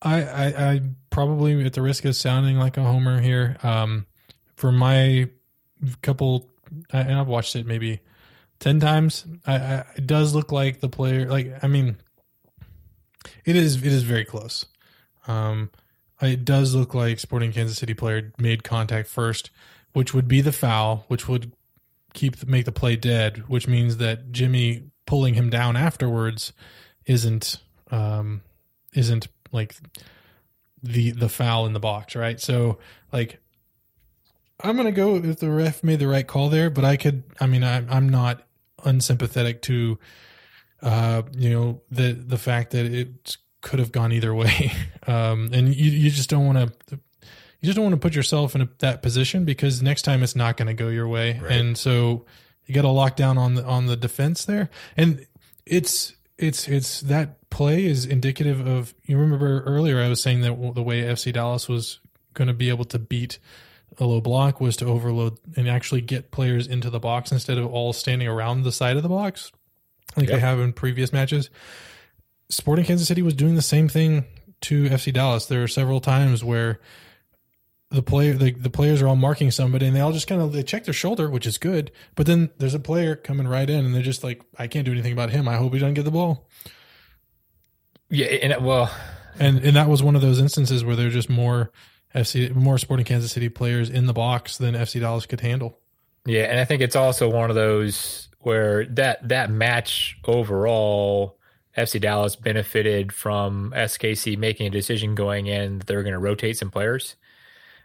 I, 0.00 0.22
I 0.22 0.46
I 0.72 0.80
probably 1.10 1.64
at 1.64 1.74
the 1.74 1.82
risk 1.82 2.04
of 2.04 2.16
sounding 2.16 2.56
like 2.56 2.76
a 2.78 2.82
homer 2.82 3.20
here. 3.20 3.56
Um, 3.62 4.06
for 4.56 4.72
my 4.72 5.28
couple, 6.00 6.50
and 6.92 7.14
I've 7.14 7.28
watched 7.28 7.54
it 7.54 7.66
maybe 7.66 8.00
ten 8.58 8.80
times. 8.80 9.24
I, 9.46 9.54
I, 9.56 9.84
it 9.96 10.06
does 10.06 10.34
look 10.34 10.50
like 10.50 10.80
the 10.80 10.88
player. 10.88 11.28
Like 11.28 11.62
I 11.62 11.68
mean, 11.68 11.98
it 13.44 13.54
is. 13.54 13.76
It 13.76 13.92
is 13.92 14.02
very 14.02 14.24
close. 14.24 14.66
Um, 15.28 15.70
it 16.20 16.44
does 16.44 16.74
look 16.74 16.94
like 16.94 17.20
Sporting 17.20 17.52
Kansas 17.52 17.78
City 17.78 17.94
player 17.94 18.32
made 18.38 18.64
contact 18.64 19.08
first, 19.08 19.50
which 19.92 20.14
would 20.14 20.26
be 20.26 20.40
the 20.40 20.52
foul, 20.52 21.04
which 21.08 21.28
would 21.28 21.52
keep 22.12 22.46
make 22.46 22.64
the 22.64 22.72
play 22.72 22.96
dead, 22.96 23.48
which 23.48 23.66
means 23.68 23.98
that 23.98 24.32
Jimmy 24.32 24.84
pulling 25.06 25.34
him 25.34 25.50
down 25.50 25.76
afterwards 25.76 26.52
isn't 27.06 27.58
um, 27.90 28.42
isn't 28.94 29.28
like 29.52 29.74
the 30.82 31.12
the 31.12 31.28
foul 31.28 31.66
in 31.66 31.72
the 31.72 31.80
box, 31.80 32.16
right? 32.16 32.40
So 32.40 32.78
like 33.12 33.38
I'm 34.60 34.76
gonna 34.76 34.92
go 34.92 35.16
if 35.16 35.38
the 35.38 35.50
ref 35.50 35.82
made 35.82 35.98
the 35.98 36.08
right 36.08 36.26
call 36.26 36.48
there, 36.48 36.70
but 36.70 36.84
I 36.84 36.96
could 36.96 37.22
I 37.40 37.46
mean 37.46 37.64
I 37.64 37.84
I'm 37.88 38.08
not 38.08 38.46
unsympathetic 38.84 39.62
to 39.62 39.98
uh 40.82 41.22
you 41.36 41.50
know 41.50 41.82
the 41.90 42.12
the 42.12 42.38
fact 42.38 42.72
that 42.72 42.86
it 42.86 43.36
could 43.60 43.78
have 43.78 43.92
gone 43.92 44.12
either 44.12 44.34
way. 44.34 44.72
Um 45.04 45.50
and 45.52 45.74
you 45.74 45.90
you 45.90 46.10
just 46.10 46.30
don't 46.30 46.46
want 46.46 46.58
to 46.86 47.00
you 47.62 47.66
just 47.66 47.76
don't 47.76 47.84
want 47.84 47.94
to 47.94 48.00
put 48.00 48.14
yourself 48.14 48.54
in 48.54 48.62
a, 48.62 48.68
that 48.80 49.02
position 49.02 49.44
because 49.44 49.80
next 49.80 50.02
time 50.02 50.22
it's 50.22 50.34
not 50.34 50.56
going 50.56 50.66
to 50.66 50.74
go 50.74 50.88
your 50.88 51.06
way. 51.06 51.38
Right. 51.40 51.52
And 51.52 51.78
so 51.78 52.26
you 52.66 52.74
got 52.74 52.82
to 52.82 52.88
lock 52.88 53.16
down 53.16 53.38
on 53.38 53.54
the 53.54 53.64
on 53.64 53.86
the 53.86 53.96
defense 53.96 54.44
there. 54.44 54.68
And 54.96 55.24
it's 55.64 56.14
it's 56.36 56.66
it's 56.66 57.00
that 57.02 57.48
play 57.50 57.86
is 57.86 58.04
indicative 58.04 58.66
of 58.66 58.94
you 59.04 59.16
remember 59.16 59.62
earlier 59.62 60.02
I 60.02 60.08
was 60.08 60.20
saying 60.20 60.40
that 60.40 60.74
the 60.74 60.82
way 60.82 61.02
FC 61.02 61.32
Dallas 61.32 61.68
was 61.68 62.00
going 62.34 62.48
to 62.48 62.54
be 62.54 62.68
able 62.68 62.84
to 62.86 62.98
beat 62.98 63.38
a 63.98 64.04
low 64.04 64.20
block 64.20 64.60
was 64.60 64.76
to 64.78 64.86
overload 64.86 65.38
and 65.54 65.68
actually 65.68 66.00
get 66.00 66.32
players 66.32 66.66
into 66.66 66.90
the 66.90 66.98
box 66.98 67.30
instead 67.30 67.58
of 67.58 67.66
all 67.66 67.92
standing 67.92 68.26
around 68.26 68.62
the 68.62 68.72
side 68.72 68.96
of 68.96 69.04
the 69.04 69.08
box 69.08 69.52
like 70.16 70.28
yep. 70.28 70.36
they 70.36 70.40
have 70.40 70.58
in 70.58 70.72
previous 70.72 71.12
matches. 71.12 71.50
Sporting 72.48 72.84
Kansas 72.84 73.06
City 73.06 73.22
was 73.22 73.34
doing 73.34 73.54
the 73.54 73.62
same 73.62 73.88
thing 73.88 74.24
to 74.62 74.84
FC 74.88 75.12
Dallas. 75.12 75.46
There 75.46 75.62
are 75.62 75.68
several 75.68 76.00
times 76.00 76.44
where 76.44 76.80
the 77.92 78.02
player 78.02 78.34
the, 78.34 78.52
the 78.52 78.70
players 78.70 79.02
are 79.02 79.08
all 79.08 79.16
marking 79.16 79.50
somebody 79.50 79.86
and 79.86 79.94
they 79.94 80.00
all 80.00 80.12
just 80.12 80.26
kind 80.26 80.40
of 80.40 80.52
they 80.52 80.62
check 80.62 80.84
their 80.84 80.94
shoulder 80.94 81.30
which 81.30 81.46
is 81.46 81.58
good 81.58 81.90
but 82.14 82.26
then 82.26 82.50
there's 82.58 82.74
a 82.74 82.80
player 82.80 83.14
coming 83.14 83.46
right 83.46 83.68
in 83.68 83.84
and 83.84 83.94
they're 83.94 84.02
just 84.02 84.24
like 84.24 84.42
i 84.58 84.66
can't 84.66 84.84
do 84.84 84.92
anything 84.92 85.12
about 85.12 85.30
him. 85.30 85.48
I 85.48 85.56
hope 85.56 85.72
he 85.72 85.78
doesn't 85.78 85.94
get 85.94 86.04
the 86.04 86.10
ball. 86.10 86.48
Yeah 88.08 88.26
and 88.26 88.64
well 88.64 88.94
and 89.38 89.58
and 89.58 89.76
that 89.76 89.88
was 89.88 90.02
one 90.02 90.16
of 90.16 90.22
those 90.22 90.40
instances 90.40 90.84
where 90.84 90.96
there's 90.96 91.14
just 91.14 91.30
more 91.30 91.70
fc 92.14 92.54
more 92.54 92.78
sporting 92.78 93.06
kansas 93.06 93.32
city 93.32 93.48
players 93.48 93.88
in 93.88 94.06
the 94.06 94.12
box 94.12 94.58
than 94.58 94.74
fc 94.74 95.00
dallas 95.00 95.26
could 95.26 95.40
handle. 95.40 95.78
Yeah 96.26 96.44
and 96.44 96.58
i 96.58 96.64
think 96.64 96.82
it's 96.82 96.96
also 96.96 97.30
one 97.30 97.50
of 97.50 97.56
those 97.56 98.28
where 98.38 98.86
that 98.86 99.28
that 99.28 99.50
match 99.50 100.18
overall 100.24 101.38
FC 101.76 102.00
Dallas 102.00 102.36
benefited 102.36 103.12
from 103.12 103.72
SKC 103.74 104.36
making 104.36 104.66
a 104.66 104.70
decision 104.70 105.14
going 105.14 105.46
in 105.46 105.78
that 105.78 105.86
they're 105.86 106.02
going 106.02 106.12
to 106.12 106.18
rotate 106.18 106.58
some 106.58 106.70
players. 106.70 107.16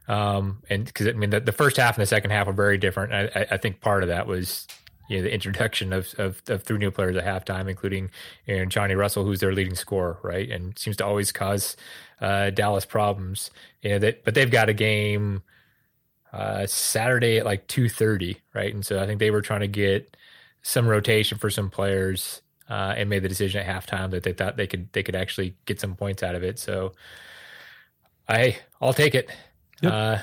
Um, 0.08 0.64
and 0.70 0.86
because 0.86 1.08
I 1.08 1.12
mean, 1.12 1.32
the, 1.32 1.42
the, 1.42 1.52
first 1.52 1.76
half 1.76 1.98
and 1.98 2.02
the 2.02 2.08
second 2.08 2.32
half 2.32 2.48
were 2.48 2.54
very 2.54 2.78
different. 2.78 3.14
I, 3.14 3.48
I, 3.52 3.58
think 3.58 3.82
part 3.82 4.04
of 4.04 4.10
that 4.10 4.26
was 4.26 4.66
you 5.10 5.18
know 5.18 5.24
the 5.24 5.34
introduction 5.34 5.92
of, 5.92 6.14
of, 6.18 6.42
of 6.48 6.64
three 6.64 6.78
new 6.78 6.92
players 6.92 7.18
at 7.18 7.26
halftime, 7.26 7.70
including 7.70 8.10
you 8.46 8.58
know, 8.58 8.66
Johnny 8.66 8.96
Russell, 8.96 9.26
who's 9.26 9.42
their 9.42 9.52
leading 9.52 9.76
scorer, 9.76 10.18
right, 10.24 10.50
and 10.50 10.80
seems 10.80 10.96
to 10.98 11.06
always 11.06 11.34
cause 11.34 11.76
uh, 12.22 12.52
Dallas 12.52 12.86
problems. 12.86 13.52
You 13.82 13.92
know 13.92 14.00
that, 14.00 14.24
but 14.24 14.34
they've 14.34 14.50
got 14.50 14.70
a 14.70 14.74
game 14.74 15.44
uh, 16.32 16.66
Saturday 16.68 17.40
at 17.40 17.46
like 17.46 17.68
two 17.68 17.90
thirty, 17.90 18.40
right, 18.54 18.74
and 18.74 18.86
so 18.86 19.04
I 19.04 19.08
think 19.08 19.20
they 19.20 19.32
were 19.32 19.42
trying 19.42 19.62
to 19.62 19.68
get 19.68 20.16
some 20.62 20.88
rotation 20.88 21.38
for 21.38 21.50
some 21.50 21.70
players. 21.70 22.42
Uh, 22.70 22.94
and 22.98 23.10
made 23.10 23.24
the 23.24 23.30
decision 23.30 23.66
at 23.66 23.66
halftime 23.66 24.12
that 24.12 24.24
they 24.24 24.34
thought 24.34 24.58
they 24.58 24.68
could 24.68 24.92
they 24.92 25.02
could 25.02 25.16
actually 25.16 25.56
get 25.66 25.80
some 25.80 25.96
points 25.96 26.22
out 26.22 26.36
of 26.36 26.44
it. 26.44 26.60
So, 26.60 26.92
I 28.28 28.58
I'll 28.82 28.92
take 28.92 29.16
it. 29.16 29.30
Yep. 29.82 29.94
Uh, 29.94 30.18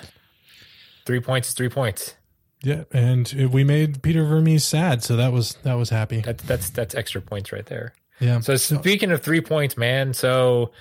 three 1.06 1.20
points 1.20 1.52
three 1.52 1.68
points. 1.68 2.14
Yeah, 2.62 2.84
and 2.92 3.50
we 3.52 3.62
made 3.62 4.02
Peter 4.02 4.24
Vermes 4.24 4.64
sad, 4.64 5.02
so 5.02 5.16
that 5.16 5.32
was 5.32 5.54
that 5.64 5.74
was 5.74 5.90
happy. 5.90 6.22
That's 6.22 6.42
that's 6.44 6.70
that's 6.70 6.94
extra 6.94 7.20
points 7.20 7.52
right 7.52 7.66
there. 7.66 7.94
Yeah. 8.20 8.40
So 8.40 8.56
speaking 8.56 9.10
of 9.10 9.22
three 9.22 9.40
points, 9.40 9.76
man. 9.76 10.14
So 10.14 10.72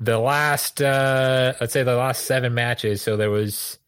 the 0.00 0.18
last, 0.18 0.82
uh 0.82 1.54
let's 1.60 1.72
say 1.72 1.82
the 1.82 1.94
last 1.96 2.24
seven 2.24 2.54
matches. 2.54 3.02
So 3.02 3.16
there 3.16 3.30
was 3.30 3.78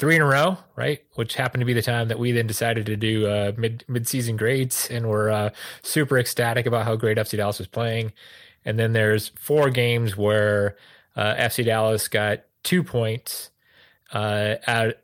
three 0.00 0.16
in 0.16 0.22
a 0.22 0.26
row, 0.26 0.56
right? 0.74 1.04
Which 1.14 1.34
happened 1.34 1.60
to 1.60 1.66
be 1.66 1.74
the 1.74 1.82
time 1.82 2.08
that 2.08 2.18
we 2.18 2.32
then 2.32 2.46
decided 2.46 2.86
to 2.86 2.96
do 2.96 3.26
uh, 3.26 3.52
mid 3.56 3.84
mid 3.86 4.08
season 4.08 4.36
grades, 4.36 4.88
and 4.90 5.08
we're 5.08 5.30
uh, 5.30 5.50
super 5.82 6.18
ecstatic 6.18 6.66
about 6.66 6.84
how 6.84 6.96
great 6.96 7.18
FC 7.18 7.36
Dallas 7.36 7.58
was 7.58 7.68
playing. 7.68 8.12
And 8.64 8.78
then 8.78 8.92
there's 8.92 9.28
four 9.36 9.70
games 9.70 10.16
where 10.16 10.76
uh, 11.16 11.34
FC 11.34 11.64
Dallas 11.64 12.08
got 12.08 12.40
two 12.62 12.82
points 12.82 13.50
uh, 14.12 14.56
out 14.66 14.94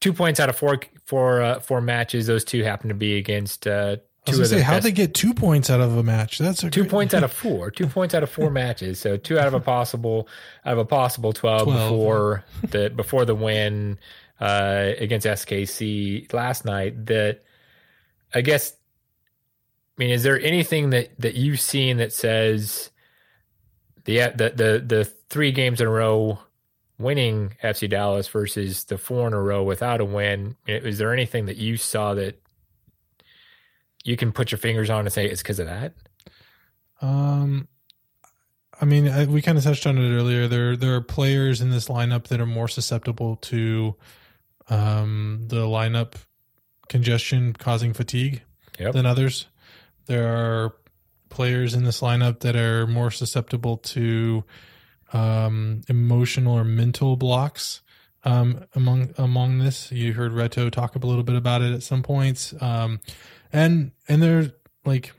two 0.00 0.12
points 0.12 0.40
out 0.40 0.48
of 0.48 0.56
four 0.56 0.80
four 1.04 1.42
uh, 1.42 1.60
four 1.60 1.80
matches. 1.80 2.26
Those 2.26 2.44
two 2.44 2.62
happen 2.62 2.88
to 2.88 2.94
be 2.94 3.16
against 3.16 3.66
uh, 3.66 3.96
two. 4.26 4.36
I 4.36 4.38
was 4.38 4.50
say, 4.50 4.60
how 4.60 4.80
they 4.80 4.92
get 4.92 5.14
two 5.14 5.34
points 5.34 5.70
out 5.70 5.80
of 5.80 5.96
a 5.96 6.02
match? 6.02 6.38
That's 6.38 6.60
two 6.60 6.70
great... 6.70 6.90
points 6.90 7.14
out 7.14 7.24
of 7.24 7.32
four. 7.32 7.70
Two 7.70 7.86
points 7.86 8.14
out 8.14 8.22
of 8.22 8.30
four 8.30 8.50
matches. 8.50 9.00
So 9.00 9.16
two 9.16 9.38
out 9.38 9.46
of 9.46 9.54
a 9.54 9.60
possible 9.60 10.28
out 10.64 10.74
of 10.74 10.78
a 10.78 10.84
possible 10.84 11.32
twelve, 11.32 11.64
12. 11.64 11.90
before 11.90 12.44
the 12.68 12.90
before 12.90 13.24
the 13.24 13.34
win 13.34 13.98
uh, 14.40 14.92
against 14.98 15.26
SKC 15.26 16.32
last 16.32 16.64
night. 16.64 17.06
That 17.06 17.42
I 18.34 18.42
guess, 18.42 18.72
I 18.72 18.74
mean, 19.96 20.10
is 20.10 20.22
there 20.22 20.40
anything 20.40 20.90
that 20.90 21.18
that 21.20 21.34
you've 21.34 21.60
seen 21.60 21.96
that 21.98 22.12
says 22.12 22.90
the 24.04 24.18
the 24.34 24.52
the 24.54 24.84
the 24.86 25.17
three 25.30 25.52
games 25.52 25.80
in 25.80 25.86
a 25.86 25.90
row 25.90 26.38
winning 26.98 27.54
FC 27.62 27.88
Dallas 27.88 28.28
versus 28.28 28.84
the 28.84 28.98
four 28.98 29.26
in 29.26 29.32
a 29.32 29.40
row 29.40 29.62
without 29.62 30.00
a 30.00 30.04
win? 30.04 30.56
Is 30.66 30.98
there 30.98 31.12
anything 31.12 31.46
that 31.46 31.56
you 31.56 31.76
saw 31.76 32.14
that 32.14 32.40
you 34.04 34.16
can 34.16 34.32
put 34.32 34.50
your 34.50 34.58
fingers 34.58 34.90
on 34.90 35.00
and 35.00 35.12
say 35.12 35.26
it's 35.26 35.42
because 35.42 35.58
of 35.58 35.66
that? 35.66 35.94
Um, 37.00 37.68
I 38.80 38.84
mean, 38.84 39.08
I, 39.08 39.26
we 39.26 39.42
kind 39.42 39.58
of 39.58 39.64
touched 39.64 39.86
on 39.86 39.98
it 39.98 40.14
earlier. 40.16 40.48
There, 40.48 40.76
there 40.76 40.94
are 40.94 41.00
players 41.00 41.60
in 41.60 41.70
this 41.70 41.88
lineup 41.88 42.24
that 42.28 42.40
are 42.40 42.46
more 42.46 42.68
susceptible 42.68 43.36
to 43.36 43.94
um, 44.68 45.44
the 45.46 45.64
lineup 45.66 46.14
congestion 46.88 47.52
causing 47.52 47.92
fatigue 47.92 48.42
Yep. 48.78 48.92
than 48.92 49.06
others. 49.06 49.46
There 50.06 50.28
are 50.28 50.74
players 51.28 51.74
in 51.74 51.84
this 51.84 52.00
lineup 52.00 52.40
that 52.40 52.54
are 52.56 52.86
more 52.86 53.10
susceptible 53.10 53.76
to 53.78 54.44
um, 55.12 55.82
emotional 55.88 56.54
or 56.54 56.64
mental 56.64 57.16
blocks. 57.16 57.82
Um, 58.24 58.64
among 58.74 59.14
among 59.16 59.58
this, 59.58 59.92
you 59.92 60.12
heard 60.12 60.32
Reto 60.32 60.70
talk 60.70 60.96
a 60.96 60.98
little 60.98 61.22
bit 61.22 61.36
about 61.36 61.62
it 61.62 61.72
at 61.72 61.82
some 61.82 62.02
points, 62.02 62.52
um, 62.60 63.00
and 63.52 63.92
and 64.08 64.22
they're 64.22 64.52
like, 64.84 65.12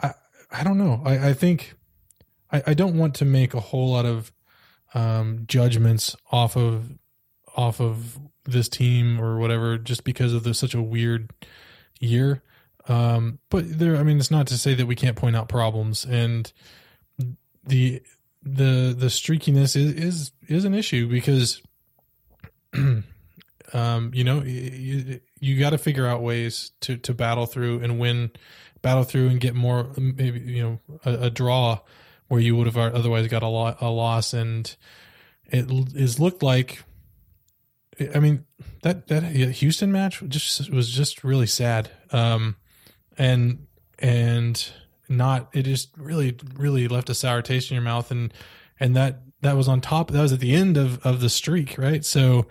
I 0.00 0.12
I 0.50 0.64
don't 0.64 0.78
know. 0.78 1.00
I 1.04 1.28
I 1.28 1.32
think 1.32 1.74
I 2.50 2.62
I 2.68 2.74
don't 2.74 2.98
want 2.98 3.14
to 3.16 3.24
make 3.24 3.54
a 3.54 3.60
whole 3.60 3.92
lot 3.92 4.04
of 4.04 4.32
um, 4.94 5.44
judgments 5.46 6.16
off 6.30 6.56
of 6.56 6.90
off 7.56 7.80
of 7.80 8.18
this 8.44 8.68
team 8.68 9.20
or 9.20 9.38
whatever 9.38 9.78
just 9.78 10.04
because 10.04 10.32
of 10.32 10.42
the, 10.42 10.54
such 10.54 10.74
a 10.74 10.82
weird 10.82 11.30
year. 12.00 12.42
Um, 12.88 13.38
but 13.48 13.78
there, 13.78 13.96
I 13.96 14.02
mean, 14.02 14.18
it's 14.18 14.30
not 14.30 14.46
to 14.48 14.58
say 14.58 14.74
that 14.74 14.86
we 14.86 14.94
can't 14.94 15.16
point 15.16 15.36
out 15.36 15.48
problems 15.48 16.04
and 16.04 16.52
the, 17.66 18.02
the, 18.44 18.94
the 18.96 19.06
streakiness 19.06 19.76
is, 19.76 19.92
is, 19.92 20.32
is 20.48 20.64
an 20.64 20.74
issue 20.74 21.08
because, 21.08 21.62
um, 22.74 23.04
you 24.12 24.24
know, 24.24 24.42
you, 24.42 25.20
you 25.40 25.58
got 25.58 25.70
to 25.70 25.78
figure 25.78 26.06
out 26.06 26.22
ways 26.22 26.72
to, 26.80 26.96
to 26.98 27.14
battle 27.14 27.46
through 27.46 27.80
and 27.80 27.98
win, 27.98 28.30
battle 28.82 29.04
through 29.04 29.28
and 29.28 29.40
get 29.40 29.54
more, 29.54 29.90
maybe, 29.96 30.40
you 30.40 30.62
know, 30.62 30.80
a, 31.04 31.26
a 31.26 31.30
draw 31.30 31.80
where 32.28 32.40
you 32.40 32.56
would 32.56 32.66
have 32.66 32.76
otherwise 32.76 33.26
got 33.28 33.42
a, 33.42 33.48
lo- 33.48 33.76
a 33.80 33.90
loss. 33.90 34.32
And 34.32 34.74
it 35.46 35.70
is 35.94 36.20
looked 36.20 36.42
like, 36.42 36.82
I 38.14 38.18
mean 38.18 38.44
that 38.82 39.08
that 39.08 39.22
Houston 39.22 39.92
match 39.92 40.22
just 40.28 40.70
was 40.70 40.90
just 40.90 41.24
really 41.24 41.46
sad, 41.46 41.90
um, 42.10 42.56
and 43.16 43.66
and 43.98 44.72
not 45.16 45.48
it 45.52 45.62
just 45.62 45.90
really 45.96 46.36
really 46.56 46.88
left 46.88 47.10
a 47.10 47.14
sour 47.14 47.42
taste 47.42 47.70
in 47.70 47.74
your 47.74 47.82
mouth, 47.84 48.10
and 48.10 48.32
and 48.78 48.96
that 48.96 49.22
that 49.42 49.56
was 49.56 49.68
on 49.68 49.80
top 49.80 50.10
that 50.10 50.20
was 50.20 50.32
at 50.32 50.40
the 50.40 50.54
end 50.54 50.76
of 50.76 51.04
of 51.06 51.20
the 51.20 51.28
streak, 51.28 51.76
right? 51.78 52.04
So, 52.04 52.46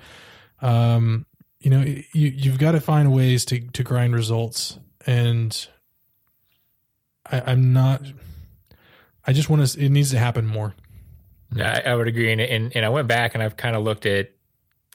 um, 0.61 1.25
you 1.59 1.69
know, 1.69 1.81
you 1.81 2.05
you've 2.13 2.59
got 2.59 2.73
to 2.73 2.81
find 2.81 3.13
ways 3.13 3.45
to 3.45 3.59
to 3.59 3.83
grind 3.83 4.13
results, 4.13 4.79
and 5.05 5.67
I, 7.25 7.41
I'm 7.41 7.73
not. 7.73 8.01
I 9.25 9.33
just 9.33 9.49
want 9.49 9.65
to. 9.67 9.83
It 9.83 9.89
needs 9.89 10.11
to 10.11 10.19
happen 10.19 10.45
more. 10.45 10.75
I, 11.57 11.91
I 11.91 11.95
would 11.95 12.07
agree, 12.07 12.31
and, 12.31 12.41
and 12.41 12.75
and 12.75 12.85
I 12.85 12.89
went 12.89 13.07
back 13.07 13.33
and 13.33 13.43
I've 13.43 13.57
kind 13.57 13.75
of 13.75 13.83
looked 13.83 14.05
at 14.05 14.31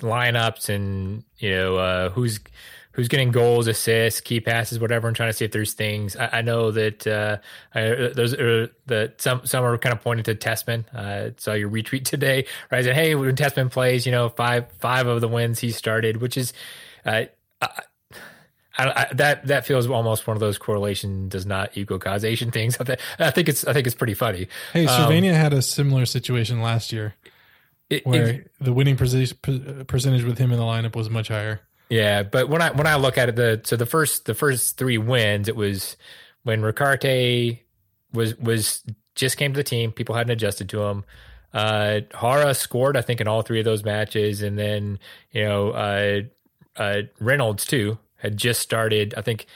lineups 0.01 0.69
and 0.69 1.25
you 1.39 1.51
know 1.51 1.77
uh, 1.77 2.11
who's 2.11 2.41
who's 2.99 3.07
getting 3.07 3.31
goals, 3.31 3.69
assists, 3.69 4.21
key 4.21 4.41
passes, 4.41 4.81
whatever, 4.81 5.07
and 5.07 5.17
trying 5.17 5.29
to 5.29 5.33
see 5.33 5.45
if 5.45 5.53
there's 5.53 5.73
things. 5.73 6.17
I, 6.17 6.31
I 6.33 6.43
know 6.43 6.73
that 6.73 7.07
uh, 7.07 7.39
I, 7.73 8.11
there's 8.13 8.35
uh, 8.35 8.67
that 8.87 9.21
some 9.23 9.47
some 9.47 9.65
are 9.65 9.79
kind 9.79 9.93
of 9.93 10.03
pointing 10.03 10.25
to 10.25 10.35
Tessmann. 10.35 10.93
Uh, 10.93 11.31
saw 11.37 11.53
your 11.53 11.71
retweet 11.71 12.05
today, 12.05 12.47
right? 12.73 12.85
Said, 12.85 12.97
hey, 12.97 13.15
when 13.15 13.37
Tessmann 13.37 13.71
plays, 13.71 14.05
you 14.05 14.11
know, 14.11 14.29
five 14.29 14.73
five 14.81 15.07
of 15.07 15.21
the 15.21 15.29
wins 15.29 15.61
he 15.61 15.71
started, 15.71 16.17
which 16.17 16.37
is. 16.37 16.53
Uh, 17.07 17.27
I, 17.61 17.71
I, 18.77 19.07
that 19.15 19.47
that 19.47 19.65
feels 19.65 19.89
almost 19.89 20.27
one 20.27 20.37
of 20.37 20.41
those 20.41 20.59
correlation 20.59 21.29
does 21.29 21.47
not 21.47 21.77
equal 21.77 22.01
causation 22.01 22.51
things. 22.51 22.77
I, 22.81 22.85
th- 22.85 22.99
I 23.21 23.31
think 23.31 23.49
it's 23.49 23.65
I 23.65 23.73
think 23.73 23.87
it's 23.87 23.97
pretty 23.97 24.15
funny. 24.15 24.49
Hey, 24.73 24.87
Slovenia 24.87 25.31
um, 25.31 25.37
had 25.37 25.53
a 25.53 25.63
similar 25.63 26.05
situation 26.05 26.63
last 26.63 26.93
year 26.93 27.15
it, 27.91 28.07
where 28.07 28.29
it, 28.29 28.51
the 28.61 28.73
winning 28.73 28.97
percentage 28.97 30.25
with 30.25 30.39
him 30.39 30.53
in 30.53 30.59
the 30.59 30.65
lineup 30.65 30.95
was 30.95 31.09
much 31.09 31.29
higher. 31.29 31.61
Yeah, 31.91 32.23
but 32.23 32.49
when 32.49 32.61
I 32.61 32.71
when 32.73 32.87
I 32.87 32.97
look 32.97 33.17
at 33.17 33.31
it, 33.31 33.37
the 33.37 33.61
so 33.65 33.77
the 33.77 33.87
first 33.87 34.27
the 34.27 34.35
first 34.35 34.77
three 34.77 34.99
wins, 34.99 35.49
it 35.49 35.57
was 35.57 35.97
when 36.43 36.63
Ricaurte 36.63 37.61
was 38.13 38.37
was 38.39 38.85
just 39.15 39.37
came 39.37 39.53
to 39.53 39.57
the 39.57 39.65
team. 39.65 39.93
People 39.93 40.15
hadn't 40.15 40.33
adjusted 40.33 40.69
to 40.71 40.83
him. 40.83 41.05
Uh, 41.53 42.01
Jara 42.21 42.55
scored, 42.55 42.97
I 42.97 43.01
think, 43.01 43.21
in 43.21 43.29
all 43.29 43.41
three 43.43 43.59
of 43.59 43.65
those 43.65 43.85
matches, 43.85 44.43
and 44.43 44.59
then 44.59 44.99
you 45.33 45.45
know 45.45 45.71
uh, 45.71 46.21
uh, 46.77 47.03
Reynolds 47.21 47.65
too 47.65 47.99
had 48.17 48.37
just 48.37 48.61
started. 48.61 49.15
I 49.17 49.23
think 49.23 49.47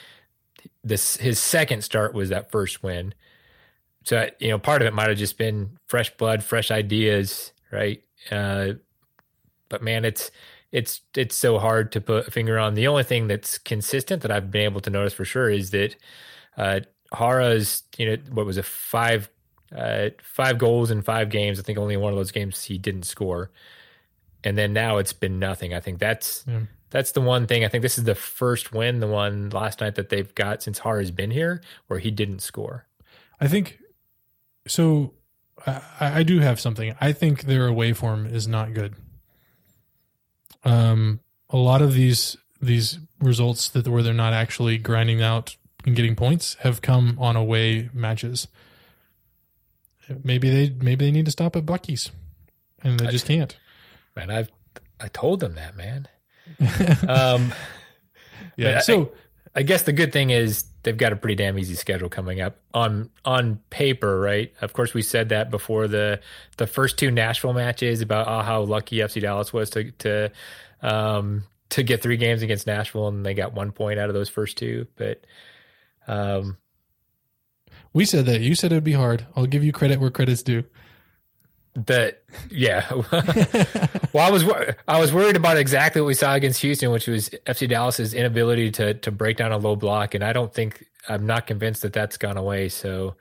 this 0.82 1.16
his 1.16 1.38
second 1.38 1.82
start 1.84 2.14
was 2.14 2.30
that 2.30 2.50
first 2.50 2.82
win. 2.82 3.14
So 4.04 4.28
you 4.38 4.48
know, 4.48 4.58
part 4.58 4.80
of 4.82 4.88
it 4.88 4.94
might 4.94 5.08
have 5.08 5.18
just 5.18 5.36
been 5.36 5.78
fresh 5.86 6.10
blood, 6.16 6.42
fresh 6.42 6.70
ideas, 6.70 7.52
right? 7.70 8.02
Uh, 8.30 8.74
but 9.68 9.82
man, 9.82 10.04
it's 10.04 10.30
it's 10.72 11.02
it's 11.14 11.36
so 11.36 11.58
hard 11.58 11.92
to 11.92 12.00
put 12.00 12.28
a 12.28 12.30
finger 12.30 12.58
on. 12.58 12.74
The 12.74 12.88
only 12.88 13.04
thing 13.04 13.28
that's 13.28 13.58
consistent 13.58 14.22
that 14.22 14.32
I've 14.32 14.50
been 14.50 14.64
able 14.64 14.80
to 14.80 14.90
notice 14.90 15.12
for 15.12 15.26
sure 15.26 15.50
is 15.50 15.70
that 15.70 15.94
uh, 16.56 16.80
Jara's 17.12 17.82
you 17.98 18.06
know 18.06 18.16
what 18.32 18.46
was 18.46 18.56
it 18.56 18.64
five 18.64 19.30
uh, 19.76 20.10
five 20.22 20.58
goals 20.58 20.90
in 20.90 21.02
five 21.02 21.28
games. 21.28 21.60
I 21.60 21.62
think 21.62 21.78
only 21.78 21.96
one 21.96 22.12
of 22.12 22.18
those 22.18 22.32
games 22.32 22.64
he 22.64 22.78
didn't 22.78 23.04
score, 23.04 23.50
and 24.42 24.56
then 24.56 24.72
now 24.72 24.96
it's 24.96 25.12
been 25.12 25.38
nothing. 25.38 25.74
I 25.74 25.80
think 25.80 25.98
that's 25.98 26.44
yeah. 26.48 26.60
that's 26.88 27.12
the 27.12 27.20
one 27.20 27.46
thing. 27.46 27.64
I 27.64 27.68
think 27.68 27.82
this 27.82 27.98
is 27.98 28.04
the 28.04 28.14
first 28.14 28.72
win, 28.72 29.00
the 29.00 29.06
one 29.06 29.50
last 29.50 29.82
night 29.82 29.96
that 29.96 30.08
they've 30.08 30.34
got 30.34 30.62
since 30.62 30.80
Jara's 30.80 31.10
been 31.10 31.30
here, 31.30 31.60
where 31.86 32.00
he 32.00 32.10
didn't 32.10 32.40
score. 32.40 32.86
I 33.38 33.46
think 33.46 33.78
so. 34.66 35.12
I, 35.66 35.80
I 36.00 36.22
do 36.22 36.40
have 36.40 36.58
something. 36.58 36.94
I 36.98 37.12
think 37.12 37.42
their 37.42 37.66
away 37.66 37.92
form 37.92 38.26
is 38.26 38.48
not 38.48 38.72
good. 38.72 38.96
Um, 40.64 41.20
a 41.50 41.56
lot 41.56 41.82
of 41.82 41.94
these 41.94 42.36
these 42.60 42.98
results 43.20 43.68
that 43.70 43.88
where 43.88 44.02
they're 44.02 44.14
not 44.14 44.32
actually 44.32 44.78
grinding 44.78 45.20
out 45.20 45.56
and 45.84 45.96
getting 45.96 46.14
points 46.14 46.54
have 46.60 46.80
come 46.80 47.16
on 47.18 47.36
away 47.36 47.90
matches. 47.92 48.48
Maybe 50.22 50.50
they 50.50 50.70
maybe 50.70 51.06
they 51.06 51.10
need 51.10 51.26
to 51.26 51.32
stop 51.32 51.56
at 51.56 51.66
Buc-ee's, 51.66 52.10
and 52.82 52.98
they 52.98 53.06
just 53.06 53.26
can't. 53.26 53.56
Man, 54.16 54.30
I've 54.30 54.50
I 55.00 55.08
told 55.08 55.40
them 55.40 55.54
that, 55.54 55.76
man. 55.76 56.08
um, 57.08 57.52
yeah. 58.56 58.80
So 58.80 59.12
I, 59.54 59.60
I 59.60 59.62
guess 59.62 59.82
the 59.82 59.92
good 59.92 60.12
thing 60.12 60.30
is 60.30 60.64
they've 60.82 60.96
got 60.96 61.12
a 61.12 61.16
pretty 61.16 61.36
damn 61.36 61.58
easy 61.58 61.74
schedule 61.74 62.08
coming 62.08 62.40
up 62.40 62.56
on 62.74 63.10
on 63.24 63.60
paper, 63.70 64.20
right? 64.20 64.52
Of 64.60 64.72
course, 64.72 64.94
we 64.94 65.02
said 65.02 65.30
that 65.30 65.50
before 65.50 65.88
the 65.88 66.20
the 66.56 66.66
first 66.66 66.98
two 66.98 67.10
Nashville 67.10 67.52
matches 67.52 68.00
about 68.00 68.28
oh, 68.28 68.42
how 68.42 68.62
lucky 68.62 68.96
FC 68.96 69.20
Dallas 69.20 69.52
was 69.52 69.70
to 69.70 69.90
to 69.92 70.30
um, 70.82 71.44
to 71.70 71.82
get 71.82 72.02
three 72.02 72.16
games 72.16 72.42
against 72.42 72.66
Nashville, 72.66 73.08
and 73.08 73.24
they 73.24 73.34
got 73.34 73.54
one 73.54 73.72
point 73.72 73.98
out 73.98 74.08
of 74.08 74.14
those 74.14 74.28
first 74.28 74.58
two. 74.58 74.86
But 74.96 75.24
um, 76.06 76.56
we 77.92 78.04
said 78.04 78.26
that 78.26 78.40
you 78.40 78.54
said 78.54 78.72
it'd 78.72 78.84
be 78.84 78.92
hard. 78.92 79.26
I'll 79.36 79.46
give 79.46 79.64
you 79.64 79.72
credit 79.72 80.00
where 80.00 80.10
credit's 80.10 80.42
due 80.42 80.64
that 81.74 82.22
yeah. 82.50 82.90
Well 84.12 84.26
i 84.26 84.30
was 84.30 84.44
i 84.86 85.00
was 85.00 85.12
worried 85.12 85.36
about 85.36 85.56
exactly 85.56 86.02
what 86.02 86.08
we 86.08 86.14
saw 86.14 86.34
against 86.34 86.60
houston 86.60 86.90
which 86.90 87.06
was 87.06 87.30
fc 87.46 87.66
dallas's 87.68 88.12
inability 88.12 88.70
to 88.72 88.92
to 88.94 89.10
break 89.10 89.38
down 89.38 89.52
a 89.52 89.56
low 89.56 89.74
block 89.74 90.14
and 90.14 90.22
i 90.22 90.34
don't 90.34 90.52
think 90.52 90.84
i'm 91.08 91.24
not 91.24 91.46
convinced 91.46 91.80
that 91.80 91.94
that's 91.94 92.18
gone 92.18 92.36
away 92.36 92.68
so 92.68 93.16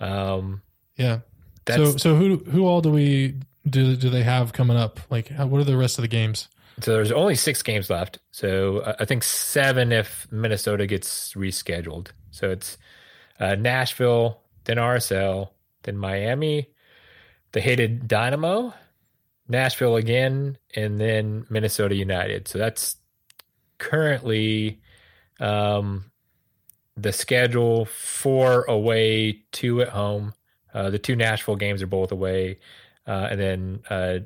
um 0.00 0.62
yeah. 0.96 1.20
So 1.68 1.96
so 1.96 2.16
who 2.16 2.36
who 2.38 2.66
all 2.66 2.80
do 2.80 2.90
we 2.90 3.36
do 3.68 3.96
do 3.96 4.10
they 4.10 4.22
have 4.22 4.52
coming 4.52 4.76
up? 4.76 5.00
Like 5.10 5.30
what 5.30 5.60
are 5.60 5.64
the 5.64 5.76
rest 5.76 5.98
of 5.98 6.02
the 6.02 6.08
games? 6.08 6.48
So 6.80 6.92
there's 6.94 7.12
only 7.12 7.34
six 7.34 7.62
games 7.62 7.90
left 7.90 8.18
so 8.30 8.94
i 8.98 9.04
think 9.04 9.22
seven 9.22 9.92
if 9.92 10.26
minnesota 10.32 10.86
gets 10.86 11.34
rescheduled. 11.34 12.08
So 12.30 12.50
it's 12.50 12.78
uh, 13.38 13.56
nashville 13.56 14.40
then 14.64 14.78
rsl 14.78 15.50
then 15.82 15.98
miami 15.98 16.70
the 17.52 17.60
hated 17.60 18.08
Dynamo, 18.08 18.74
Nashville 19.48 19.96
again, 19.96 20.58
and 20.74 21.00
then 21.00 21.46
Minnesota 21.50 21.94
United. 21.94 22.48
So 22.48 22.58
that's 22.58 22.96
currently 23.78 24.80
um, 25.40 26.10
the 26.96 27.12
schedule 27.12 27.84
four 27.86 28.64
away, 28.64 29.42
two 29.52 29.82
at 29.82 29.88
home. 29.88 30.34
Uh, 30.72 30.90
the 30.90 30.98
two 30.98 31.16
Nashville 31.16 31.56
games 31.56 31.82
are 31.82 31.86
both 31.86 32.12
away, 32.12 32.58
uh, 33.06 33.28
and 33.30 33.40
then 33.40 33.82
uh, 33.90 34.18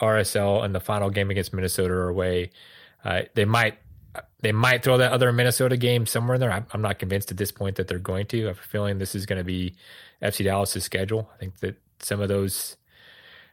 RSL 0.00 0.64
and 0.64 0.74
the 0.74 0.80
final 0.80 1.10
game 1.10 1.30
against 1.30 1.52
Minnesota 1.52 1.94
are 1.94 2.08
away. 2.08 2.50
Uh, 3.04 3.22
they 3.34 3.44
might 3.44 3.78
they 4.40 4.52
might 4.52 4.82
throw 4.82 4.98
that 4.98 5.12
other 5.12 5.32
Minnesota 5.32 5.76
game 5.76 6.04
somewhere 6.06 6.34
in 6.34 6.40
there. 6.40 6.52
I'm, 6.52 6.66
I'm 6.72 6.82
not 6.82 6.98
convinced 6.98 7.30
at 7.30 7.36
this 7.36 7.52
point 7.52 7.76
that 7.76 7.88
they're 7.88 7.98
going 7.98 8.26
to. 8.26 8.44
I 8.44 8.48
have 8.48 8.58
a 8.58 8.62
feeling 8.62 8.98
this 8.98 9.14
is 9.14 9.24
going 9.26 9.38
to 9.38 9.44
be 9.44 9.74
FC 10.20 10.44
Dallas's 10.44 10.84
schedule. 10.84 11.30
I 11.34 11.38
think 11.38 11.58
that 11.60 11.80
some 12.02 12.20
of 12.20 12.28
those 12.28 12.76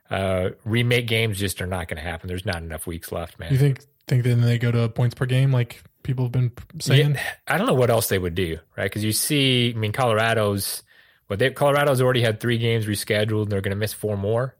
uh, 0.10 0.50
remake 0.64 1.08
games 1.08 1.38
just 1.38 1.62
are 1.62 1.68
not 1.68 1.88
going 1.88 1.97
to 1.97 2.04
happen. 2.04 2.28
There's 2.28 2.45
not 2.45 2.58
enough 2.58 2.88
weeks 2.88 3.12
left, 3.12 3.39
man. 3.39 3.52
You 3.52 3.58
think 3.58 3.80
think 4.08 4.24
then 4.24 4.41
they 4.41 4.58
go 4.58 4.72
to 4.72 4.89
points 4.89 5.16
per 5.16 5.26
game 5.26 5.52
like 5.52 5.84
people 6.04 6.26
have 6.26 6.32
been 6.32 6.52
saying? 6.80 7.16
Yeah, 7.16 7.24
I 7.47 7.58
don't 7.58 7.68
know 7.68 7.76
what 7.76 7.91
else 7.91 8.08
they 8.10 8.18
would 8.18 8.36
do, 8.36 8.58
right? 8.76 8.86
Because 8.86 9.04
you 9.04 9.12
see, 9.12 9.72
I 9.76 9.78
mean, 9.78 9.91
Colorado's 9.91 10.84
well, 11.30 11.38
they 11.38 11.52
Colorado's 11.52 12.02
already 12.02 12.22
had 12.22 12.39
three 12.39 12.58
games 12.58 12.88
rescheduled, 12.88 13.43
and 13.43 13.52
they're 13.52 13.62
going 13.62 13.72
to 13.72 13.78
miss 13.78 13.93
four 13.93 14.18
more, 14.18 14.56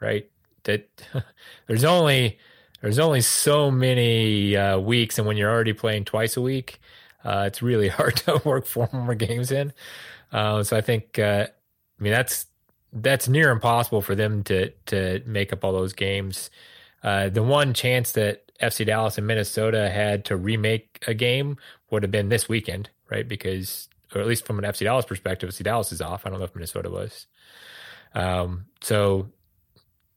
right? 0.00 0.28
That 0.64 0.88
there's 1.66 1.84
only 1.84 2.38
there's 2.82 2.98
only 2.98 3.20
so 3.20 3.70
many 3.70 4.56
uh, 4.56 4.78
weeks, 4.78 5.18
and 5.18 5.26
when 5.26 5.36
you're 5.36 5.50
already 5.50 5.72
playing 5.72 6.04
twice 6.04 6.36
a 6.36 6.42
week, 6.42 6.80
uh, 7.24 7.44
it's 7.46 7.62
really 7.62 7.88
hard 7.88 8.16
to 8.16 8.40
work 8.44 8.66
four 8.66 8.88
more 8.92 9.14
games 9.14 9.52
in. 9.52 9.72
Uh, 10.30 10.62
so 10.62 10.76
I 10.76 10.82
think, 10.82 11.18
uh, 11.18 11.46
I 11.48 12.02
mean, 12.02 12.12
that's 12.12 12.46
that's 12.92 13.28
near 13.28 13.50
impossible 13.50 14.02
for 14.02 14.14
them 14.14 14.42
to 14.44 14.70
to 14.86 15.22
make 15.26 15.52
up 15.52 15.64
all 15.64 15.72
those 15.72 15.92
games. 15.92 16.50
Uh, 17.02 17.28
the 17.28 17.42
one 17.42 17.74
chance 17.74 18.12
that 18.12 18.50
FC 18.60 18.84
Dallas 18.86 19.18
and 19.18 19.26
Minnesota 19.26 19.88
had 19.88 20.24
to 20.26 20.36
remake 20.36 21.02
a 21.06 21.14
game 21.14 21.56
would 21.90 22.02
have 22.02 22.10
been 22.10 22.28
this 22.28 22.48
weekend, 22.48 22.90
right? 23.10 23.26
Because, 23.26 23.88
or 24.14 24.20
at 24.20 24.26
least 24.26 24.46
from 24.46 24.58
an 24.58 24.64
FC 24.64 24.80
Dallas 24.80 25.04
perspective, 25.04 25.50
FC 25.50 25.62
Dallas 25.62 25.92
is 25.92 26.00
off. 26.00 26.26
I 26.26 26.30
don't 26.30 26.38
know 26.38 26.44
if 26.44 26.54
Minnesota 26.54 26.90
was. 26.90 27.26
Um, 28.14 28.66
so 28.80 29.28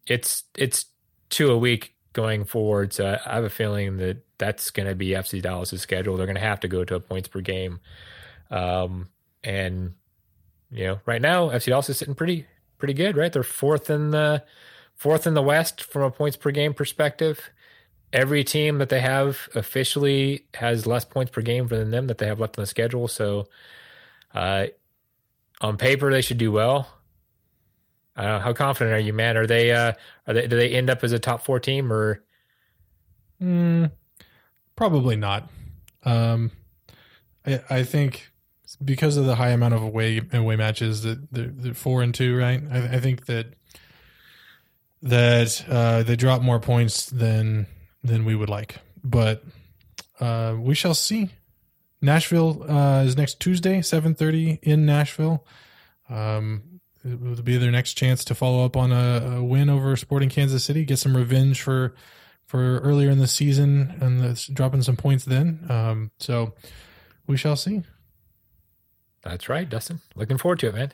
it's 0.07 0.43
it's 0.57 0.85
two 1.29 1.51
a 1.51 1.57
week 1.57 1.93
going 2.13 2.45
forward. 2.45 2.93
So 2.93 3.19
I 3.25 3.35
have 3.35 3.43
a 3.43 3.49
feeling 3.49 3.97
that 3.97 4.23
that's 4.37 4.71
going 4.71 4.87
to 4.87 4.95
be 4.95 5.09
FC 5.09 5.41
Dallas's 5.41 5.81
schedule. 5.81 6.17
They're 6.17 6.25
going 6.25 6.35
to 6.35 6.41
have 6.41 6.61
to 6.61 6.67
go 6.67 6.83
to 6.83 6.95
a 6.95 6.99
points 6.99 7.27
per 7.27 7.41
game. 7.41 7.79
Um, 8.49 9.09
and 9.43 9.93
you 10.71 10.85
know, 10.85 10.99
right 11.05 11.21
now 11.21 11.49
FC 11.49 11.65
Dallas 11.67 11.89
is 11.89 11.97
sitting 11.97 12.15
pretty 12.15 12.47
pretty 12.81 12.95
good, 12.95 13.15
right? 13.15 13.31
They're 13.31 13.43
fourth 13.43 13.91
in 13.91 14.09
the 14.09 14.43
fourth 14.95 15.27
in 15.27 15.35
the 15.35 15.41
West 15.41 15.83
from 15.83 16.01
a 16.01 16.09
points 16.09 16.35
per 16.35 16.49
game 16.49 16.73
perspective. 16.73 17.51
Every 18.11 18.43
team 18.43 18.79
that 18.79 18.89
they 18.89 18.99
have 18.99 19.47
officially 19.53 20.47
has 20.55 20.87
less 20.87 21.05
points 21.05 21.31
per 21.31 21.41
game 21.41 21.67
than 21.67 21.91
them 21.91 22.07
that 22.07 22.17
they 22.17 22.25
have 22.25 22.39
left 22.39 22.57
on 22.57 22.63
the 22.63 22.67
schedule. 22.67 23.07
So, 23.07 23.47
uh, 24.33 24.65
on 25.61 25.77
paper, 25.77 26.11
they 26.11 26.21
should 26.21 26.39
do 26.39 26.51
well. 26.51 26.89
How 28.15 28.51
confident 28.53 28.95
are 28.95 28.99
you, 28.99 29.13
man? 29.13 29.37
Are 29.37 29.47
they? 29.47 29.71
Uh, 29.71 29.93
are 30.25 30.33
they? 30.33 30.47
Do 30.47 30.55
they 30.55 30.69
end 30.71 30.89
up 30.89 31.03
as 31.03 31.11
a 31.11 31.19
top 31.19 31.45
four 31.45 31.59
team 31.59 31.93
or? 31.93 32.23
Mm, 33.41 33.91
probably 34.75 35.15
not. 35.15 35.49
Um, 36.03 36.49
I, 37.45 37.61
I 37.69 37.83
think 37.83 38.30
because 38.77 39.17
of 39.17 39.25
the 39.25 39.35
high 39.35 39.49
amount 39.49 39.73
of 39.73 39.83
away 39.83 40.21
away 40.33 40.55
matches 40.55 41.03
that 41.03 41.31
they're, 41.31 41.47
they're 41.47 41.73
four 41.73 42.01
and 42.01 42.13
two, 42.13 42.37
right? 42.37 42.61
I, 42.71 42.95
I 42.95 42.99
think 42.99 43.25
that 43.25 43.53
that 45.01 45.65
uh, 45.67 46.03
they 46.03 46.15
drop 46.15 46.41
more 46.41 46.59
points 46.59 47.07
than 47.07 47.67
than 48.03 48.25
we 48.25 48.35
would 48.35 48.49
like, 48.49 48.77
but 49.03 49.43
uh, 50.19 50.55
we 50.59 50.75
shall 50.75 50.93
see. 50.93 51.29
Nashville 52.01 52.65
uh, 52.69 53.03
is 53.03 53.15
next 53.15 53.39
Tuesday, 53.39 53.81
seven 53.81 54.15
thirty 54.15 54.59
in 54.63 54.85
Nashville. 54.85 55.45
Um, 56.09 56.81
it 57.03 57.19
will 57.19 57.41
be 57.41 57.57
their 57.57 57.71
next 57.71 57.93
chance 57.93 58.23
to 58.25 58.35
follow 58.35 58.63
up 58.63 58.77
on 58.77 58.91
a, 58.91 59.37
a, 59.37 59.43
win 59.43 59.69
over 59.69 59.95
Sporting 59.95 60.29
Kansas 60.29 60.63
City, 60.63 60.85
get 60.85 60.99
some 60.99 61.17
revenge 61.17 61.61
for 61.61 61.95
for 62.45 62.79
earlier 62.79 63.09
in 63.09 63.17
the 63.17 63.27
season 63.27 63.95
and 64.01 64.19
the, 64.19 64.49
dropping 64.53 64.81
some 64.81 64.97
points 64.97 65.23
then. 65.25 65.65
Um, 65.69 66.11
so 66.19 66.53
we 67.25 67.37
shall 67.37 67.55
see. 67.55 67.83
That's 69.23 69.49
right, 69.49 69.69
Dustin. 69.69 70.01
Looking 70.15 70.37
forward 70.37 70.59
to 70.59 70.67
it, 70.67 70.75
man. 70.75 70.93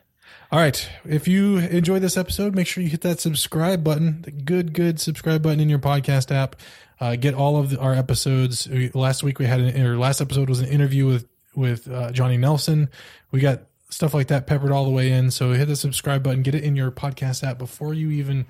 All 0.52 0.60
right. 0.60 0.90
If 1.06 1.28
you 1.28 1.58
enjoyed 1.58 2.02
this 2.02 2.18
episode, 2.18 2.56
make 2.56 2.68
sure 2.68 2.84
you 2.84 2.90
hit 2.90 3.02
that 3.02 3.20
subscribe 3.20 3.84
button, 3.84 4.22
the 4.24 4.32
good, 4.32 4.74
good 4.74 5.00
subscribe 5.00 5.42
button 5.42 5.60
in 5.60 5.70
your 5.70 5.80
podcast 5.80 6.34
app. 6.34 6.56
Uh, 7.00 7.16
get 7.16 7.34
all 7.34 7.58
of 7.58 7.72
the, 7.72 7.80
our 7.80 7.94
episodes. 7.94 8.68
Last 8.94 9.24
week 9.24 9.40
we 9.40 9.46
had 9.46 9.60
an, 9.60 9.86
or 9.86 9.98
last 9.98 10.20
episode 10.20 10.50
was 10.50 10.60
an 10.60 10.68
interview 10.68 11.06
with 11.06 11.28
with 11.56 11.90
uh, 11.90 12.12
Johnny 12.12 12.38
Nelson. 12.38 12.90
We 13.32 13.40
got 13.40 13.62
stuff 13.90 14.14
like 14.14 14.28
that 14.28 14.48
peppered 14.48 14.72
all 14.72 14.86
the 14.86 14.92
way 14.92 15.12
in. 15.12 15.32
So 15.32 15.54
hit 15.54 15.68
the 15.68 15.76
subscribe 15.76 16.24
button, 16.24 16.44
get 16.44 16.56
it 16.56 16.64
in 16.64 16.76
your 16.76 16.92
podcast 16.92 17.44
app 17.44 17.58
before 17.58 17.94
you 17.94 18.12
even 18.12 18.46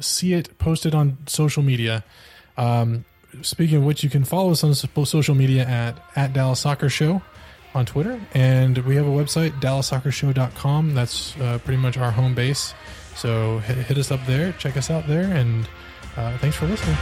see 0.00 0.34
it 0.34 0.58
posted 0.58 0.94
on 0.94 1.18
social 1.26 1.62
media. 1.62 2.04
Um, 2.56 3.04
speaking 3.42 3.78
of 3.78 3.84
which, 3.84 4.02
you 4.02 4.10
can 4.10 4.24
follow 4.24 4.52
us 4.52 4.64
on 4.64 4.74
social 4.74 5.34
media 5.34 5.64
at 5.64 5.98
at 6.16 6.32
Dallas 6.32 6.60
Soccer 6.60 6.88
Show 6.88 7.22
on 7.74 7.86
Twitter, 7.86 8.20
and 8.32 8.78
we 8.78 8.96
have 8.96 9.06
a 9.06 9.10
website, 9.10 9.50
DallasSoccerShow.com. 9.60 10.94
That's 10.94 11.38
uh, 11.40 11.58
pretty 11.64 11.80
much 11.80 11.96
our 11.98 12.10
home 12.10 12.34
base. 12.34 12.74
So 13.16 13.58
hit, 13.58 13.76
hit, 13.78 13.98
us 13.98 14.10
up 14.10 14.24
there, 14.26 14.52
check 14.52 14.76
us 14.76 14.90
out 14.90 15.06
there, 15.06 15.32
and 15.32 15.68
uh, 16.16 16.36
thanks 16.38 16.56
for 16.56 16.66
listening. 16.66 16.96